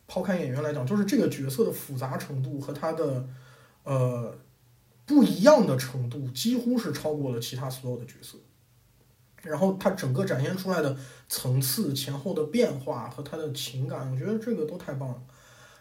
[0.06, 3.28] 抛开演员来讲，就是这个角色的复杂程度和他的
[3.84, 4.36] 呃。
[5.06, 8.38] 不一样的程度几乎是超过了其他所有的角色，
[9.42, 10.96] 然后他整个展现出来的
[11.28, 15.22] 层次、前后的变化和他的情感，我觉得这个都太棒了。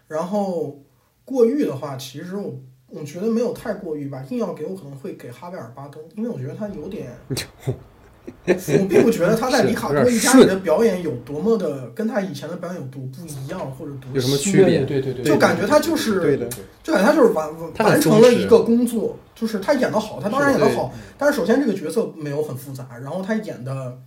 [0.07, 0.83] 然后
[1.25, 7.11] 过誉的话，其实我我觉得没有太过誉吧，硬要给我可能会给哈维尔·巴登，因为我觉得他有点。
[8.79, 14.85] 我并不觉得他在《里卡多一家》里的表演有多么的跟他以前的表演有多不一样，或者多有什么区别？
[14.85, 16.37] 对对对，就感觉他就是
[16.83, 17.49] 就感觉他就是完
[17.79, 23.99] 完成了一个工作，就是他演的好，他当然演的好，但是首先这个角色没有很复杂，然后他演的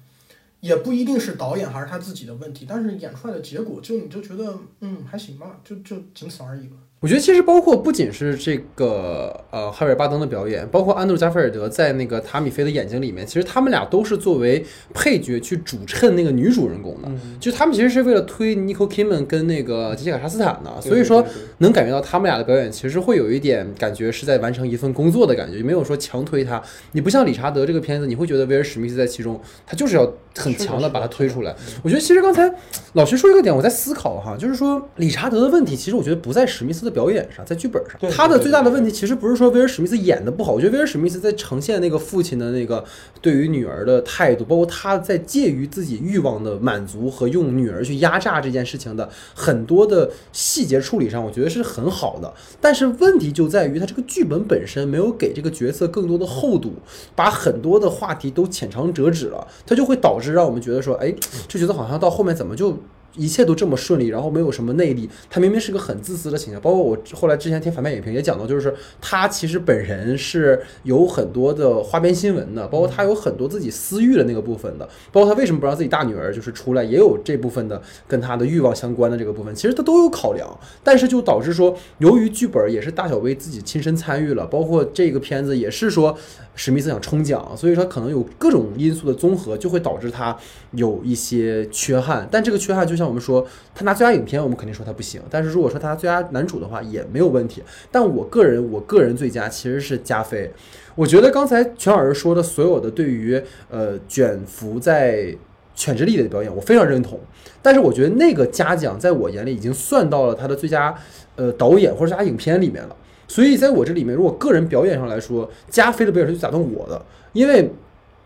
[0.61, 6.77] 也不一定是导演还是他自己的问题，但是演出来的结果就你就觉得嗯还行吧，就就仅此而已了。
[7.03, 14.65] 我觉得其实包括不仅是这个呃哈维尔巴登的表演，包括安德鲁加菲尔德在那个塔米菲的眼睛里面，其实他们俩都是作为
[14.95, 17.11] 配角去主衬那个女主人公的。
[17.41, 21.27] 就他们其实是为了推尼可基曼跟那个杰西卡沙斯坦的，所以说
[21.59, 26.63] 能感觉到他们俩的表演其实会有一点感觉是在完成一份工作的感觉，没有说强推他。
[26.93, 31.53] 你不像理查德这个片子，你会觉得威尔史密斯在其中，他就是要很强的把他推出来。
[31.83, 32.49] 我觉得其实刚才
[32.93, 36.92] 老徐说一个点，我在思考哈，就是说理查德的问题，其实我觉得不在史密斯的。
[36.93, 42.85] 表演上，在剧本上，他的最大的问题其实不是说威尔史密斯演的不好，我觉得威尔史密斯在呈现那个父亲的那个
[43.21, 52.33] 对于女儿的态度，包括他在介于自己欲望的满足和用女儿去压榨这件事情的很多的细节处理上，我觉得是很好的。
[52.61, 56.75] 但是问题就在于他这个剧本本身没有给这个角色更多的厚度，
[57.17, 61.15] 把很多的话题都浅尝辄止了，它就会导致让我们觉得说，哎，
[61.49, 62.79] 这角色好像到后面怎么就。
[63.17, 66.61] 一切都这么顺利，然后没有什么内力，他明明是个很自私的形象。
[66.61, 80.49] 包括我后来之前听反面影评也讲到，就是他其实本人是有很多的花边新闻的，包括他有很多自己私欲的那个部分的，包括他为什么不让自己大女儿就是出来，也有这部分的跟他的欲望相关的这个部分，其实他都有考量。
[80.83, 86.17] 但是就导致说，由于剧本也是大小薇自己亲身参与了，包括这个片子也是说
[86.57, 90.37] 史密斯想冲奖，所以说可能有各种因素的综合，就会导致他
[90.73, 92.27] 有一些缺憾。
[92.31, 93.13] 但这个缺憾就像。
[93.13, 95.21] 我们说，他拿最佳影片，我们肯定说他不行。
[95.29, 97.63] 但是如果说他最佳男主的话，也没有问题。
[97.91, 100.51] 但我个人，我个人最佳其实是加菲。
[100.95, 103.39] 我觉得刚才全老师说的所有的对于
[103.69, 105.37] 呃卷福在
[105.75, 107.21] 犬之力的表演，我非常认同。
[107.61, 110.95] 但是我觉得那个嘉奖在我眼里已经算到了他的最佳
[111.37, 112.97] 呃导演或者最佳影片里面了。
[113.33, 117.03] 所以在我这里面，如果个人表演上来说，加菲的表演是最打动我的，
[117.33, 117.71] 因为。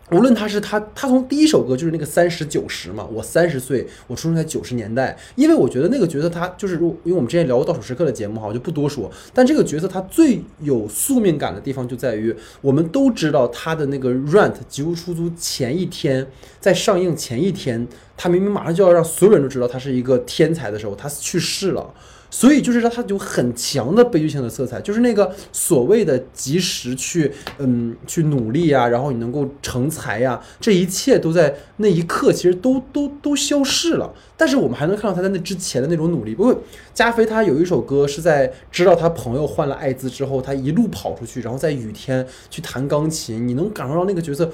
[0.09, 9.11] 无论他是他，他从第一首歌就是那个三十九十嘛，我三十岁，我出生在九十年代，因为我觉得那个角色他就是，如因为我们之前聊过倒数时刻的节目哈，我就不多说。
[9.33, 16.25] 但这个角色他最有宿命感的地方就在于，我们都知道他的那个 rent 吉屋出租前一天，
[16.61, 17.85] 在上映前一天，
[18.15, 21.93] 他明明马上就要让所有人都知道他是一个天才的时候，他去世了。
[22.39, 34.13] 所以就是说，它有很强的悲剧性的色彩，就是那个所谓的及时去，嗯，去努力啊，然后你能够成才呀，这一切都在那一刻其实都都都消逝了。
[34.37, 36.35] 但是我们还能看到他在那之前的那种努力。
[36.35, 36.61] 不过
[36.93, 44.51] 加菲他有一首歌是在知道他朋友患了艾滋之后，他一路跑出去，然后在雨天去弹钢琴，你能感受到那个角色。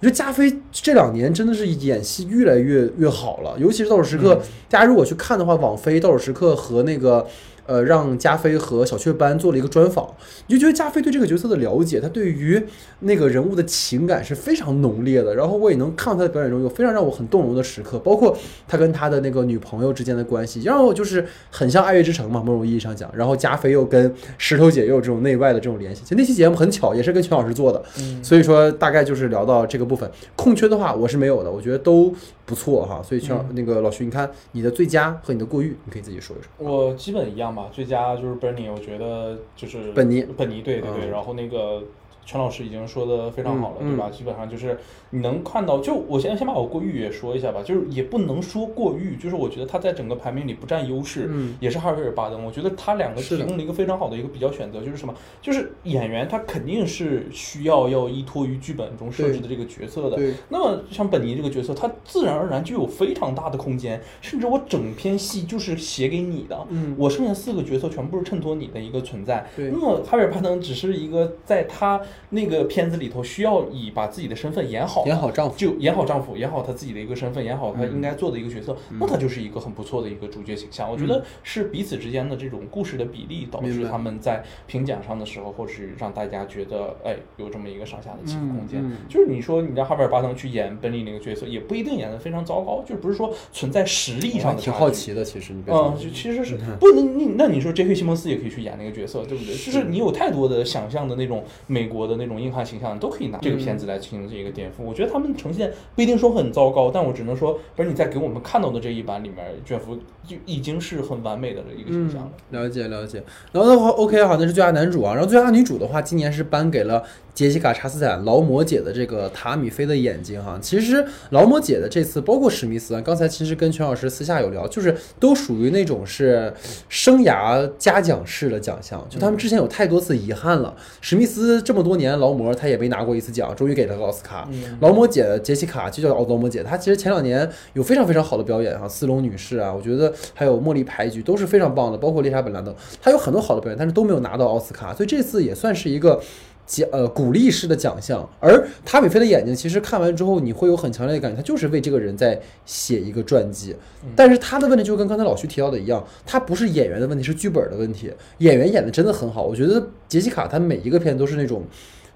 [0.00, 4.34] 我觉得加菲这两年真的是演戏越来越越好了，尤其是《倒数时刻》，
[4.68, 7.26] 大家如果去看的话，网飞《倒数时刻》和那个。
[7.66, 10.08] 呃，让加菲和小雀斑做了一个专访，
[10.46, 12.62] 你就觉得加菲对这个角色的了解，他对于
[13.00, 15.34] 那个人物的情感是非常浓烈的。
[15.34, 18.36] 然后我也能看到他的表演中有非常让我很动容的时刻，包括
[18.68, 23.10] 他跟他的那个女朋友之间的关系，然后就是很像《爱乐之城》嘛，某种意义上讲。
[23.16, 26.02] 然后加菲又跟石头姐又有这种内外的这种联系。
[26.02, 27.82] 其实那期节目很巧，也是跟全老师做的，
[28.22, 30.08] 所以说大概就是聊到这个部分。
[30.36, 32.14] 空缺的话我是没有的，我觉得都
[32.44, 33.02] 不错哈。
[33.02, 36.70] 所以像那个老徐，你看你的最佳和你的过誉，你可以自己说一说。
[36.70, 37.55] 我基本一样。
[37.72, 41.08] 最佳就是本尼，我觉得就是本尼，本尼，对对对。
[41.10, 41.82] 然后那个
[42.26, 44.10] 全老师已经说的非常好了，嗯对吧？
[44.10, 44.78] 基本上就是
[45.10, 52.44] 你能看到，就我先先把我过誉也说一下吧，就是也不能说过誉，就是我觉得他在整个排名里不占优势，嗯也是哈维尔巴登。
[52.44, 55.14] 我觉得他两个提供了一个非常好的一个比较选择，就是什么？
[55.40, 60.16] 就是演员他肯定是需要要依托于剧本中设置的这个角色的。
[60.16, 69.46] 对，那么像本尼这个角色，他自然而然就有非常大的空间，甚至我整篇戏就是写给你的，嗯我剩下四个角色全部是衬托你的一个存在。
[69.54, 75.56] 对那么哈维尔巴登只是一个在他那个片子里头需要以把自己的身份演好，演好丈夫。
[75.56, 80.90] 就演好丈夫，演好他自己的一个身份，演好他嗯应该做的一个角色，那他就是一个很不错的一个主角形象。
[80.90, 88.84] 我觉得是彼此之间的这种故事的比例，导致他们在评奖上的时候，或是让大家觉得，哎，有这么一个上下的起伏空间。
[89.08, 94.70] 就是你说你让哈维尔巴登去演本里那个角色，也不一定演的非常糟糕，就不是说存在实力上的差距。
[94.70, 97.94] 好奇的，其实你嗯，就其实是不能你那你说 J.K.
[97.94, 99.54] 西蒙斯也可以去演那个角色，对不对？
[99.54, 104.82] 就是你有太多的想象的那种美国的那种硬汉形象，都可以拿这个片子来进行这个颠覆。
[104.84, 109.96] 我觉得他们呈现不一定说很糟糕，但我只能说，不是你在给我们看到的这一版里面，卷福
[110.26, 112.30] 就已经是很完美的一个形象了。
[112.50, 113.22] 了解了解，
[113.52, 117.02] 然后的话，OK 好，那是最佳男主啊，然后最佳女主的话，今年是颁给了
[117.36, 120.58] 杰西卡·查斯坦劳模姐的这个塔米菲的眼睛哈。
[120.62, 126.50] 其实劳模姐的这次，包括史密斯啊，刚才其实跟全老师私下有聊，就是都属于那种是
[126.88, 130.74] 生涯嘉奖式的奖项，就他们之前有太多次遗憾了。
[131.02, 134.48] 史密斯这么多年劳模，他也没拿过一次奖，终于给了个奥斯卡。
[134.50, 146.18] 嗯劳模姐杰西卡就叫劳模姐，她其实前两年有非常非常好的表演哈，斯隆女士啊，我觉得还有茉莉牌局都是非常棒的，包括丽莎本兰登，她有很多好的表演，但是都没有拿到奥斯卡，所以这次也算是一个。
[146.66, 153.76] 奖呃鼓励式的奖项，而塔米菲的眼睛，其实看完之后，你会有很强烈的感觉，他就是为这个人在写一个传记。
[154.16, 158.12] 但是他的问题就跟刚才老徐提到的一样，他不是演员的问题，是剧本的问题。
[158.38, 161.62] 演员演的真的很好，我觉得杰西卡他每一个片都是那种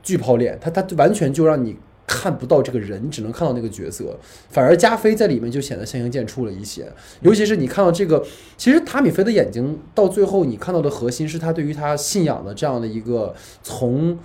[0.02, 4.18] 巨抛脸，他他完全就让你看不到这个人，你只能看到那个角色。
[4.48, 6.86] 反而加菲在里面就显得相形见绌了一些，
[7.20, 8.24] 尤其是你看到这个，
[8.56, 13.32] 其实塔米菲的眼睛到最后你看到的核心是他对于他信仰的这样的一个
[13.62, 14.18] 从。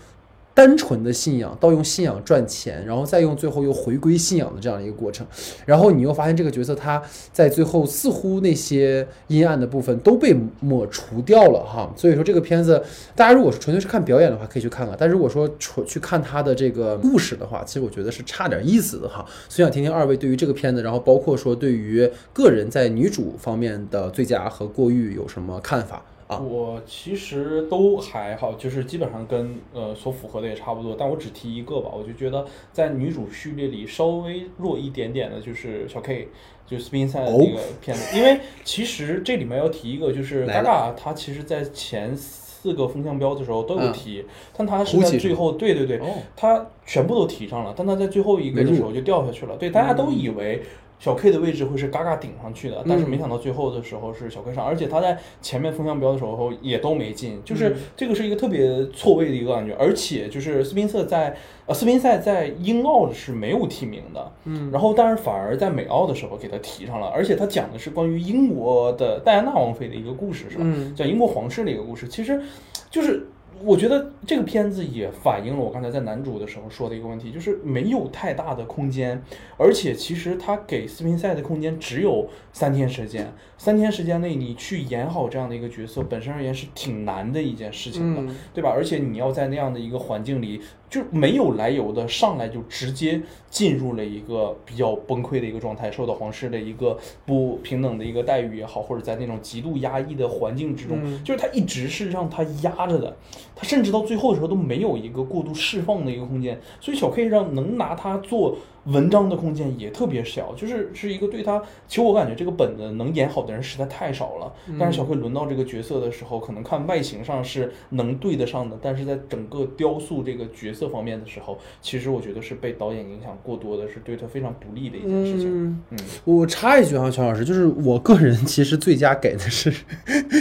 [0.55, 5.27] 单纯的信仰到用信仰赚钱，然后再用最后又回归信仰的这样一个过程，
[5.65, 6.99] 然后你又发现这个角色他
[7.33, 12.81] 在最后似乎那些阴暗的部分都被抹除掉了哈，所以说这个片子
[13.13, 26.01] 大家如果是纯粹是看表演的话，可以去看看，但如果说纯去看他的这个故事的话，其实我觉得是差点意思的哈，所以想听听二位对于这个片子，然后包括说对于个人在女主方面的最佳和过誉有什么看法？
[26.27, 26.39] 啊。
[26.39, 36.27] 我其实都还好，就是基本上跟呃所符合的也差不多，但我只提一个吧，我就觉得在女主序列里稍微弱一点点的就是小 K，
[36.65, 43.93] 就是斯宾塞的那个片子，因为其实这里面要提一个，就是来 Gaga 她其实在前四个风向标的时候都有嗯。
[43.93, 44.25] 提，
[44.57, 49.55] 但她是在最后，对对对，哦他全部都提上了，但他在最后一个的时候就掉下去了。
[49.57, 50.63] 对，大家都以为
[50.97, 59.75] 小 K 的位置会是嘎嘎顶上去的，但是没想到最后的时候是小 K 上，而且他在前面风向标的时候也都没进，就是这个是一个特别错位的一个感觉。
[59.75, 61.35] 而且就是斯宾塞在
[61.65, 70.63] 呃斯宾塞在英澳是没有提名的，嗯，然后但是反而在美澳的时候给他提上了，而且他讲的是关于英国的戴安娜王妃的一个故事，是吧？
[70.65, 72.41] 嗯讲英国皇室的一个故事，其实
[72.89, 73.27] 就是
[73.65, 79.19] 我觉得这个片子也反映了我刚才在男主的时候说的一个问题，就是没有太大的空间，
[79.57, 88.35] 而且其实他给斯宾塞的空间只有三天时间，三天时间内你去演好这样的一个角色，本身而言是挺难的一件事情的，嗯。
[88.53, 88.69] 对吧？
[88.69, 93.19] 而且你要在那样的一个环境里，就没有来由的上来就直接
[93.49, 101.23] 进入了一个比较崩溃的一个状态，受到皇室的一个不平等的一个待遇也好，或者在那种极度压抑的环境之中，嗯。
[101.23, 103.17] 就是他一直是让他压着的，
[103.55, 125.49] 他甚至到最后的时候都没有一个过度释放的一个空间，所以小 K 让能拿他做文章的空间也特别小，就是是一个对他，其实我感觉这个本子能演好的人实在太少了，但是小慧轮到这个角色的时候，可能看外形上是能对得上的，但是在整个雕塑这个角色方面的时候，其实我觉得是被导演影响过多的，是对他非常不利的一件事情。
[125.49, 125.97] 嗯，嗯。
[126.23, 129.73] 我插一句啊，乔老师，就是我个人其实最佳给的是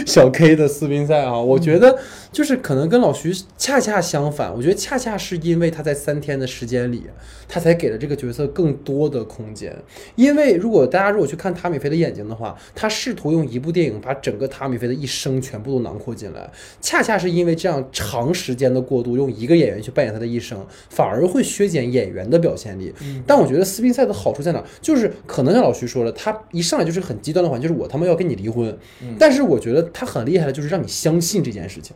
[0.05, 1.97] 小 K 的斯宾塞啊，我觉得
[2.31, 7.03] 就是可能跟老徐恰恰相反，我觉得恰恰是因为他在三天的时间里，
[7.47, 9.75] 他才给了这个角色更多的空间。
[10.15, 16.49] 因为如果大家如果去看塔米菲的眼睛的话，他试图用一部电影把整个塔米菲的一生全部都囊括进来，
[16.81, 22.91] 恰恰是因为这样长时间的过渡，用一个演员去扮演他的一生，反而会削减演员的表现力。
[23.27, 24.63] 但我觉得斯宾塞的好处在哪？
[24.81, 28.75] 就是可能像老徐说了，他一上来就是很极端的环，就是我他妈要跟你离婚。
[29.19, 31.95] 但是我觉得他很厉害的，就是让你相信这件事情。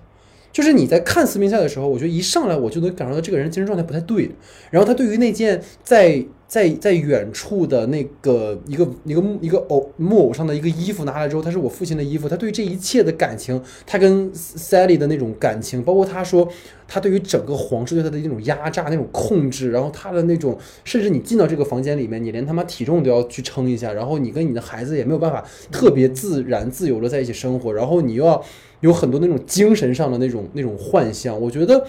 [0.59, 4.29] 就是你在看斯宾塞的时候，我觉得一上来我就能感受到这个人精神状态不太对。
[4.69, 12.27] 然后他对于那件在在在远处的那个一个一个一个偶木偶上的一个衣服拿来之后，他是我父亲的衣服。
[12.27, 16.45] 他对于这一切的感情，他跟 Sally 的那种感情，包括他说
[16.89, 25.41] 他对于整个皇室对他的那种压榨、那种控制，然后他的那种，甚至你进到这个房间里面，你连他妈体重都要去称一下，然后你跟你的孩子也没有办法
[25.71, 28.43] 特别自然自由的在一起生活，然后你又要。
[28.81, 31.85] 有很多那种精神上的那种那种幻象，我觉得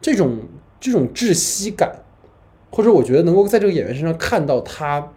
[0.00, 0.38] 这种
[0.80, 1.94] 这种窒息感，
[2.70, 5.12] 或者我觉得能够在这个演员身上看到他，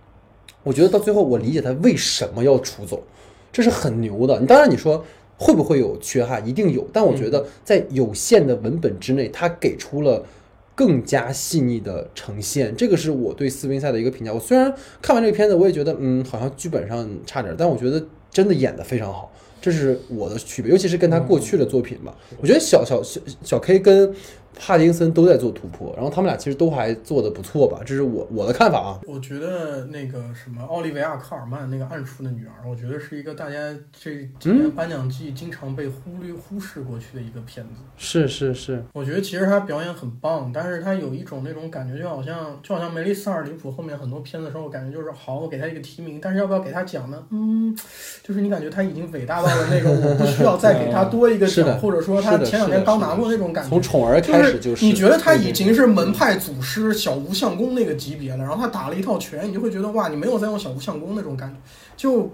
[0.64, 3.04] 我觉得到最后我理解他为什么要出走，
[3.52, 4.40] 这是很牛的。
[4.40, 5.04] 你当然你说
[5.38, 10.26] 会不会有缺憾，一定有，但我觉得在有限的文本之内，他给出了
[10.74, 14.34] 更加细腻的呈现，这个是我对斯宾塞的一个评价。
[14.34, 19.32] 我虽然看完这个片子，我也觉得嗯，好像剧本上差点，但我觉得真的演的非常好。
[19.62, 22.16] 这是我的区别，尤其是跟他过去的作品吧。
[22.42, 24.14] 我觉得小小小小 K 跟。
[24.60, 29.00] 帕金森都在做突破，然后他们俩其实都还做的不错吧，这是我我的看法啊。
[29.06, 33.56] 我觉得那个什么奥利维亚·科尔曼那个暗处的女儿，我觉得是一个大家
[33.92, 37.82] 这今年颁奖季经常被忽略忽视过去的一个片子。
[37.98, 47.24] 是是是，我觉得其实她表演很棒，但是她有一种那种感觉，就好像就好像梅丽萨·尔里普后面很多片子的时候，我感觉就是好，我给她一个提名，但是要不要给她奖呢？
[47.32, 47.78] 嗯，
[48.24, 53.70] 就是你感觉她已经伟大到了那种我不需要再给她多一个奖，或者说她前两天刚拿过那种感觉。
[53.70, 55.38] 从宠儿开始就是，你觉得他？
[55.38, 61.56] 已经是门派祖师小无相公那个级别了，然后他打了一套拳，你就会觉得哇，你没有在用小无相公那种感觉。
[61.96, 62.32] 就，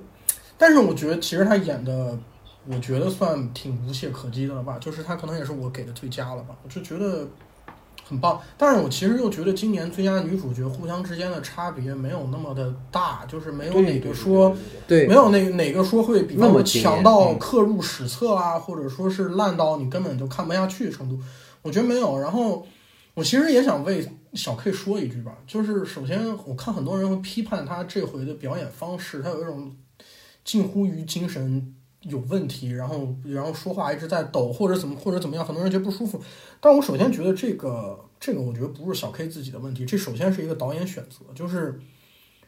[0.57, 2.17] 但是我觉得其实他演的，
[2.65, 4.77] 我觉得算挺无懈可击的了吧。
[4.79, 7.27] 就是他可能也是我给的最佳了吧，我就觉得
[8.07, 8.39] 很棒。
[8.57, 14.55] 但是我其实又觉得今年最佳女主角互相之间的差别没有那么的大，就是没有哪个说
[14.87, 21.19] 对，没有哪哪个说会比那么强到刻入史册啊，或者说是烂到你根本就看不下去程度。
[21.63, 22.19] 我觉得没有。
[22.19, 22.67] 然后。
[23.15, 24.03] 我其实也想为
[24.33, 29.71] 小 K 说一句吧，就是首先我看很多人会批判他这回的表演方式，他有一种
[30.43, 36.19] 近乎于精神有问题，然后然后说话一直在抖或者怎么或者怎么样，很多人觉得不舒服。
[36.59, 41.79] 但我首先觉得这个这个我觉得不是小 K 自己的问题，这首先是一个导演选择，就是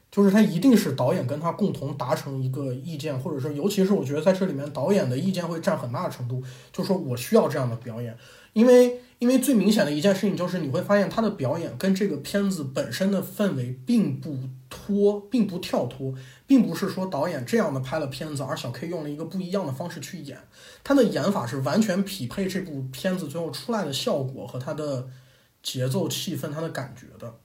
[0.09, 6.41] 就是他一定是导演跟他共同达成一个意见，或者说尤其是我觉得在这里面导演的意见会占很大的程度，
[6.73, 8.17] 就是说我需要这样的表演，
[8.53, 8.99] 因为。
[9.19, 14.37] 因为最明显的一件事情就是，你会发现他的表演跟这个片子本身的氛围并不
[14.69, 16.13] 脱，并不跳脱，
[16.45, 20.37] 并不是说导演这样的拍了片子，而小 K 用了一个不一样的方式去演，
[20.83, 25.07] 他的演法是完全匹配这部片子最后出来的效果和他的
[25.63, 27.35] 节奏、气氛、他的感觉的。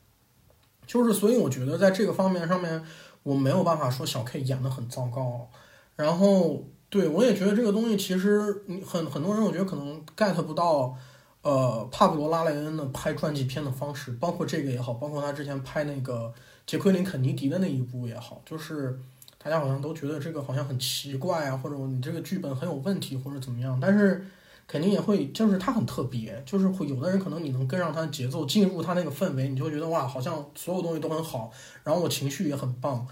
[0.86, 2.82] 就是，所以我觉得在这个方面上面，
[3.22, 5.48] 我没有办法说小 K 演的很糟糕。
[5.94, 10.96] 然后，对我也觉得这个东西其实，很很多人我觉得可能 get 不到。
[11.42, 16.32] 呃，帕布罗·拉雷恩的拍传记片的方式，包括这个也好，包括他之前拍那个
[16.66, 18.98] 杰奎琳·肯尼迪的那一部也好，就是
[19.42, 23.78] 大家好像都觉得这个好像很奇怪啊，或者你这个剧本很有问题，或者怎么样。
[23.80, 24.26] 但是
[24.68, 31.50] 肯定也会，就是他很特别，就是会有的人可能你能跟上他的节奏，进入他那个氛围，你就会觉得哇，好像所有东西都很好，
[31.82, 33.06] 然后我情绪也很棒。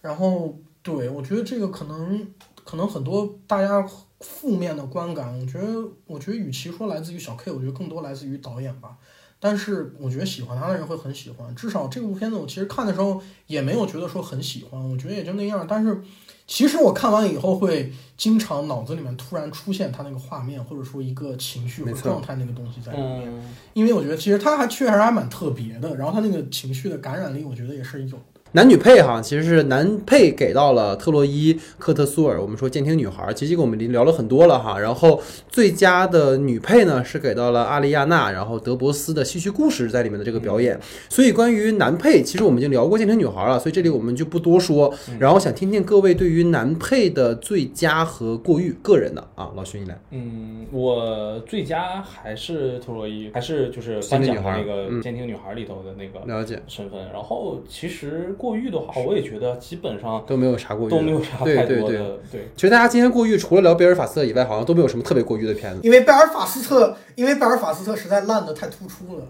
[0.00, 2.24] 然后对我觉得这个可能
[2.64, 3.86] 可能很多大家。
[4.20, 8.96] 负面的观感，我觉得，我觉得与其说来自于小 K，我觉得更多来自于导演吧。
[9.38, 15.66] 但是我觉得喜欢他的人会很喜欢，至少这部片子我其实看的时候也没有觉得说很喜欢，我觉得也就那样。
[15.68, 16.00] 但是
[16.46, 23.30] 其实我看完以后会经常脑子里面突然出现他那个画面，或者说一个情绪或状态那个东西在里面，
[23.74, 28.18] 因为我觉得其实他还确实还蛮特别的，然后他那个情绪的感染力，我觉得也是有。
[28.54, 32.40] 男女配哈，其实是男配给到了特洛伊·科特苏尔。
[32.40, 34.78] 我们说监听女孩，其实这个我们已经聊了很多了哈。
[34.78, 40.78] 然后最佳的女配呢是给到了阿丽亚娜，然后德伯斯的戏剧故事在里面的这个表演。
[41.08, 44.94] 所以关于男配，其实我们已经聊过监听女孩了，所以这里我们就不多说。
[45.18, 49.98] 然后想听听各位对于男配的最佳和过誉个人的啊，老徐你来。
[50.12, 57.00] 嗯，我最佳还是特洛伊，还是就是颁奖那个监听女孩里头的那个了解身份。
[57.12, 58.32] 然后其实。
[58.44, 62.18] 过誉的话，我也觉得基本上都没有啥过誉，都没有啥太多的。
[62.30, 65.80] 对，其实大家今天过誉，除了聊贝尔法斯特以外，好像都没有什么特别过誉的片子。
[65.82, 69.24] 因为贝尔法斯特，因为贝尔法斯特实在烂的太突出了。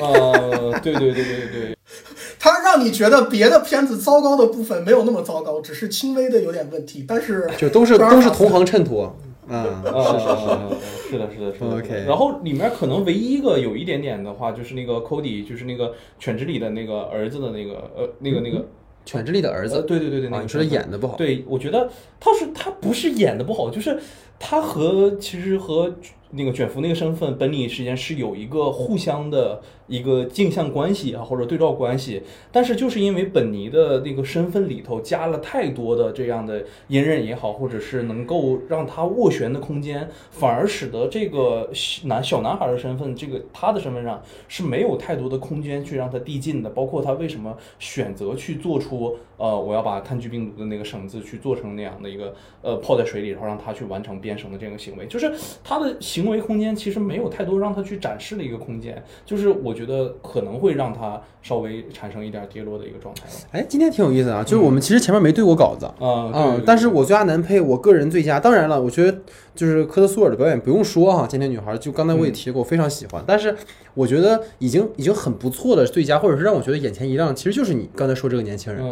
[0.00, 1.76] 呃，对对对对对，
[2.40, 9.14] 他让你觉得别的片子糟糕的部分没有那么糟糕，只是轻微的有点问题，但是就都是都是同行衬托。
[9.48, 11.76] 啊，是是是，是的，是的，是的。
[11.78, 12.04] OK。
[12.06, 18.64] 然后里面可能唯一一个有一点点的话，就是那个 Cody，就是那个犬之里的那个儿子的那个呃，那个那个
[19.04, 19.82] 犬之里的儿子。
[19.82, 21.16] 对对对对，那个是演的不好。
[21.16, 23.98] 对，我觉得他是他不是演的不好，就是
[24.38, 25.94] 他和其实和
[26.30, 32.22] 那个卷福那个身份，本里之间是有一个互相的一个镜像关系啊，或者对照关系。
[32.50, 41.70] 但是就是因为本尼的那个身份里头加了太多的这样的隐忍也好，或者是能够让他斡旋的空间，反而使得这个
[42.04, 46.70] 男小男孩的身份，这个他的身份上是没有太多的空间去让他递进的。
[46.70, 55.32] 包括他为什么选择去做出呃，我要把炭疽病毒的那个绳子去做成那样的一个呃泡在水里，然后让他去完成编绳的这个行为，就是
[55.62, 63.22] 他的行为空间其实没有太多让他去展示的一个空间，就是我觉得可能会让他稍微产生一点跌落的一个状态。
[63.50, 69.18] 哎，今天挺有意思啊，就是我们其实前面没对过稿子啊嗯，但是我最佳男配，我个人最佳，当然了，我觉得
[69.54, 73.54] 就是科特苏尔的表演不用说哈，今天女孩就刚才我也提过，我非常喜欢，但是
[73.94, 78.82] 我觉得已经已经很不错的最佳，或者是让我觉得眼前一亮，其实就是你刚才说这个年轻人，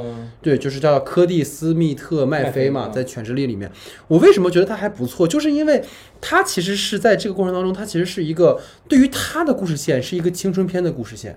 [0.41, 3.71] 对，就是叫科蒂斯密特麦菲嘛，在《犬之力》里面，
[4.07, 5.83] 我为什么觉得他还不错，就是因为
[6.21, 11.37] 他其实是在这个过程当中，他其实是一个对于他的故事线是一个青春片的故事线。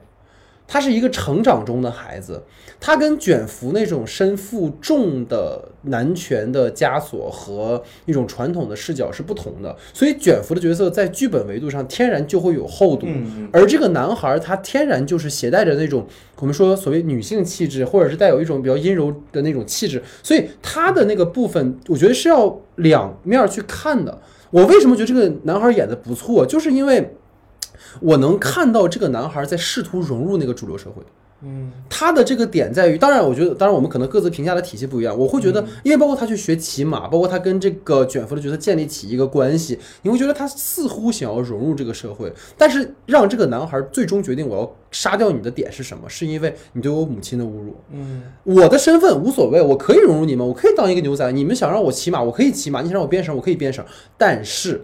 [0.68, 2.44] 他是一个成长中的孩子，
[2.80, 13.08] 他跟卷福那种身负重的男权的枷锁和一种传统的视角是不同的，所以卷福的角色在剧本维度上天然就会有厚度，
[13.54, 16.06] 而这个男孩他天然就是携带着那种
[16.40, 24.20] 我们说所谓女性气质，或者是带有一种比较阴柔的那种气质，所以他的那个部分，我觉得是要两面去看的。
[24.50, 27.16] 我为什么觉得这个男孩演的不错，就是因为。
[28.02, 31.02] 我能看到这个男孩在试图融入那个主流社会，
[31.42, 35.18] 嗯，他的这个点在于，当然，我觉得，当然，我们可能各自评价的体系不一样。
[35.18, 42.32] 我会觉得，因为包括他去学骑马，包括他跟这个卷福的角色建立起一个关系，你会觉得他似乎想要融入这个社会。
[42.58, 46.10] 但是，让这个男孩最终决定我要杀掉你的点是什么？
[46.10, 47.76] 是因为你对我母亲的侮辱。
[47.92, 51.30] 嗯，我的身份无所谓，我可以融入你们，我可以当一个牛仔。
[51.34, 53.86] 你们想让我骑马，我可以骑马；你想让我编绳，我可以编绳。
[54.18, 54.82] 但是。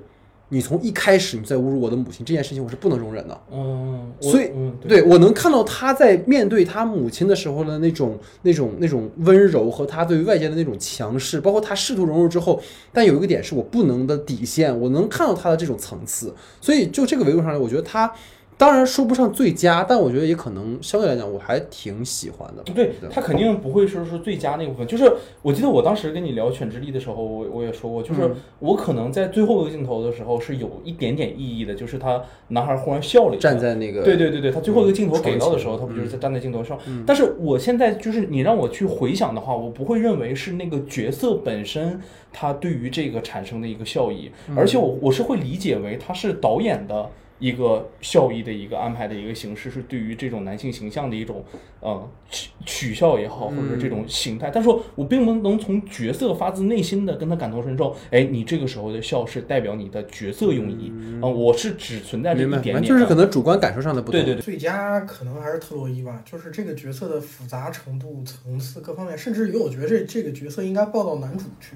[0.54, 3.42] 你从一开始你在侮辱我的母亲这件事情，我是不能容忍的。
[3.54, 4.52] 嗯，所以，
[4.86, 12.62] 对我能看到他在面对他母亲的时候的那种、那种、那种温柔和他对于外界的那种强势，包括他试图融入之后，
[12.92, 16.36] 但有一个点是我不能的底线，我能看到他的这种层次。
[16.60, 18.14] 所以，就这个维度上来，我觉得他。
[18.62, 22.62] 当然说不上最佳，但我觉得也可能相对来讲我还挺喜欢的。
[22.62, 24.86] 对他肯定不会说是最佳那部分。
[24.86, 25.12] 就是
[25.42, 36.78] 我记得我当时跟你聊《犬之力》的时候，我我也说过，就是我可能在最后一个镜头的时候是有一点点意义的，就是他男孩忽然笑了一下，站在那个对对对对，他最后一个镜头给到的时候，他不就是在站在镜头上？
[37.04, 42.00] 但是我现在就是你让我去回想的话，我不会认为是那个角色本身
[42.32, 47.10] 他对于这个产生的一个效益，而且我我是会理解为他是导演的。
[47.42, 51.44] 一个效益的一个安排的一个形式，是对于这种男性形象的一种
[51.82, 54.50] 呃取取笑也好，或者这种形态。
[54.54, 57.94] 但是我并不能从角色发自内心的跟他感同身受。
[58.12, 64.22] 哎，你这个时候的笑是代表你的角色用意啊，我是只存在这一点点，就是可能主观感受上的不同。
[64.22, 71.76] 对对对，最佳可能还是特洛伊吧，就是这个角色的复杂程度、层次各方面，甚至于我觉得这这个角色应该报到男主去。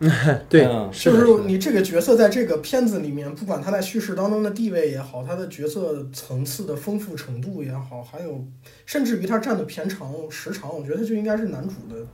[0.48, 0.62] 对，
[0.92, 8.44] 就是你这个角色在这个片子里面，不管他在叙事当中的地位也好，他的角色层次的丰富程度也好，还有
[8.86, 12.06] 甚至于他占的片长时长，我觉得就应该是男主的，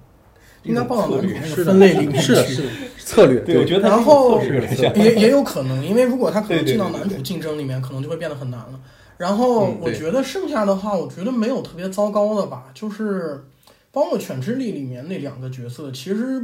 [0.62, 2.34] 应该放到男主那个分类里面去。
[2.98, 4.40] 策略，对，我觉得然后
[4.94, 8.80] 也也有 可能，因为如果他可能进到男主竞争里面，可能就会变得很难了。
[9.18, 13.44] 然后我觉得剩下的话，我觉得没有特别糟糕的吧，就是
[13.92, 16.42] 包括《犬之力》里面那两个角色，其实。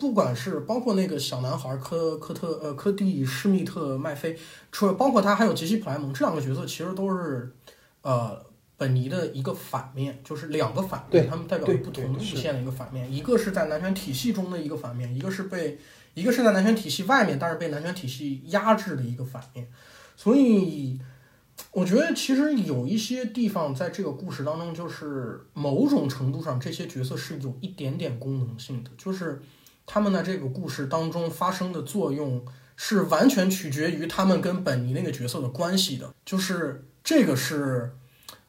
[0.00, 4.34] 不管是包括那个小男孩科科特呃科蒂施密特麦菲，
[4.72, 7.54] 除了包括他还有杰西普莱蒙这两个角色，其实都是
[8.00, 8.42] 呃
[8.78, 15.78] 本尼的一个反面，就是两个反面，他们代表不同路线的一个反面，一个是在男权体系中的一个反面，一个是被
[16.14, 19.68] 一个是在男权体系外面，但是被男权体系压制的一个反面。
[20.16, 20.98] 所以
[21.72, 29.42] 我觉得其实有一些地方在这个故事当中，就是某种程度上这些角色是有一点点功能性的，就是。
[29.92, 32.46] 他们的这个故事当中发生的作用
[32.76, 37.90] 是完全取决于他们跟本尼那个角色的关系的，就是这个是，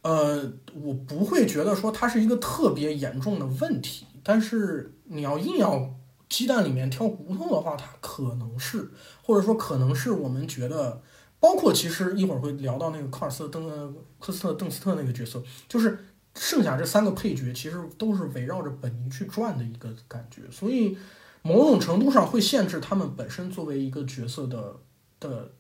[0.03, 5.95] 呃，我不会觉得说它是一个特别严重的问题，但是你要硬要
[6.29, 8.91] 鸡蛋里面挑骨头的话，它可能是，
[9.23, 11.01] 或者说可能是我们觉得，
[11.39, 13.67] 包括其实一会儿会聊到那个科尔斯邓
[14.19, 15.97] 科斯特邓斯特那个角色，就是
[16.35, 20.95] 剩下这三个配角其实都是围绕着本尼去转的一个感觉，所以。
[21.41, 24.75] 某种程度上会限制他们本身作为一个角色的
[25.19, 25.51] 的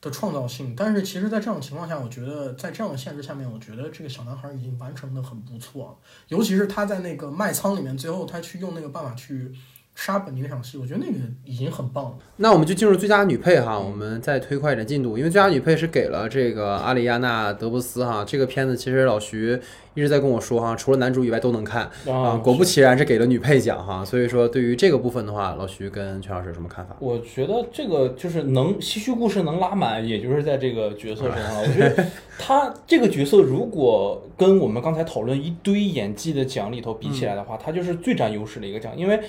[0.00, 6.00] 的创造性，但是其实，在这种情况下，我觉得在这样的限制下面，我觉得这个小男孩已经完成的很不错。
[6.28, 9.52] 尤其是他在那个麦仓里面，最后他去用那个办法去
[9.94, 12.12] 杀本尼那场戏，我觉得那个已经很棒了。
[12.36, 18.24] 那我们就进入最佳女配哈，我们再推快一点进度，因为最佳女配是给了这个阿里亚娜·德布斯哈。
[18.26, 19.60] 这个片子其实老徐
[19.92, 22.40] 一直在跟我说哈，除了男主以外都能看啊。
[22.42, 26.96] 果不其然是给了女配奖哈，所以说对于这个部分的话，老徐跟全老师有什么看法？
[26.98, 31.56] 我觉得这个就是能唏嘘故事能拉满，也就是在这个角色身上。
[31.60, 32.06] 我觉得
[32.38, 39.20] 他这个角色如果跟我们刚才讨论一堆演技的奖里头比起来的话，他就是最占优势的一个奖，因为。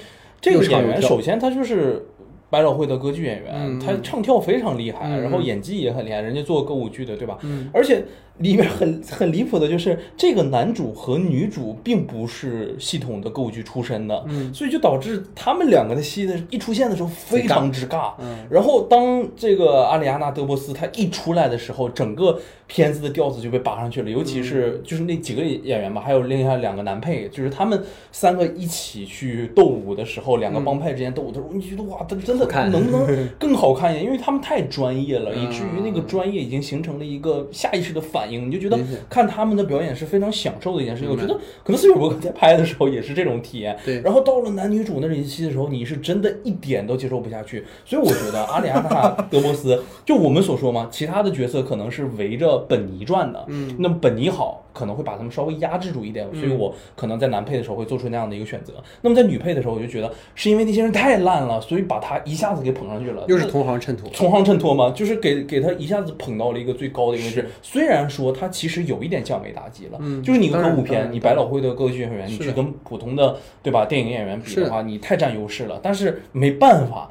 [0.42, 2.04] 这个演员首先他就是
[2.52, 7.40] 百老汇的歌剧演员，他唱跳非常厉害，然后演技也很厉害，人家做歌舞剧的，对吧？
[7.74, 8.06] 而且。
[8.38, 27.80] 里面很很离谱的就是这个男主和女主并不是系统的歌舞剧出身的，嗯，所以就导致他们两个的戏的一出现的时候非常之尬，嗯，然后当这个阿里亚娜德波斯她一出来的时候，整个片子的调子就被拔上去了，尤其是就是那几个演员吧，还有另外两个男配，就是他们
[28.12, 34.06] 三个一起去斗舞的时候，两个帮派之间斗舞的时候，你觉得哇，他真的能不能更好看一点？
[34.06, 38.48] 因为他们太专业了，以至于那个专业已经形成了一个下意识的反应。
[38.48, 38.78] 你就觉得
[39.10, 41.12] 看他们的表演是非常享受的一件事情。
[41.12, 43.78] 我觉得可能斯皮尔伯格在拍的时候也是这种体验。
[43.86, 44.02] 对。
[44.02, 47.64] 然后到了男女主那一期的时候，你是真的一点都接受不下去。
[47.86, 48.90] 所以我觉得阿里安娜·
[49.30, 53.46] 德波斯，就我们所说嘛，其他的角色可能是围着本尼转的。
[53.48, 53.76] 嗯。
[53.80, 54.66] 那么本尼好。
[54.74, 58.74] 可能会把他们稍微压制住一点，所以我可能在男配的时候会做出那样的一个选择。
[59.02, 63.26] 那么在女配的时候，我就觉得是因为那些人太烂了，所以把他一下子给捧上去了。
[63.28, 67.50] 又是同行衬托，同行衬托嘛，就是给给他一下子捧到了一个最高的一个位置。
[67.62, 75.80] 虽然说他其实有一点降维打击了，就是你歌舞片，你百老汇的歌剧演员，你去跟普通的对吧电影演员比的话，你太占优势了。
[75.84, 77.10] 但是没办法，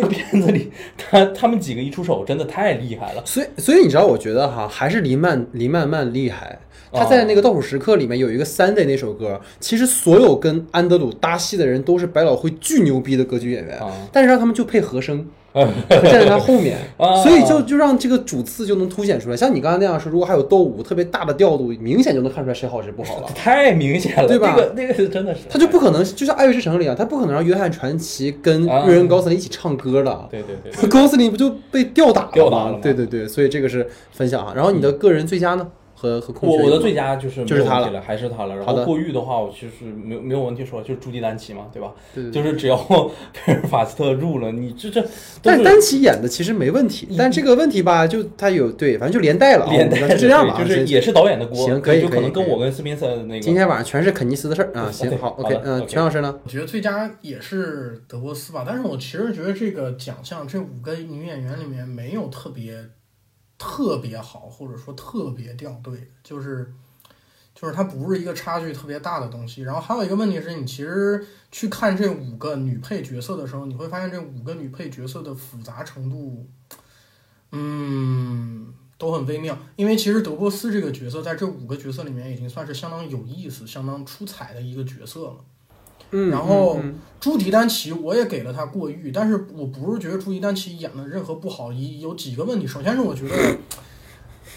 [0.00, 3.22] 那个片子里他他们几个一出手，真的太厉害了。
[3.26, 6.58] 所以所以你知道，我觉得哈，还是黎曼黎曼曼厉害。
[6.92, 16.78] 他在那个倒数时刻里面有一个 Sunday 那首歌，其实所有跟安德鲁搭戏的人都是百老汇巨牛逼的歌剧演员，但是让他们就配和声，站在他后面，
[17.22, 19.36] 所以就就让这个主次就能凸显出来。
[19.36, 24.54] 像你刚才那样说，如果还有斗舞特别大的调度，明显就能看出来谁好谁不好了， 太明显了，对吧？
[24.56, 32.78] 那个那个是真的是，他就不可能就像《爱乐之城》里啊，他不可能让约翰传奇跟瑞恩高斯林一起唱歌的，对对对， 高斯林不就被吊打了吗？
[32.82, 34.52] 对对对，所以这个是分享啊。
[34.54, 35.66] 然后你的个人最佳呢？
[36.00, 38.56] 和和我我的最佳就是就是他了，还是他了。
[38.56, 41.92] 然后过誉的话，我其实没有没有问题说，就是朱迪丹奇嘛，对吧？
[42.14, 42.76] 对，就是只要
[43.34, 45.04] 佩 尔法斯特入了，你这这。
[45.42, 51.56] 但丹奇演的其实没问题，但这个问题吧，就他有对，反正就连带了，连带就这样吧，就是也是导演的锅。
[51.56, 53.40] 行，可以，就可能跟我跟斯宾塞那个。
[53.40, 54.90] 今天晚上全是肯尼斯的事儿啊！
[54.90, 56.40] 行，好，OK，嗯，全老师呢？
[56.44, 62.74] 我觉得最佳也是德沃斯吧，但是我其实觉得这个奖项这五个女演员里面没有特别。
[63.60, 66.72] 特别好，或者说特别掉队，就是，
[67.54, 69.60] 就是它不是一个差距特别大的东西。
[69.60, 76.48] 然后还有一个问题是你其实去看这五个女配角色的时候，你会发现这五个女配角色的复杂程度，
[77.52, 79.58] 嗯，都很微妙。
[79.76, 85.44] 因为其实德波斯这个角色在这五个角色里面已经算是相当有意思、相当出彩的一个角色了。
[86.10, 86.80] 然后
[87.20, 92.66] 朱迪丹奇我也给了他过誉，但是我不是觉得朱迪丹奇演的任何不好，一有几个问题。
[92.66, 93.56] 首先是我觉得，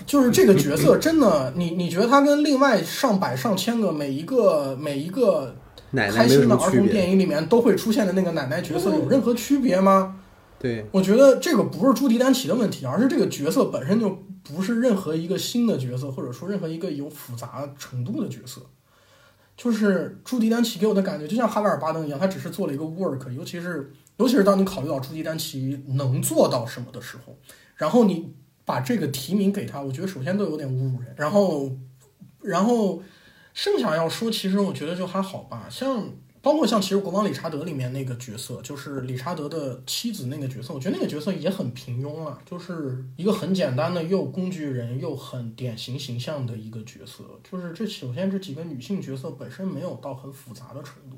[0.05, 5.55] 就是这个角色 真的，你你觉得他跟另外上百上千个每一个每一个
[5.93, 10.15] 开心的儿童电影里面都会出现的那个奶奶角色有任何区别吗？
[10.59, 14.09] 对，我觉得这个不是朱迪丹奇的问题，而是这个角色本身就
[14.41, 18.61] 不是任何一个新的角色，或者说任何一个有复杂程度的角色。
[19.55, 27.38] 就是朱迪丹奇给我的感觉，就像哈维尔巴登一样，他只是做了一个 work，尤其是尤其是当你考虑到朱迪丹奇能做到什么的时候，
[27.75, 28.34] 然后你
[28.65, 31.13] 把这个提名给他，我觉得首先都有点侮辱人。
[31.17, 31.71] 然后，
[32.41, 33.01] 然后
[33.53, 36.09] 剩下要说，其实我觉得就还好吧，像。
[36.44, 47.24] 包括像其实《国王理查德》里面那个角色，就是理查德的妻子那个角色，我觉得那个角色也很平庸啊，就是一个很简单的又工具人又很典型形象的一个角色。
[47.49, 51.18] 就是这首先这几个女性角色本身没有到很复杂的程度。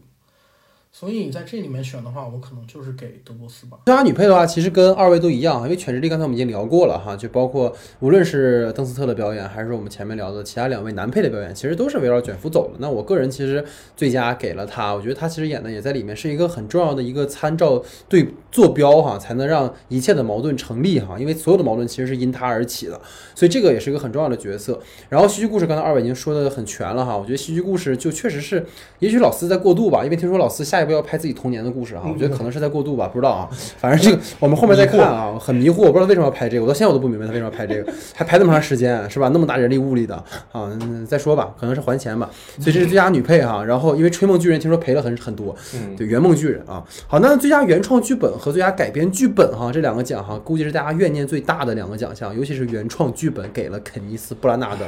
[0.98, 3.78] 所以你在这里面选的话，我可能就是给德波斯吧。
[3.86, 12.78] 最佳女配的话，其实跟二位都一样，因为《犬之力》刚才我们已经聊过了哈，就包括无论是邓斯特的表演，还是我们前面聊的其他两位男配的表演，其实都是围绕卷福走的。
[12.80, 13.62] 那我个人其实
[13.98, 23.02] 最佳给了他，我觉得他其实演的也在里面是一个很重要的一个参照对坐标哈，才能让一切的矛盾成立哈，因为所有的矛盾其实是因他而起的，
[23.36, 24.80] 所以这个也是一个很重要的角色。
[25.10, 28.66] 然后戏剧故事，刚才二位已经说的很全了哈，我觉得戏剧故事就确实是，
[29.00, 30.85] 也许老四在过渡吧，因为听说老四下一。
[30.86, 32.04] 要不要拍自己童年的故事啊？
[32.06, 33.50] 我觉得可能是在过渡吧，不知道啊。
[33.78, 39.30] 反正这个 我们后面再看啊，很迷惑，我不知道为什么要拍这个，我到现在我都不明白他为什么要拍这个，还拍那么长时间是吧？
[39.34, 40.16] 那么大人力物力的
[40.52, 40.72] 啊，
[41.08, 42.30] 再说吧，可能是还钱吧。
[42.60, 45.56] 所以这是最佳女配哈，然后因为《吹梦巨人》听说赔了很很多，
[45.98, 46.84] 对《圆梦巨人》啊。
[47.08, 54.86] 好，那最佳原创剧本和最佳改编剧本哈，这两个奖哈，估计是大家怨念最大的两个奖项，尤其是原创剧本给了肯尼斯·布拉纳的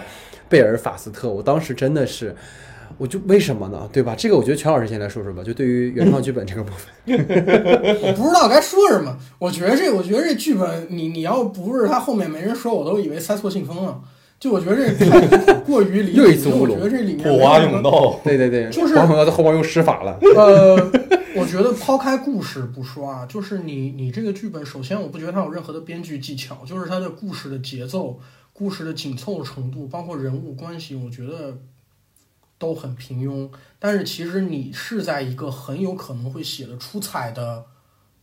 [0.47, 2.35] 贝尔法斯特，我当时真的是。
[2.97, 3.87] 我就为什么呢？
[3.93, 4.15] 对吧？
[4.17, 5.43] 这个我觉得全老师先来说说吧。
[5.43, 9.15] 就对于原创剧本这个部分， 我不知道该说什么。
[9.37, 14.01] 我觉得这，我觉得这剧本，你你要不是他后面没人说，我都以为塞错信封了。
[14.39, 16.21] 就我觉得这太过于离谱。
[16.59, 20.17] 我觉得这里面火花永道，对对对，就是黄在后面用施法了。
[20.35, 20.75] 呃，
[21.35, 28.19] 我觉得抛开故事不说啊，就是你你这个剧本，首先我不觉得它有任何的编剧技巧，就是它的故事的节奏、
[28.53, 31.57] 故事的紧凑程度，包括人物关系，我觉得。
[32.57, 37.65] 都很平庸，但是其实你是在一个很有可能会写的出彩的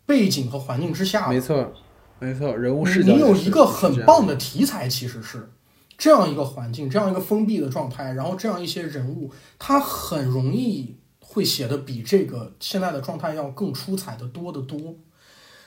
[0.04, 1.28] 背景和环境之下。
[1.28, 1.72] 没错，
[2.18, 3.12] 没错，人物视角。
[3.12, 5.48] 你有一个很棒的题材，其实是
[5.96, 14.96] 这样一个环境，这样一个封闭的状态，然后这样一些人物，他很容易会写的比这个现在的状态要更出彩的多得多。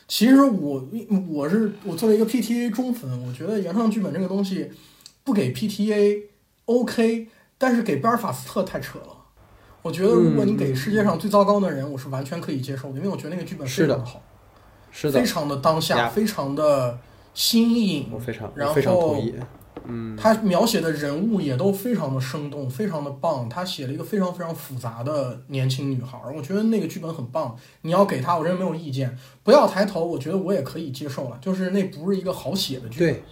[0.10, 0.88] 其实我
[1.30, 4.70] 我是我作为一个 PTA 中粉，我觉得原创剧本这个东西
[5.24, 6.24] 不给 PTA
[6.66, 7.30] OK。
[7.58, 9.18] 但是给贝尔法斯特太扯了，
[9.82, 14.22] 我觉得如果你给世界上最糟糕的人，我是完全可以接受的，因为我觉得那个剧本非常的好，
[14.92, 17.00] 是的，非常的当下，非常的
[17.34, 19.34] 新颖，我非常，然后非常同意，
[19.86, 33.24] 嗯，他描写的人物也都非常的生动，非常的棒，他写了一个非常非常复杂的年轻女孩，我觉得那个剧本很棒，你要给他，我真没有意见，不要抬头，我觉得我也可以接受了，就是那不是一个好写的剧本，对。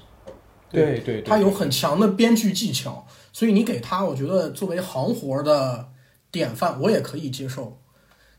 [0.71, 3.05] 对对，他有很强的编剧技巧。
[3.35, 5.89] 所以你给他，我觉得作为行活的
[6.31, 7.77] 典范，我也可以接受。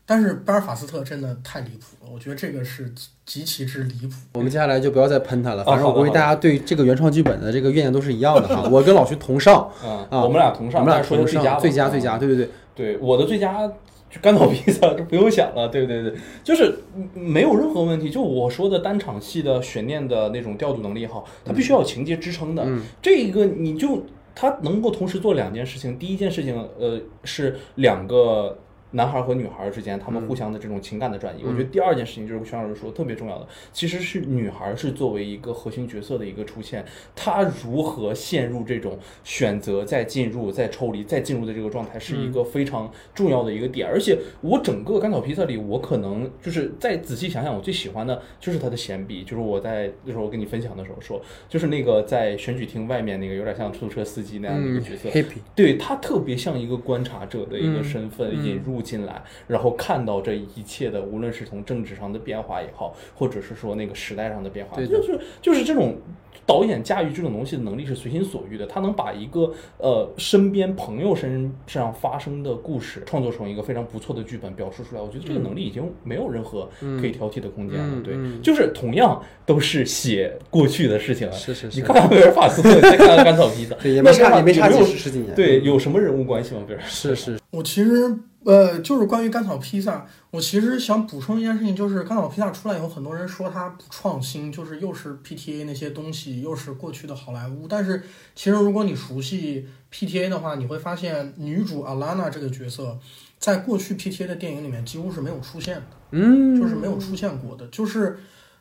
[0.07, 2.91] 但是巴尔法斯特真的太离谱了，我觉得这个是
[3.23, 4.15] 极其之离谱。
[4.33, 8.67] 我们接下来就不要再喷他了，反正我估计大家对这个原创剧本的这个怨念都是一样的哈。
[8.71, 9.69] 我跟老徐同上，
[10.09, 13.67] 啊，我们俩同上，我们俩说的最佳，最佳，最佳，对对对对，我的最佳
[14.09, 16.75] 就干草披萨，就不用想了，对对对，就是
[17.13, 18.09] 没有任何问题。
[18.09, 22.65] 就我说的单场戏的悬念的那种调度能力也好，它必须要有情节支撑的，
[22.99, 24.03] 这一个你就。
[24.37, 28.55] 他能够同时做两件事情，第一件事情，呃，是两个。
[28.91, 43.85] 男孩和女孩之间，他们互相的这种情感的转移，我觉得第二件事情就是徐老师说特别重要的，其实是女孩是作为一个核心角色的一个出现，她如何陷入这种选择再进入再抽离再进入的这个状态，是一个非常重要的一个点。
[43.85, 55.09] 而且我整个甘草披萨里，我可能就是再仔细想想，我最喜欢的就是他的闲笔，就是我在那时候跟你分享的时候说，就是那个在选举厅外面那个有点像出租车司机那样的一个角色，
[55.53, 58.76] 对他特别像一个观察者的一个身份引入。
[58.81, 65.97] 进来，然后看到这一切的，无论是从政治上的变化也好，或者是说那个时代上的变化，就是就是这种
[66.45, 68.65] 导演驾驭这种东西的能力是随心所欲的。
[68.65, 75.01] 他能把一个呃身边朋友身身上发生的故事创作成一个非常不错的剧本表述出来。
[75.01, 78.01] 我觉得这个能力已经没有任何可以挑剔的空间了。
[78.01, 81.33] 对，就是同样都是写过去的事情了。
[81.33, 81.79] 是是是。
[81.79, 85.35] 你看看贝尔法斯特，再看看甘草披萨，也没差也没差几十几年。
[85.35, 86.61] 对，有什么人物关系吗？
[86.65, 87.37] 贝尔是是。
[87.51, 88.17] 我其实。
[88.47, 97.67] 呃，就是关于甘草披萨，我其实想补充一件事情，就是甘草披萨出来以后，很多人说它不创新，就是又是 PTA 那些东西，又是过去的好莱坞。
[97.67, 98.01] 但是
[98.35, 102.97] 其实如果你熟悉 PTA 的话，你会发现女主 Alana 这个角色，
[103.37, 108.17] 在过去 PTA 的电影里面几乎是没有出现的，嗯，就是没有出现过的，就是。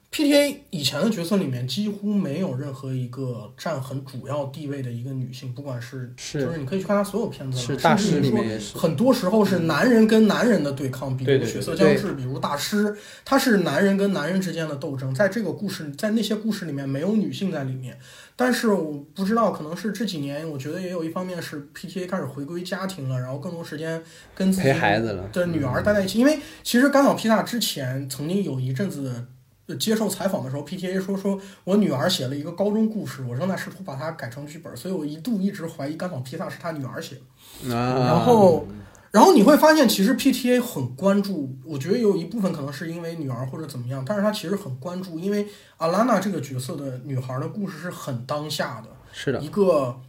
[0.08, 0.64] P.T.A.
[0.70, 12.96] 以前的角色里面几乎没有任何一个占很主要地位的一个女性，不管是就是你可以去看她所有片子，是大师里面很多时候是男人跟男人的对抗，比如血色将至，比如大师，
[13.26, 17.98] 他是男人跟男人之间的斗争，在这个故事在那些故事里面没有女性在里面，
[18.36, 22.06] 但是我不知道可能是这几年，我觉得也有一方面是 P.T.A.
[22.06, 24.02] 开始回归家庭了，然后更多时间
[24.34, 29.26] 跟陪孩子了的女儿待在一起，因为其实甘草披萨之前曾经有一阵子。
[29.74, 31.00] 接受采访的时候，P.T.A.
[31.00, 37.22] 说说我女儿写了一个高中故事，我正在试图把它改成剧本，所以我一度一直怀疑甘草披萨是他女儿写的。
[37.68, 38.66] 然后，
[39.10, 40.60] 然后你会发现，其实 P.T.A.
[40.60, 45.48] 很关注，我觉得有一部分可能是因为女儿或者怎么样，但是他其实很关注，因为
[45.78, 50.00] 阿拉娜这个角色的女孩的故事是很当下的，是的，一个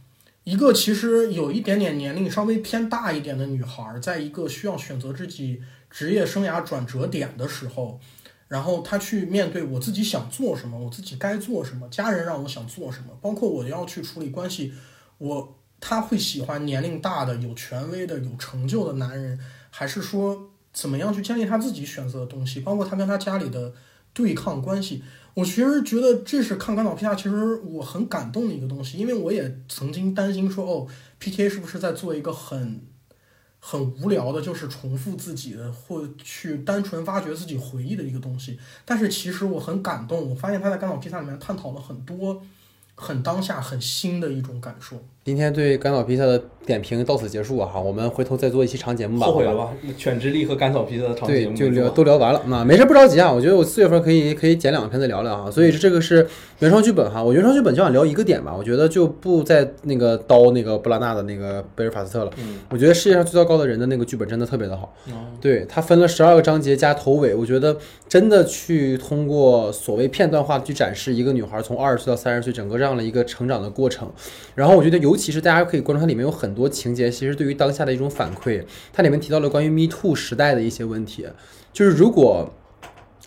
[0.44, 5.60] 一个其实有一点点年龄稍微偏大一点的女孩，在一个需要选择自己
[5.90, 7.98] 职业生涯转折点的时候。
[8.48, 14.72] 然后他去面对我自己想做什么，我自己该做什么，家人让我想做什么，包括我要去处理关系，
[15.18, 19.38] 我他会喜欢年龄大的、有权威的、有成就的男人，
[19.70, 23.72] 还是说怎么样去建立他自己选择的东西，包括他跟他家里的
[24.12, 25.02] 对抗关系。
[25.34, 30.86] 我其实觉得这是看甘岛 P 萨，其实我很感动的一个东西，因为我也曾经担心说，哦
[31.20, 32.82] ，PTA 是不是在做一个很
[33.60, 38.58] 很无聊的，就是重复自己的，或去单纯挖掘自己回忆的一个东西。
[38.84, 42.40] 但是其实我很感动，我发现他在甘草披萨里面探讨了很多
[42.94, 44.96] 很当下、很新的一种感受。
[45.24, 47.68] 今天对甘草披萨的点评到此结束啊！
[47.70, 49.26] 哈，我们回头再做一期长节目吧。
[49.26, 49.74] 后悔了吧？
[49.98, 52.42] 犬之力和甘草披萨的长节目就聊都聊完了。
[52.46, 53.30] 那没事，不着急啊。
[53.30, 55.50] 我觉得我四月份可以可以剪两篇再聊聊啊。
[55.50, 56.26] 所以这个是
[56.60, 57.22] 原创剧本哈。
[57.22, 58.54] 我原创剧本就想聊一个点吧。
[58.56, 62.30] 我觉得就不再那个刀那个布拉纳的那个贝尔法斯特了。
[62.38, 64.92] 嗯，我觉得世界上最糟糕的人的那个剧本真的特别的好。
[65.40, 67.76] 对他分了十二个章节加头尾，我觉得
[68.08, 74.10] 真的去通过所谓片段化去展示一个女孩从二十岁到三十岁整个这样的一个成长的过程。
[74.54, 76.00] 然后我觉得尤其是大家可以关注。
[76.00, 78.64] 它里面有很多情节，其实对于当下的一种反馈。
[78.92, 81.26] 它里面提到了关于 Me Too 时代的一些问题，
[81.72, 82.52] 就是如果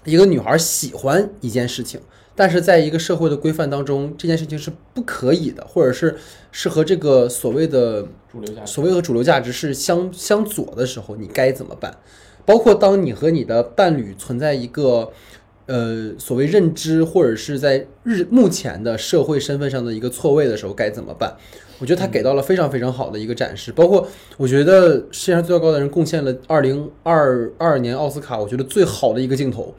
[0.05, 1.99] 一个女孩喜欢一件事情，
[2.41, 6.17] 但是在一个社会的规范当中，这件事情是不可以的，或者是
[6.51, 8.01] 是和这个所谓的
[8.31, 11.95] 主流价值，所谓和主流价值是相相左的时候，你该怎么办？
[12.43, 15.11] 包括当你和你的伴侣存在一个。
[15.67, 21.33] 呃，所谓认知或者是在日目前的社会身份上的一个错位的时候该怎么办？
[21.79, 23.71] 我觉得他给到了非常非常好的一个展示。
[23.71, 24.05] 包括
[24.35, 29.73] 我觉得世界上最糟糕的人贡献了二零二二年奥斯卡，我觉得最好的一个镜头，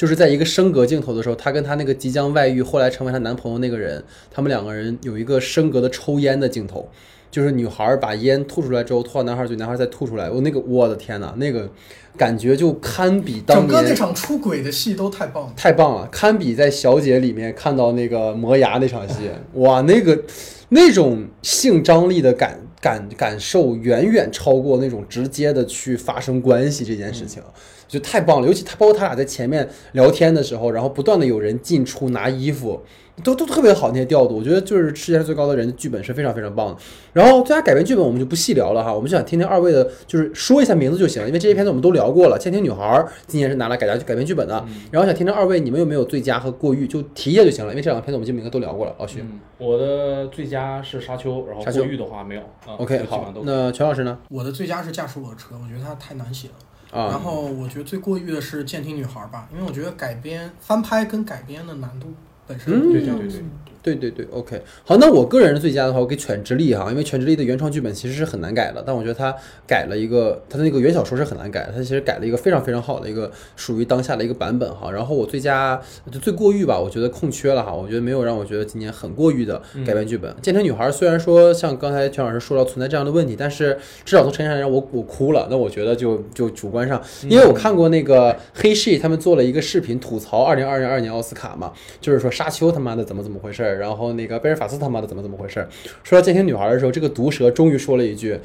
[0.00, 6.88] 就是在一个升格镜头的时候，她跟她那个即将外遇后来成为她男朋友那个人，他们两个人有一个升格的抽烟的镜头。
[7.30, 10.30] 就是女孩把烟吐出来之后，吐到男孩嘴，男孩再吐出来。
[10.30, 11.70] 我那个，我的天呐，那个
[12.16, 19.30] 感觉就堪比当年整个那场出轨的戏都太棒了，太棒了，堪比在《小姐》里面看到那个磨牙那场戏。
[19.56, 20.24] 哇，那个
[20.70, 27.42] 那种性张力的感感感受，远远超过那种直接的去发生关系这件事情，
[27.86, 28.46] 就太棒了。
[28.46, 32.80] 尤其他包括他俩在前面聊天的时候，然后不断的有人进出拿衣服。
[33.22, 36.76] 都都特别好那些调度，我觉得就是世界上最高的人剧本是非常非常棒的。
[37.12, 42.36] 然后最佳改编剧本我们就不细聊了哈，我们就想听听二位的，就是说一下名字就行了，因为这些片子我们都聊过了。
[42.42, 42.84] 《窃听女孩》
[43.26, 48.94] 今年是拿来改改编剧本的，然后想听听二位你们有没有最佳和过誉，就提一下就行了，因为这两个片子我们基本应该都聊过了。
[48.98, 49.22] 老徐，
[49.58, 52.42] 我的最佳是《沙丘》，然后过誉的话没有。
[52.78, 54.18] OK，好，那全老师呢？
[54.28, 56.54] 我的最佳是《驾驶我的车》，我觉得它太难写了。
[56.98, 62.08] 啊，然后我觉得最过誉的是《监听女孩》吧，因为我觉得改编翻拍跟改编的难度
[62.50, 63.44] 本身对对对对。
[63.82, 69.34] 对对对，OK，好，那我个人的最佳的话，我给《犬之力》哈，因为《犬之力》的原创剧本其实是很难改的，但我觉得他
[69.66, 74.90] 改了一个，他的那个原小说是很难改，他其实改了一个非常非常好的一个属于当下的一个版本哈。
[74.92, 75.80] 然后我最佳
[76.10, 80.30] 就最过誉吧，我觉得空缺了哈，我觉得没有让我觉得今年很过誉的改编剧本。
[80.40, 94.56] 《建成女孩》虽然说像刚才全老师说到存在这样的问题，但是至少从陈上让我我哭了，那我觉得就就主观上，因为我看过那个黑 she 他们做了一个视频吐槽二零二零二年奥斯卡嘛，就是说沙丘他妈的怎么怎么回事儿，然后那个贝尔。
[94.60, 95.66] 法斯他妈的怎么怎么回事？
[96.04, 98.38] 说到《监听女孩》的时候，这个毒蛇终于说了一句：“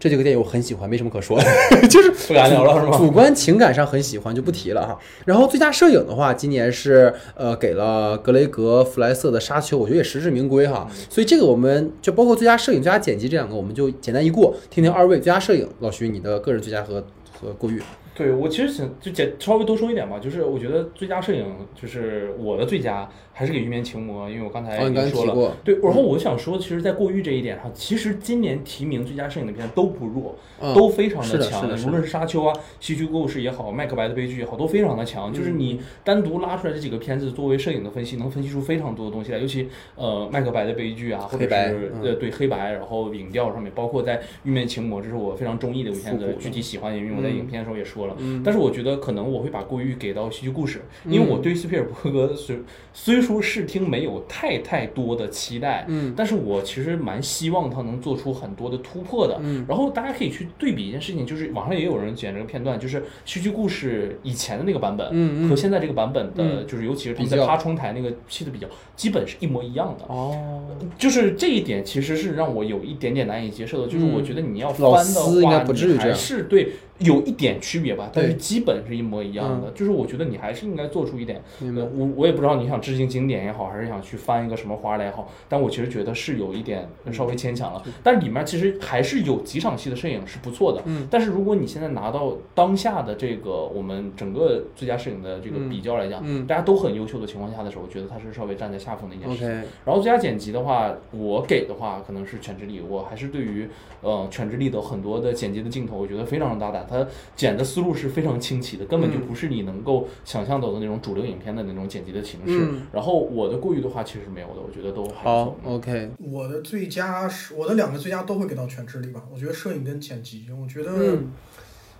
[0.00, 1.44] 这几个电影我很喜欢，没什么可说的，
[1.88, 2.96] 就是不敢聊了，是吗？
[2.96, 4.98] 主观情感上很喜欢，就不提了哈。
[5.26, 10.88] 然后最佳摄影的话，今年是呃给了格雷格·弗莱瑟的《沙丘》，我觉得也实至名归哈。
[11.10, 17.04] 所以这个我们就包括最佳摄影、最佳剪辑这两个，我们就简单一过，听听二位最佳摄影，老徐你的个人最佳和
[17.38, 17.82] 和过誉。
[18.18, 21.46] 对我其实想就简稍微多说一点吧，就是我觉得最佳摄影
[21.80, 23.08] 就是我的最佳。
[23.38, 25.76] 还是给《玉面情魔》，因为我刚才已经说了，对。
[25.76, 30.34] 然后我想说，其实，在过誉这一点上，其实今年提名最佳摄影的片都不弱，
[30.74, 31.62] 都非常的强。
[31.86, 35.32] 无论是《沙丘》啊，《戏剧故事》也好，《麦克白的悲剧》也好，都非常的强。
[35.32, 39.38] 就是你单独拉出来这几个片子作为摄影的分析，能分析出非常多的东西来。
[39.38, 48.07] 尤其呃，《麦克白的悲剧》啊，或者是呃对黑白，然后影调上面，包括在《玉面情魔》，这是我非常中意的一部片子，具体喜欢因为我在影片的时候也说了。
[48.44, 52.58] 但是我觉得可能我会把过誉给到《戏剧故事》，因为我对斯皮尔伯格虽
[52.92, 54.08] 虽说视听没有。
[54.08, 68.66] 有太太多的期待，嗯，但是我其实蛮希望他能做出很多的突破的，嗯，然后大家可以去对比一件事情，就是网上也有人剪这个片段，就是戏剧故事以前的那个版本，嗯和现在这个版本的，就是尤其是他们在趴窗台那个戏的比较，
[68.96, 70.64] 基本是一模一样的，哦，
[70.96, 76.72] 就是这一点其实是让我有一点点难以接受的，就是我觉得你要翻的话，你还是对。
[76.98, 79.70] 有一点区别吧，但是基本是一模一样的。
[79.70, 81.40] 就是我觉得你还是应该做出一点。
[81.60, 85.30] 我我也不知道你想致敬经典也好，还是想去翻一个什么花来也好。
[85.48, 87.82] 但我其实觉得是有一点稍微牵强了。
[88.02, 90.82] 但里面其实还是有几场戏的摄影是不错的。
[90.86, 91.06] 嗯。
[91.10, 99.44] 但是如果你现在拿到当下的这个我们整个最佳摄影的这个比较来讲，大家都很优秀的情况下的时候，我觉得它是稍微站在下风的一件事。
[99.84, 103.68] 然后最佳剪辑的话，我给的话可能是《犬之力》，我还是对于
[104.00, 106.87] 呃《犬之力》的很多的剪辑的镜头，我觉得非常大胆。
[106.88, 107.06] 它
[107.36, 112.68] 剪的思路是非常清奇的，根本就不是你能够想象到的那种主流影片的那种剪辑的形式。
[112.92, 115.56] 然后我的过誉的话其实没有的，我觉得都好。
[115.64, 119.22] OK，我的最佳是我的两个最佳都会给到全智力吧。
[119.32, 121.18] 我觉得摄影跟剪辑，我觉得。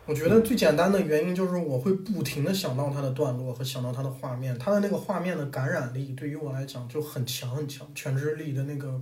[0.06, 7.86] 我觉得最简单的原因就是我会不停的想到它的段落和想到它的画面，它的那个画面的感染力对于我来讲就很强很强。
[7.94, 8.98] 全智力的那个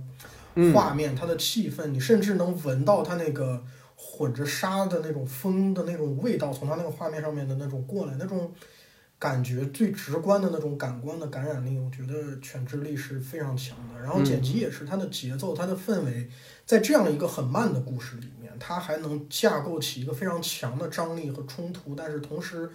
[0.73, 3.63] 画面，它的气氛，你甚至能闻到它那个
[3.99, 8.53] 混着沙的那种风的那种味道，从他那个画面上面的那种过来，那种
[9.19, 13.99] 感觉最直观的那种感官的感染力，我觉得全智力是非常强的。
[13.99, 16.29] 然后剪辑也是，它的节奏、它的氛围，
[16.65, 18.53] 在这样一个很慢的故事里面。
[18.59, 22.67] 它还能架构起一个非常强的张力和冲突，但是同时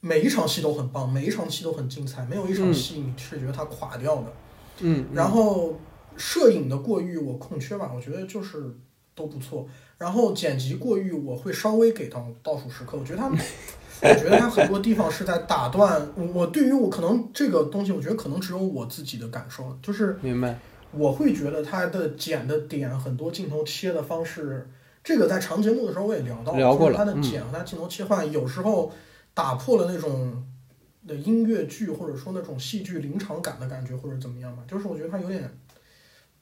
[0.00, 4.32] 每一场戏都很棒，每一场戏都很精彩，没有一场戏你是觉得它垮掉的。
[4.80, 5.80] 嗯，然后
[6.16, 8.74] 摄影的过誉我空缺吧，我觉得就是
[9.14, 9.66] 都不错。
[9.98, 16.46] 然后剪辑过誉我会稍微给到倒数时刻，我觉得他，我觉得他很多地方是在打断我。
[16.46, 20.58] 对于我可能这个东西，我觉得可能只有我自己的感受，就是明白。
[20.90, 24.68] 我会觉得他的剪的点很多镜头切的方式。
[25.02, 26.96] 这个在长节目的时候我也聊到，聊过了。
[26.96, 28.92] 他的剪和他镜头切换，有时候
[29.34, 30.42] 打破了那种
[31.06, 34.62] 的音乐剧或者说那种戏剧临场感的感觉，或者怎么样吧。
[34.66, 35.50] 就是我觉得他有点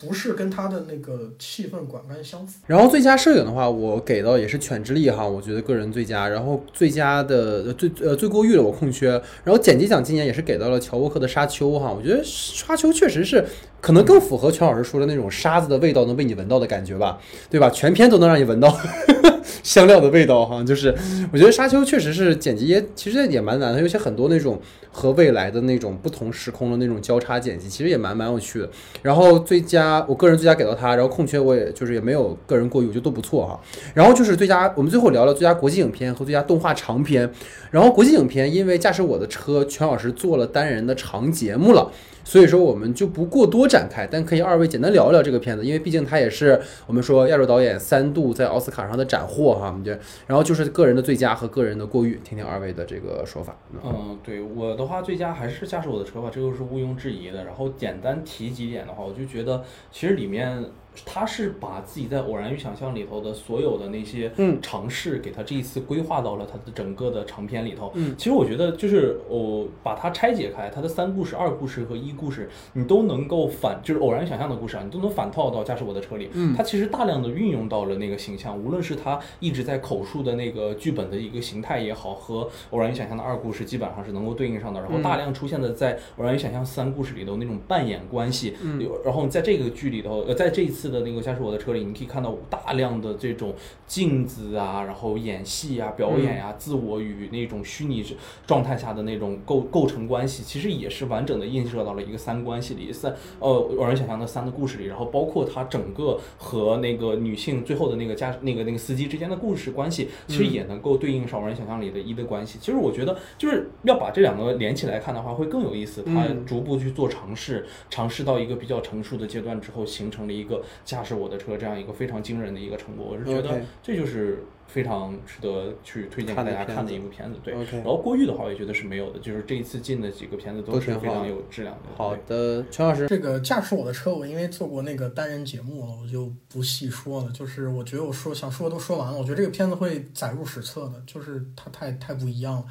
[0.02, 2.60] 不是跟他的那个气氛管干相符。
[2.66, 6.28] 然后最佳摄影的话，我给到也是犬之力哈，我觉得个人最佳。
[6.28, 9.10] 然后最佳的最呃最过誉的我空缺。
[9.44, 13.44] 然后剪辑奖今年也是给到了乔沃克的沙丘哈，我觉得沙丘确实是。
[13.82, 17.18] 可能更符合全老师说的那种沙子的味道能被你闻到的感觉吧，
[17.50, 17.68] 对吧？
[17.68, 18.74] 全篇都能让你闻到
[19.64, 20.94] 香料的味道哈，就是
[21.32, 24.60] 我觉得沙丘确实是剪辑也其实也蛮难的，尤其很多那种
[24.92, 28.70] 和未来的那种不同时空的那种交叉剪辑，其实也蛮蛮有趣的。
[29.02, 33.60] 然后最佳我个人最佳给到他，然后空缺我也就是也没有个人过誉，我觉得都不错哈。
[33.94, 37.28] 然后就是最佳我们最后聊聊最佳国际影片和最佳动画长片。
[37.72, 41.90] 然后国际影片因为驾驶我的车，全老师做了单人的长节目了。
[42.24, 49.66] 所以说我们就不过多展开，但可以二位简单聊聊这个片子，因为毕竟它也是我们说亚洲导演三度在奥斯卡上的斩获哈。
[49.66, 49.92] 我们就
[50.26, 53.56] 然后就是个人的最佳和个人的过誉，听听二位的这个说法。
[53.84, 57.44] 嗯，对我的话，最佳还是驾驶我的车吧，这个是毋庸置疑的。
[57.44, 60.64] 然后简单提几点的话，我就觉得其实里面。
[61.06, 67.90] 他是把自己在《偶然与想象》里头的所有的那些尝试，给他这一次规划到了他的整个的长篇里头。
[67.94, 76.28] 嗯，其实我觉得就是我把它拆解开，它的三故事、二故事和一故事，你都能够反，就是《偶然与想象》的故事啊，你都能反套到《驾驶我的车》里。
[76.32, 84.80] 嗯，它其实大量的运用到了那个形象，无论是他一直在口述的那个剧本的一个形态也好，和《偶然与想象》的二故事基本上是能够对应上的。
[84.80, 91.58] 然后大量出现的在《偶然与想象》三故事里头那种扮演关系，嗯，然后在这个剧里头，呃，在这一次的那个《驾驶我的》。
[91.62, 93.54] 车里你可以看到大量的这种
[93.86, 98.04] 镜子啊，然后演戏啊、表演呀、自我与那种虚拟
[98.44, 112.58] 状态下的那种构构成关系，其实也是完整的映射到了一个三关系里，三呃偶然想象的三的故事里，然后包括他整个和那个女性最后的那个家那个那个司机之间的故事关系，其实也能够对应上偶然想象里的一的关系。
[112.60, 116.02] 其实我觉得就是要把这两个连起来看的话，会更有意思。
[116.02, 121.56] 他逐步去做尝试，尝试到一个比较成熟的阶段之后，形成了一个驾驶我的车。
[121.56, 127.38] 这样一个非常惊人的一个成果，我是觉得这就是非常值得去推荐给大家看的一部片子。
[127.44, 131.90] 对，然后郭玉的话，我也觉得是没有的，就是这一次进的几个片子都是非常有质量的。
[131.96, 137.30] 好的，陈老师，这个驾驶我的车，我因为做过那个单人节目了，我就不细说了。
[137.32, 142.64] 就是我觉得我说想说的都说完了，我觉得这个片子会载入史册的，就是它太太不一样了。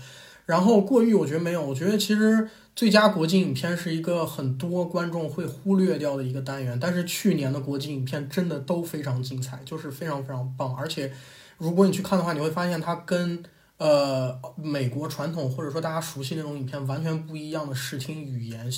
[0.52, 2.50] 然后过誉，我觉得没有，我觉得其实。
[2.74, 10.74] 最佳国际影片是一个很多观众会忽略掉的一个单元，但是去年的国际影片真的都非常精彩，就是非常非常棒。
[10.78, 11.12] 而且，
[11.58, 13.44] 如果你去看的话，你会发现它跟
[13.78, 18.72] 呃美国传统或者说大家熟悉那种影片完全不一样的视听语言、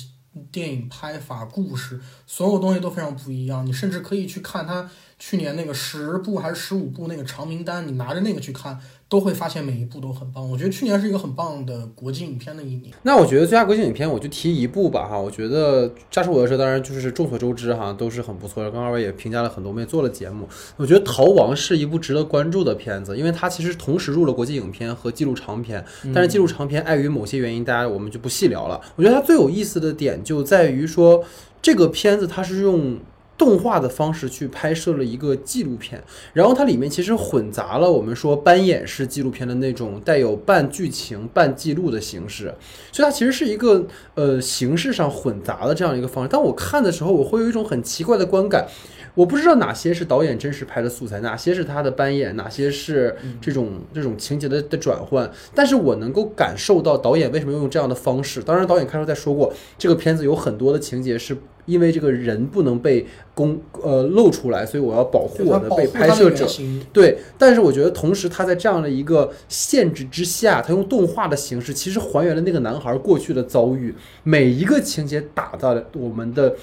[0.50, 3.64] 电影拍法、故事，所有东西都非常不一样。
[3.64, 8.78] 你甚至可以去看它去年那个十部还是十五部那个长名单，你拿着那个去看。
[9.06, 12.92] 都会发现每一部都很棒，我觉得去年是一个很棒的国际影片的一年。
[13.02, 15.16] 那我觉得最佳国际影片，我就提一部吧哈。
[15.16, 18.70] 我觉得《驾驶我的车》当然就是众所周知哈，都是很不错的。
[18.72, 20.48] 刚二位也评价了很多，我们也做了节目。
[20.76, 25.84] 我觉得《逃亡》是一部值得关注的片子，因为它其实同时入了国际影片和纪录长片。
[26.12, 28.80] 但是纪录长片碍于某些原因，大家我们就不细聊了。
[28.96, 31.22] 我觉得它最有意思的点就在于说，
[31.62, 32.98] 这个片子它是用。
[33.36, 36.02] 动画的方式去拍摄了一个纪录片，
[36.32, 42.54] 然后它里面其实混杂了我们说扮演式纪录片的那种带有半剧情半记录的形式，
[42.92, 46.28] 所以它其实是一个呃形式上混杂的这样一个方式。
[46.28, 48.66] 当我看的时候，我会有一种很奇怪的观感。
[49.14, 55.30] 我不知道哪些是导演真实拍的素材，哪些是他的扮演，哪些是这种这种情节的的转换。
[55.54, 58.42] 但是我能够感受到导演为什么要用这样的方式。
[58.42, 61.36] 当然，导演开头在说过，这个片子有很多的情节是
[61.66, 66.44] 因为这个人不能被公呃露出来，所以我要保护我的被拍摄者。
[66.92, 76.56] 对，但是我觉得同时他在这样的一个限制之下，他用动画的形式其实还原了那个男孩过去的遭遇，每一个情节打到我们的。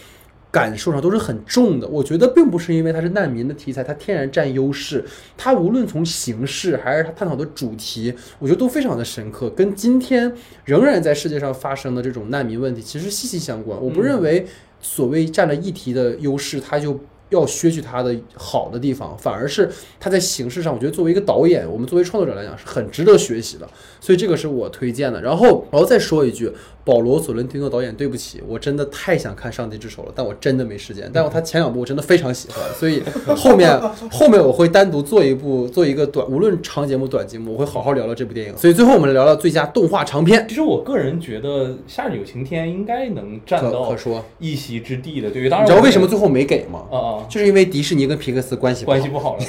[0.51, 5.03] 感受上都是很重的，我觉得并不是因为它是难民的题材，它天然占优势。
[5.37, 10.31] 它无论从形式还是它探讨的主题，我觉得都非常的深刻，跟今天
[10.65, 13.81] 仍然在世界上发生的这种难民问题其实息息相关。
[13.81, 14.45] 我不认为
[14.81, 16.99] 所谓占了议题的优势，它就。
[17.31, 19.71] 要削去它的好的地方，反而是
[20.01, 23.65] 它在形式上，我觉得作为一个导演，我们作为创作者来讲是很值得学习的，
[24.01, 25.21] 所以这个是我推荐的。
[25.21, 26.51] 然后我要再说一句，
[26.83, 31.09] 保罗·索伦蒂诺导演，对不起，我真的太想看《上帝之手》了，但我真的没时间。
[31.13, 33.01] 但我他前两部我真的非常喜欢，所以
[33.35, 33.79] 后面
[34.09, 38.57] 后面我会单独做一部，做一个短，无论长节目短节目，我会好好聊聊这部电影。
[38.57, 40.45] 所以最后我们聊聊最佳动画长片。
[40.47, 43.95] 其实我个人觉得《夏日有晴天》应该能占到
[44.39, 45.29] 一席之地的。
[45.29, 46.85] 对于当然，你知道为什么最后没给吗？
[46.91, 47.25] 啊啊。
[47.29, 49.43] 就是因为迪士尼跟皮克斯关系关系不好了，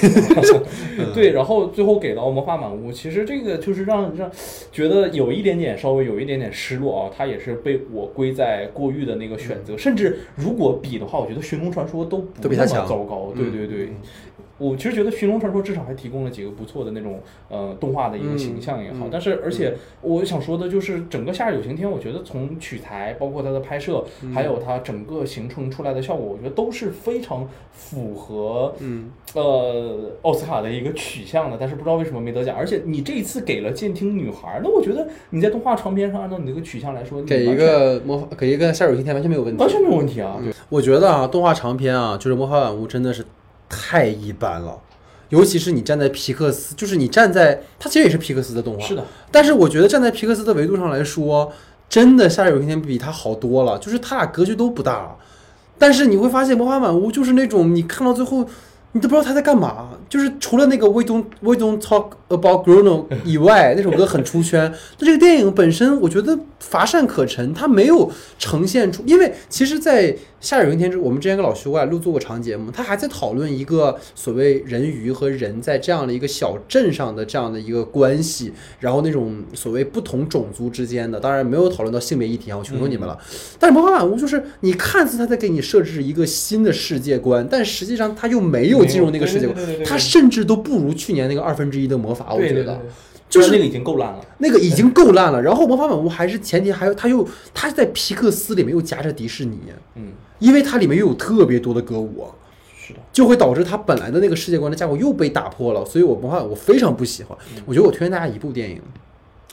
[1.14, 4.30] 对，然后最后给到魔法满屋，其实这个就是让让
[4.70, 13.90] 觉得有一点点稍微有一点点失落啊，他也是被我归在过誉的那个选择，甚至如果比的话，我觉得《寻龙传说》都不那么糟糕，对对对。
[14.62, 31.56] 我其实觉得《寻龙传说》至少还提供了几个不错的那种呃动画的一个形象也好，但是而且我想说的就是整个《夏日有晴天》，我觉得从取材，包括它的拍摄，还有它整个形成出来的效果，我觉得都是非常符合嗯呃奥斯卡的一个取向的。
[31.59, 40.40] 但是不知道为什么没得奖，而且你这一次给了《监听女孩》，那我觉得你在动画长片上按照你这个取向来说，给一个魔法给一个《夏日有晴天》完全没有问题，完全没有问题啊！
[40.68, 43.24] 我觉得啊，动画长片啊，就是《魔法满屋》真的是。
[43.73, 44.78] 太一般了，
[45.31, 49.03] 尤其是你站在皮克斯，就是你站在它其实也是皮克斯的动画，是的。
[49.31, 51.51] 但是我觉得站在皮克斯的维度上来说，
[51.89, 55.16] 真的《夏日有一天》比它好多了，就是它俩格局都不大。
[55.78, 58.47] 但是你会发现《魔法满屋》就是那种你看到最后。
[58.94, 64.70] 你都不知道他在干嘛，就是除了那个 We Don't We Don't Talk About Bruno 以外，那首歌很出圈。
[64.98, 69.02] 那这个电影本身，我觉得乏善可陈，它没有呈现出。
[69.06, 83.19] 因为其实，在《夏日有晴天》之，我们之前跟老徐过来录做过长节目，他还在讨论一个所谓人鱼和人在这样的一个小镇上的这样的一个关系，然后那种所谓不同种族之间的，当然没有讨论到性别议题啊，我求求你们了。
[83.59, 88.81] 但是《魔法满屋》就是你看似他在给你设置一个新的世界观，但实际上他又没有。
[88.84, 92.80] 进入那个世界观，他甚至都不如去年那个二分之一的魔法，我觉得，
[93.28, 95.40] 就是那个已经够烂了，那个已经够烂了。
[95.40, 99.59] 然后魔法满屋还是前提，还有他又他在皮克斯里面又夹着迪士尼，
[99.94, 102.26] 嗯，因为它里面又有特别多的歌舞，
[102.76, 105.84] 是的，就会导致它本来的那个世界观的架构又被打破了。
[105.84, 107.36] 所以我魔法我非常不喜欢。
[107.64, 108.80] 我觉得我推荐大家一部电影，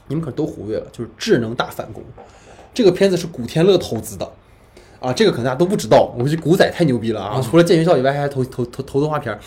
[0.07, 2.03] 你们可能都忽略了，就是《智能大反攻》。
[2.73, 4.30] 这个片子是古天乐投资的。
[5.00, 7.42] 啊，这个可能大家都不知道，我们这古仔太牛逼了啊！
[7.42, 9.38] 除了建学校以外，还投投投投动画片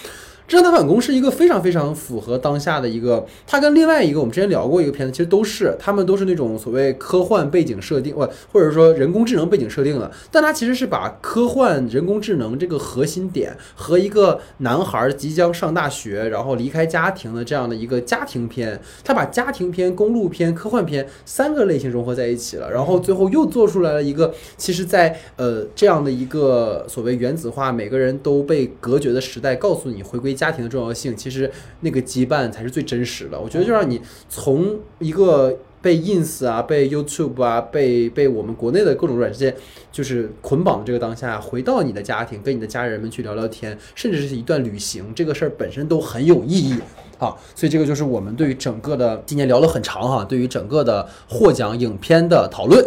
[0.56, 0.62] 儿。
[0.64, 30.36] 《智能反攻》是一个非常非常符合当下的一个，它跟另外一个我们之前聊过一个片子，其实都是，他们都是那种所谓科幻背景设定，或或者说人工智能背景设定的，但它其实是把科幻人工智能这个核心点和一个男孩即将上大学，然后离开家庭的这样的一个家庭片，它把家庭片、公路片、科幻片三个类型融合在一起了，然后最后又做出来了一个，其实，在呃这样的一个所谓原子化，每个人都被隔绝的时代，告诉你回归。
[30.42, 31.48] 家庭的重要性，其实
[31.82, 33.38] 那个羁绊才是最真实的。
[33.38, 39.54] 我觉得，就让你从一个被 ins 啊、被 YouTube 啊、被被我们国内的各种软件
[39.92, 46.74] 就是捆绑的这个当下，回到你的家庭，跟你的家人们去聊聊天，甚至是一段旅行，这个事儿本身都很有意义
[47.18, 47.38] 啊。
[47.54, 52.84] 所以，这个就是我们对于整个的今年聊了很长哈，对于整个的获奖影片的讨论。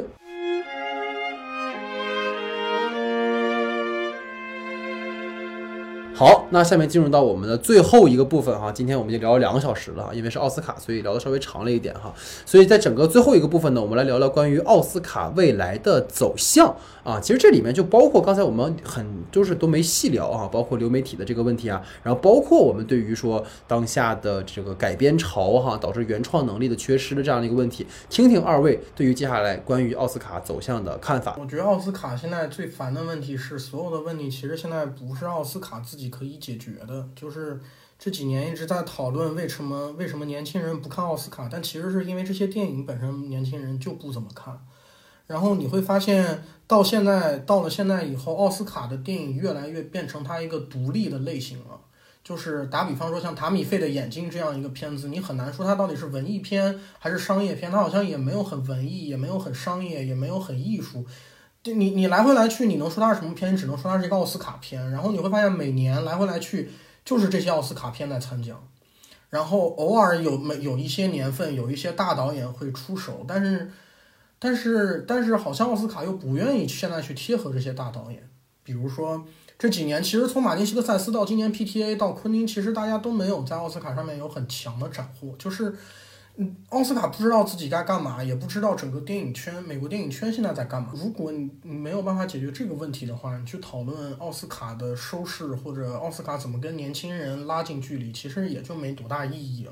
[6.18, 8.72] 好，那下面进入到我们的最后一个部分哈。
[8.72, 12.14] 今天我们已经聊了两个小时了，因为是奥斯卡，所以聊的稍微长了一点哈。
[12.46, 16.74] 所以在整个最后一个部分呢，我们来聊聊关于奥斯卡未来的走向
[17.04, 17.20] 啊。
[17.20, 31.36] 其实这里面就包括刚才我们很就是都没细聊啊，包括流媒体的这个问题啊，然后包括我们对于说当下的这个改编潮哈，导致原创能力的缺失的这样的一个问题，听听二位对于接下来关于奥斯卡走向的看法。
[31.38, 36.05] 我觉得奥斯卡现在最烦的问题是，所有的问题其实现在不是奥斯卡自己。
[36.10, 37.60] 可以解决的，就是
[37.98, 44.60] 这几年一直在讨论为什么为什么年轻人不看奥斯卡，但其实是因为这些电影本身年轻人就不怎么看。
[45.28, 51.80] 然后你会发现，到现在到了现在以后，奥斯卡的电影越来越变成它一个独立的类型了。
[52.24, 61.06] 就是打比方说，像塔米费的眼睛这样一个片子，你很难说它到底是文艺片还是商业片，它好像也没有很文艺，也没有很商业，也没有很艺术。
[61.74, 63.52] 你你来回来去，你能说它是什么片？
[63.52, 64.92] 你只能说它是一个奥斯卡片。
[64.92, 66.70] 然后你会发现，每年来回来去
[67.04, 68.62] 就是这些奥斯卡片在参奖。
[69.32, 73.72] 然后偶尔有没有一些年份，有一些大导演会出手，但是，
[74.38, 78.30] 但是，但是好像奥斯卡又不愿意现在去贴合这些大导演。
[78.64, 79.26] 比如说
[79.58, 81.96] 这几年，其实从马丁·西克塞斯到今年 P.T.A.
[81.96, 85.76] 到昆汀，其实大家都没有在奥斯卡上面有很强的斩获，就是。
[86.38, 90.92] 嗯，奥斯卡不知道自己该干嘛，也不知道整个电影圈、美国电影圈现在在干嘛。
[90.94, 99.72] 如果你没有办法解决这个问题的话，你去讨论奥斯卡的收视或者奥斯卡怎么跟年轻人拉近距离，其实也就没多大意义了。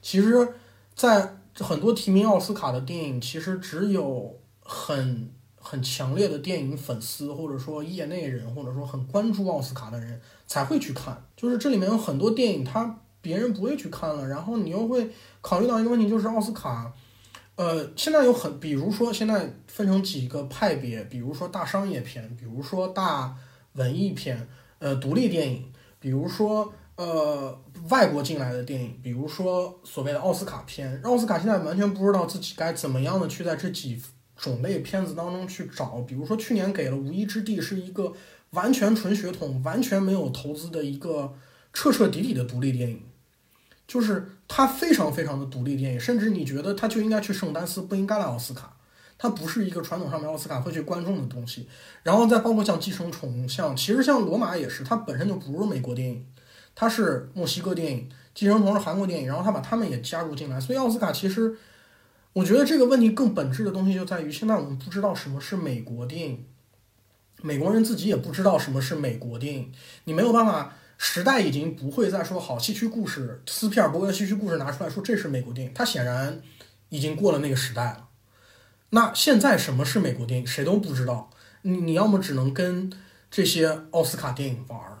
[0.00, 0.54] 其实，
[0.96, 11.24] 在很多提名奥斯卡的电影，其实只有很很强烈的电影粉丝，或者说业内人，或者说很关注奥斯卡的人才会去看。
[11.36, 12.98] 就是这里面有很多电影，它。
[13.22, 16.92] 别人不会去看了，然后你又会考虑到一个问题，就是奥斯卡，
[17.56, 23.34] 呃，现在有很，比如说现在分成几个派别，比如说大商业片，比如说大
[23.74, 24.48] 文艺片，
[24.80, 27.58] 呃，独立电影，比如说呃
[27.88, 31.00] 外国进来的电影，比如说所谓的奥斯卡片。
[31.04, 34.00] 奥斯卡现在完全不知道自己该怎么样的去在这几
[34.34, 38.12] 种类片子当中去找，比如说去年给了《无依之地》是一个
[38.50, 41.32] 完全纯血统、完全没有投资的一个
[41.72, 43.00] 彻彻底底的独立电影。
[43.86, 48.76] 就是它非常非常的独立电影，甚至你觉得它就应该去圣丹斯，不应该来奥斯卡。
[49.18, 51.68] 它不是一个传统上面奥斯卡会去观众的东西。
[52.02, 56.26] 然后再包括像《寄生虫》，像其实像《罗马》也是，它本身就不是美国电影，
[56.74, 60.58] 它是墨西哥电影，《寄生虫》是韩国电影，然后他把他们也加入进来。
[60.58, 61.56] 所以奥斯卡其实，
[62.32, 66.44] 我觉得这个问题更本质的东西就在于，现在我们不知道什么是美国电影，
[67.42, 69.72] 美国人自己也不知道什么是美国电影，
[70.04, 70.74] 你没有办法。
[71.04, 76.40] 时代已经不会再说好戏曲故事，斯皮尔伯格的戏曲故事拿出来说这是美国电影，它显然
[76.90, 78.08] 已经过了那个时代了。
[78.90, 81.28] 那现在什么是美国电影，谁都不知道。
[81.62, 82.92] 你你要么只能跟
[83.32, 84.98] 这些奥斯卡电影玩儿，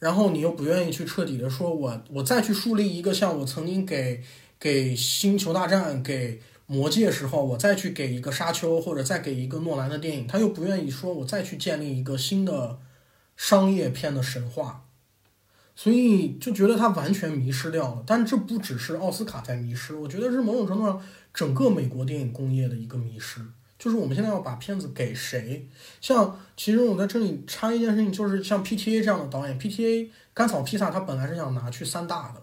[0.00, 4.24] 然后你又不愿意去彻底的说，我我再去树立一个像我曾经给
[4.58, 12.80] 给星球大战、给魔戒时候，我再去给一个沙丘或者再给一个诺兰的电影，他又不愿意说我再去建立一个新的
[13.36, 14.82] 商业片的神话。
[15.76, 21.00] 所以就觉得他完全迷失掉了，但这不只是奥斯卡在迷失，我觉得是某种程度上
[21.34, 23.42] 整个美国电影工业的一个迷失。
[23.78, 25.68] 就是我们现在要把片子给谁？
[26.00, 32.42] 像其实我在这里插一件事情，就是像 P.T.A 这样的导演，P.T.A 甘草披萨他本来是想拿去三大的，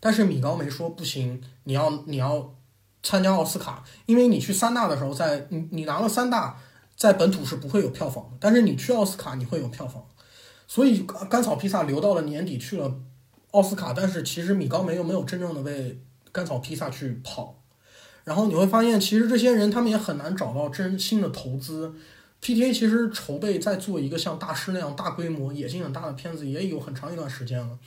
[0.00, 2.52] 但是米高梅说不行，你要你要
[3.00, 6.58] 参加奥斯卡，因为你去三大的时候，在你你拿了三大，
[6.96, 10.04] 在本土是不会有票房的，但是你去奥斯卡你会有票房。
[10.74, 12.98] 所以甘草披萨留到了年底去了
[13.50, 16.00] 奥斯卡，但是其实米高梅又没有真正的为
[16.32, 17.62] 甘草披萨去跑。
[18.24, 21.92] 然后你会发现，其实这些人他们也很难找到真心的投资。
[22.40, 27.78] P.T.A 其实筹备在做一个像大师那样大规模、野心很大的片子，也有很长一段时间了。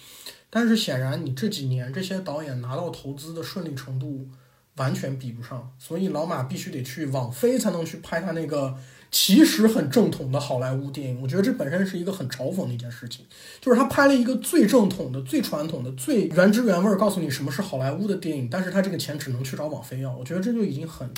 [0.52, 4.30] 但是显然，你这几年这些导演拿到投资的顺利程度
[4.76, 8.78] 完全比不上，所以老马必须得去网飞才能去拍他那个。
[9.18, 13.26] 其实很正统的好莱坞电影，我觉得这本身是一个很嘲讽的一件事情，
[13.62, 21.10] 就是他拍了一个最正统的、最传统的、最原汁原味儿告诉你什么是好莱坞的电影，但是他这个钱只能去找网飞要，我觉得这就已经很。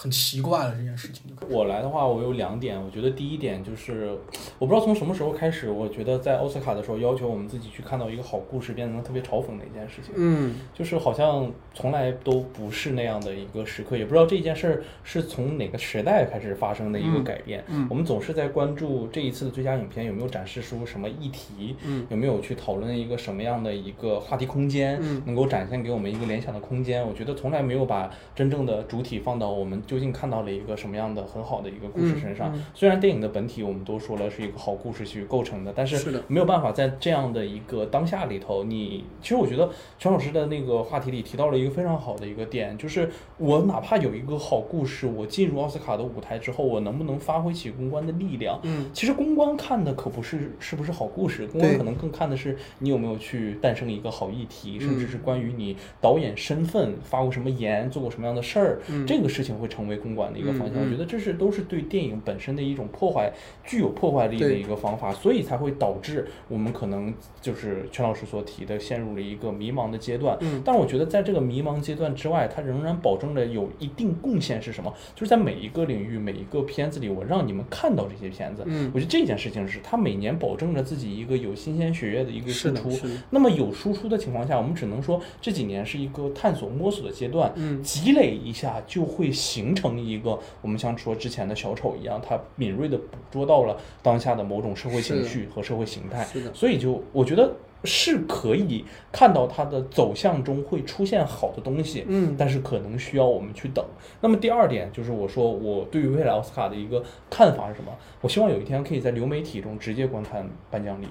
[0.00, 1.24] 很奇怪了这件事情。
[1.50, 2.82] 我来的话，我有两点。
[2.82, 4.16] 我觉得第一点就是，
[4.58, 10.14] 我不知道从什么时候开始，我觉得在奥斯卡的时候要求我们自己去看到一个好故事，变成了特别嘲讽的一件事情。
[10.16, 17.62] 嗯，就是好像从来都不是那样的一个时刻，也不知道这件事儿是从哪个时代开始发生的一个改变。
[17.68, 27.06] 嗯，我们总是在关注这一次的最佳影片有没有展示出什么议题，嗯，有没有去讨论一个什么样的一个话题空间，嗯，能够展现给我们一个联想的空间。
[27.06, 30.70] 我觉得从来没有把真正的主体放到我们究竟看到了一个。
[30.80, 32.54] 什么样的很好的一个故事身上？
[32.72, 39.68] 虽然电影的本体我们都说了是一个好故事去构成的，但是没有办法在这样的一个当下里头，你其实我觉得
[39.98, 48.58] 全老师的那个话题里提到了一个非常好的一个点，就是我哪怕有一个好故事，我进入奥斯卡的舞台之后，我能不能发挥起公关的力量？
[48.62, 60.82] 嗯，其实公关看的可不是是不是好故事，公关可能更看的是你有没有去诞生一个好议题，甚至是关于你导演身份发过什么言，做过什么样的事儿，这个事情会成为公馆的一个方向。
[60.82, 63.32] 我觉得这是都是对电影本身的一种破坏，
[63.64, 70.36] 具有破坏力的一个方法，所以才会导致我们可能就是全老师所提的陷入了一个迷茫的阶段。
[70.40, 74.92] 嗯，但是我觉得在这个迷茫阶段之外，它仍然保证了有一定贡献是什么？
[75.14, 78.64] 就是在每一个领域、每一个片子里，我让你们看到这些片子。
[78.66, 82.90] 嗯，我觉得这件事情是它每年保证着自己一个有新鲜血液的一个输出。
[83.30, 87.52] 那么有输出的情况下，我们只能说这几年是一个探索摸索的阶段。
[87.56, 96.24] 嗯，积累一下就会形成一个我们像说之前的小丑一样，他敏锐的捕捉到了当下的某种社会情绪和社会形态。
[96.24, 96.52] 是的。
[96.54, 97.52] 所以就我觉得。
[97.82, 103.82] 是可以看到它的走向中会出现好的东西，嗯，但是可能需要我们去等。
[104.20, 107.90] 那么第二点就是我说我对于未来奥斯卡的一个看法是什么？
[108.20, 111.06] 我希望有一天可以在流媒体中直接观看颁奖礼。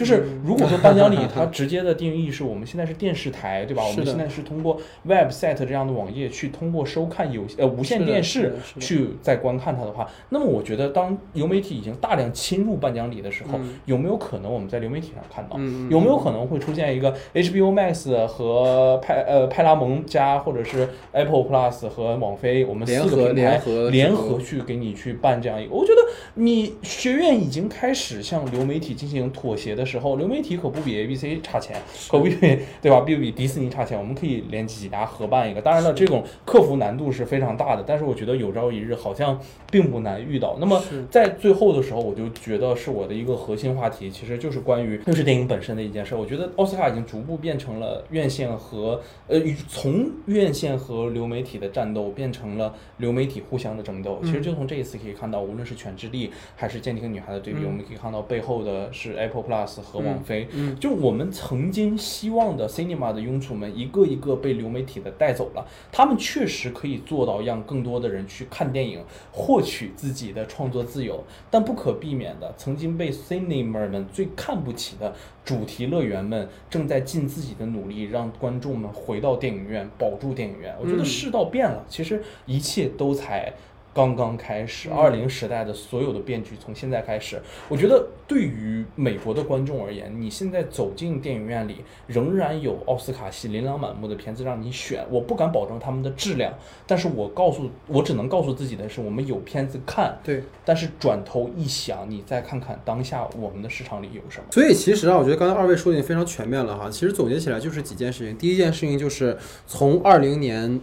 [0.00, 3.82] 就是如果说颁奖礼它直接的定义是我们现在是电视台，对吧？
[3.86, 15.58] 我们现在是通过 website 这样的网页去通过收看有呃无线电视去在观看它的话，那么我觉得当流媒体已经大量侵入颁奖礼的时候，有没有可能我们在流媒体上看到？
[15.90, 23.60] 有没有可能会出现一个 HBO Max 和派呃派拉蒙加或者是 Apple Plus 和网飞我们四个平台
[23.90, 25.74] 联合去给你去办这样一个？
[25.74, 26.00] 我觉得
[26.36, 29.89] 你学院已经开始向流媒体进行妥协的。
[29.90, 31.76] 时候，流媒体可不比 ABC 差钱，
[32.08, 32.36] 可不比
[32.80, 33.00] 对吧？
[33.00, 33.98] 比不比迪士尼差钱？
[33.98, 35.60] 我们可以连几家合办一个。
[35.60, 39.40] 当然了，这种克服难度是非常大的，但是我觉得有朝一日好像
[39.70, 40.56] 并不难遇到。
[40.60, 40.80] 那么
[41.10, 46.14] 在最后的时候，我就觉得是我的一个核心话题，其实就是关于就是电影本身的一件事。
[46.14, 54.20] 我觉得奥斯卡已经逐步变成了院线和呃从院线和流媒体的战斗变成了流媒体互相的争斗。
[54.22, 59.79] 其实就从这一次可以看到，无论是《犬之力》还是《鉴定女孩》的对比，我们可以看到背后的是 Apple Plus。
[59.80, 60.46] 和网飞，
[60.78, 65.66] 就我们曾经希望的 cinema 的拥簇们，一个一个被流媒体的带走了。
[65.90, 69.02] 他们确实可以做到让更多的人去看电影，
[69.32, 71.24] 获取自己的创作自由。
[71.50, 80.74] 但不可避免的，曾经被 cinema 们最看不起的主题乐园们，正在尽自己的努力，让观众们回到电影院，保住电影院。
[80.80, 83.52] 我觉得世道变了，其实一切都才。
[83.92, 87.40] 刚刚开始，二零时代的所有的变局从现在开始。
[87.68, 91.76] 我觉得对于美国的观众而言，你现在走进电影院里，
[92.06, 95.04] 仍然有奥斯卡系琳琅满目的片子让你选。
[95.10, 96.54] 我不敢保证他们的质量，
[96.86, 100.18] 但是我告诉我只能告诉自己的是，我们有片子看。
[100.22, 100.44] 对。
[100.64, 104.44] 但是转头一想，你再看看当下我们的市场里有什么。
[104.52, 106.88] 所以其实啊，我觉得刚才二位说的已经非常全面了哈。
[106.88, 108.36] 其实总结起来就是几件事情。
[108.38, 109.36] 第一件事情就是
[109.66, 110.80] 从二零年。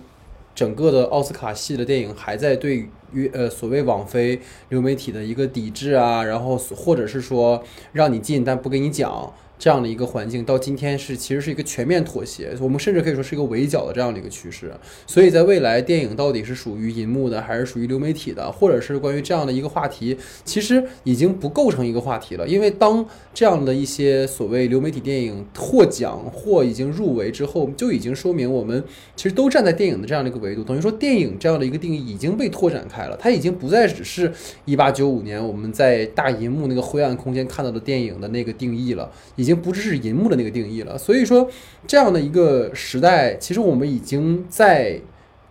[0.57, 7.63] 整个的奥斯卡系的电影还在对于呃所谓网飞流媒体的一个抵制啊，然后或者是说
[7.93, 9.31] 让你进但不给你讲。
[9.59, 14.71] 这样的一个环境到今天是其实是一个全面妥协，我们甚至可以说是一个围剿的这样的一个趋势。
[15.05, 22.47] 所以在未来，电影到底是属于银幕的，还是属于流媒体的，或者是关于这样的一个话题，其实已经不构成一个话题了。
[22.47, 23.03] 因为当
[23.33, 28.83] 这样的一些所谓流媒体电影获奖或已经入围之后，就已经说明我们
[29.15, 34.31] 其实都站在电影的这样的一个维度，等于说电影这样的一个定义已经被拓展开了，它已经不再只是
[34.65, 39.11] 一八九五年我们在大银幕那个灰暗空间看到的电影的那个定义了。
[39.35, 41.49] 已已经不只是银幕的那个定义了，所以说
[41.87, 44.99] 这样的一个时代，其实我们已经在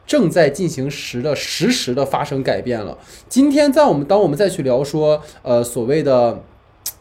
[0.07, 2.99] 正在进行时的实时的发生改变了。
[3.27, 6.45] 今天在我们当我们再去聊说，呃，所谓的。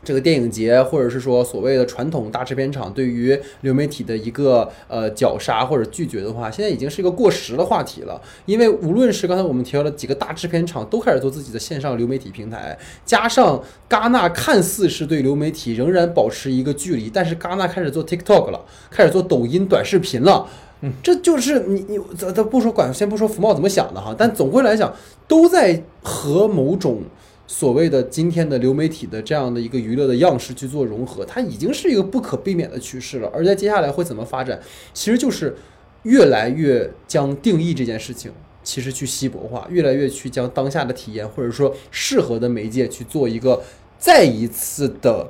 [0.06, 8.22] 这个电影节，或者是说所谓的传统大制片厂对于流媒体的一个呃绞杀或者拒绝的话，现在已经是一个过时的话题了。
[8.46, 13.60] 因为无论是刚才我们提到的几个大制片厂都开始做自己的线上流媒体平台，加上
[13.90, 18.62] 戛纳看似是对流媒体仍然保持一个距离，但是戛纳开始做 TikTok 了，
[18.92, 20.48] 开始做抖音短视频了。
[20.82, 24.94] 嗯，这就是你你咱咱不说管，先不说福茂怎么想的哈，但总归来讲，
[25.28, 27.02] 都在和某种。
[27.48, 33.30] 所谓的今天的流媒体的这样的一个娱乐的样式去做融合，它已经是一个不可避免的趋势了。
[33.34, 34.60] 而在接下来会怎么发展，
[34.94, 35.56] 其实就是
[36.04, 38.32] 越来越将定义这件事情
[38.64, 43.62] 其实去稀薄化，越来越去将当下的体验或者说适合的媒介去做一个
[43.98, 45.30] 再一次的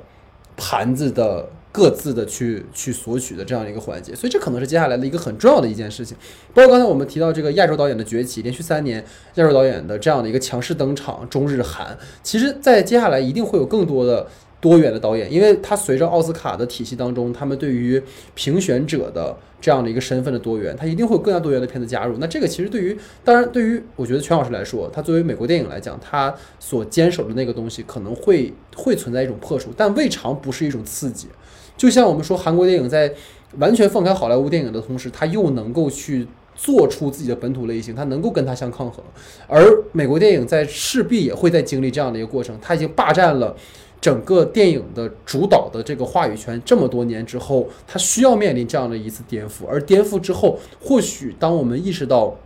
[0.56, 1.50] 盘子的。
[1.76, 6.16] 各自的去去索取的这样一个环节，所以这可能是接下来的一个很重要的一件事情。
[6.54, 9.04] 包括刚才我们提到这个亚洲导演的崛起，连续三年
[9.34, 14.26] 亚洲导演的这样的一个强势登场，中日韩，其实，在接下来一定会有更多的
[14.58, 18.02] 多元的导演，因为它随着奥斯卡的体系当中，他们对于
[18.34, 22.16] 评选者的这样的一个身份的多元，它一定会有更加多元的片子加入。
[22.18, 31.28] 那这个其实对于，当然对于我觉得全老师来说，他作为美国电影来讲，他所坚守的那个东西可能会会存在一种破除，但未尝不是一种刺激。
[31.76, 33.12] 就像我们说，韩国电影在
[33.58, 39.04] 完全放开好莱坞电影的同时，它又能够去做出自己的本土类型，它能够跟它相抗衡。
[39.46, 43.54] 而美国电影在势必也会在经历这样的一个过程，它已经霸占了。
[43.98, 52.36] 整个电影的主导的这个话语权这么多年之后，它需要面临这样的一次颠覆，而颠覆之后，或许当我们意识到。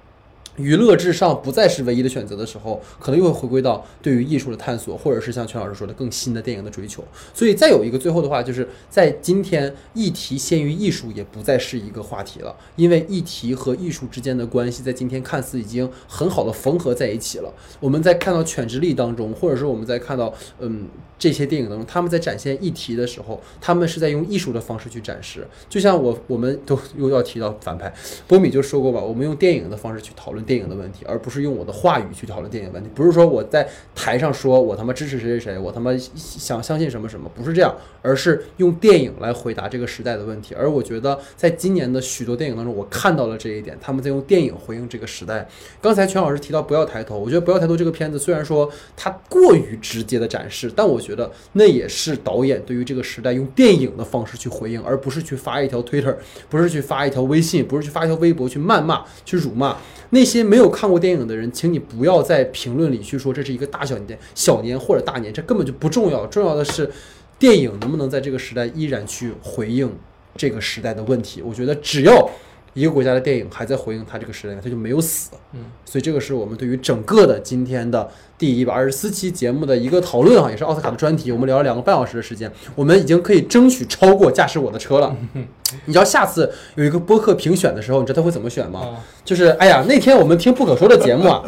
[0.60, 7.02] 娱乐至上不再是唯一的选择的时候，可能又会回归到对于艺术的探索，或者是像全老师说的更新的电影的追求。
[7.32, 17.52] 所以再有一个最后的话，就是在今天，议题先于艺术也不再是一个话题了，因为议题和艺术之间的关系在今天看似已经很好的缝合在一起了。
[17.78, 20.86] 我们在看到《犬之力》当中，或者是我们在看到嗯
[21.18, 25.46] 这些电影当中，他们在展现议题的时候，他们是在用艺术的方式去展示。
[25.68, 27.92] 就像我我们都又要提到反派，
[28.26, 30.44] 波米就说过吧，我们用电影的方式去讨论。
[30.50, 32.90] 电影的问题，而不是用我的话语去讨论电影问题。
[32.92, 37.72] 不是说我在台上说我他妈支持谁谁谁，我他妈想相信什么什么，不是这样，
[38.02, 40.52] 而是用电影来回答这个时代的问题。
[40.58, 45.46] 而我觉得，在今年的许多电影当中，我看到了这一点，他们在用电影回应这个时代。
[45.80, 56.16] 刚才全老师提到《不要抬头》，我觉得《不要抬头》这个片子虽然说它过于直接的展示，但我觉得那也是导演对于这个时代用电影的方式去回应，而不是去发一条 Twitter，
[56.48, 59.76] 不是去发一条微信，不是去发一条微博去谩骂、去辱骂
[60.10, 60.39] 那些。
[60.44, 66.26] 没有看过电影的人，请你不要在评论里去说这是一个大小年、小年或者大年，这根本就不重要。
[66.26, 66.90] 重要的是，
[67.38, 69.90] 电影能不能在这个时代依然去回应
[70.36, 71.42] 这个时代的问题。
[71.42, 72.30] 我觉得，只要
[72.74, 75.30] 一个国家的电影还在回应它这个时代，它就没有死。
[75.52, 78.08] 嗯，所以这个是我们对于整个的今天的
[78.38, 81.32] 第一百二十四期节目的一个讨论哈，也是奥斯卡的专题。
[81.32, 85.16] 我们聊了两个半小时的时间，我们已经可以争取超过驾驶我的车了。
[85.86, 88.96] 你知道下次有一个播客评选的时候，你知道他会怎么选吗？
[89.24, 91.42] 就是哎呀，那天我们听不可说的节目啊，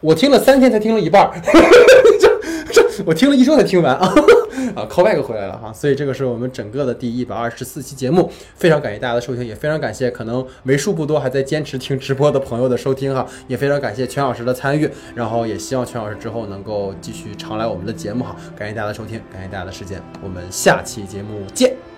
[0.00, 1.30] 我听了三天才听了一半
[3.04, 4.06] 我听了一周才听完 啊
[4.74, 5.72] 啊，call back 回来了哈。
[5.72, 18.34] 所以这个是我们整个的第一百二十四期节目，非常感谢大家的收听，也非常感谢可能为数不多还在坚持听直播的朋友的收听哈，也非常感谢全老师的参与，然后也希望全老师之后能够继续常来我们的节目哈。
[18.56, 21.95] 感谢大家的收听，感谢大家的时间，我们下期节目见。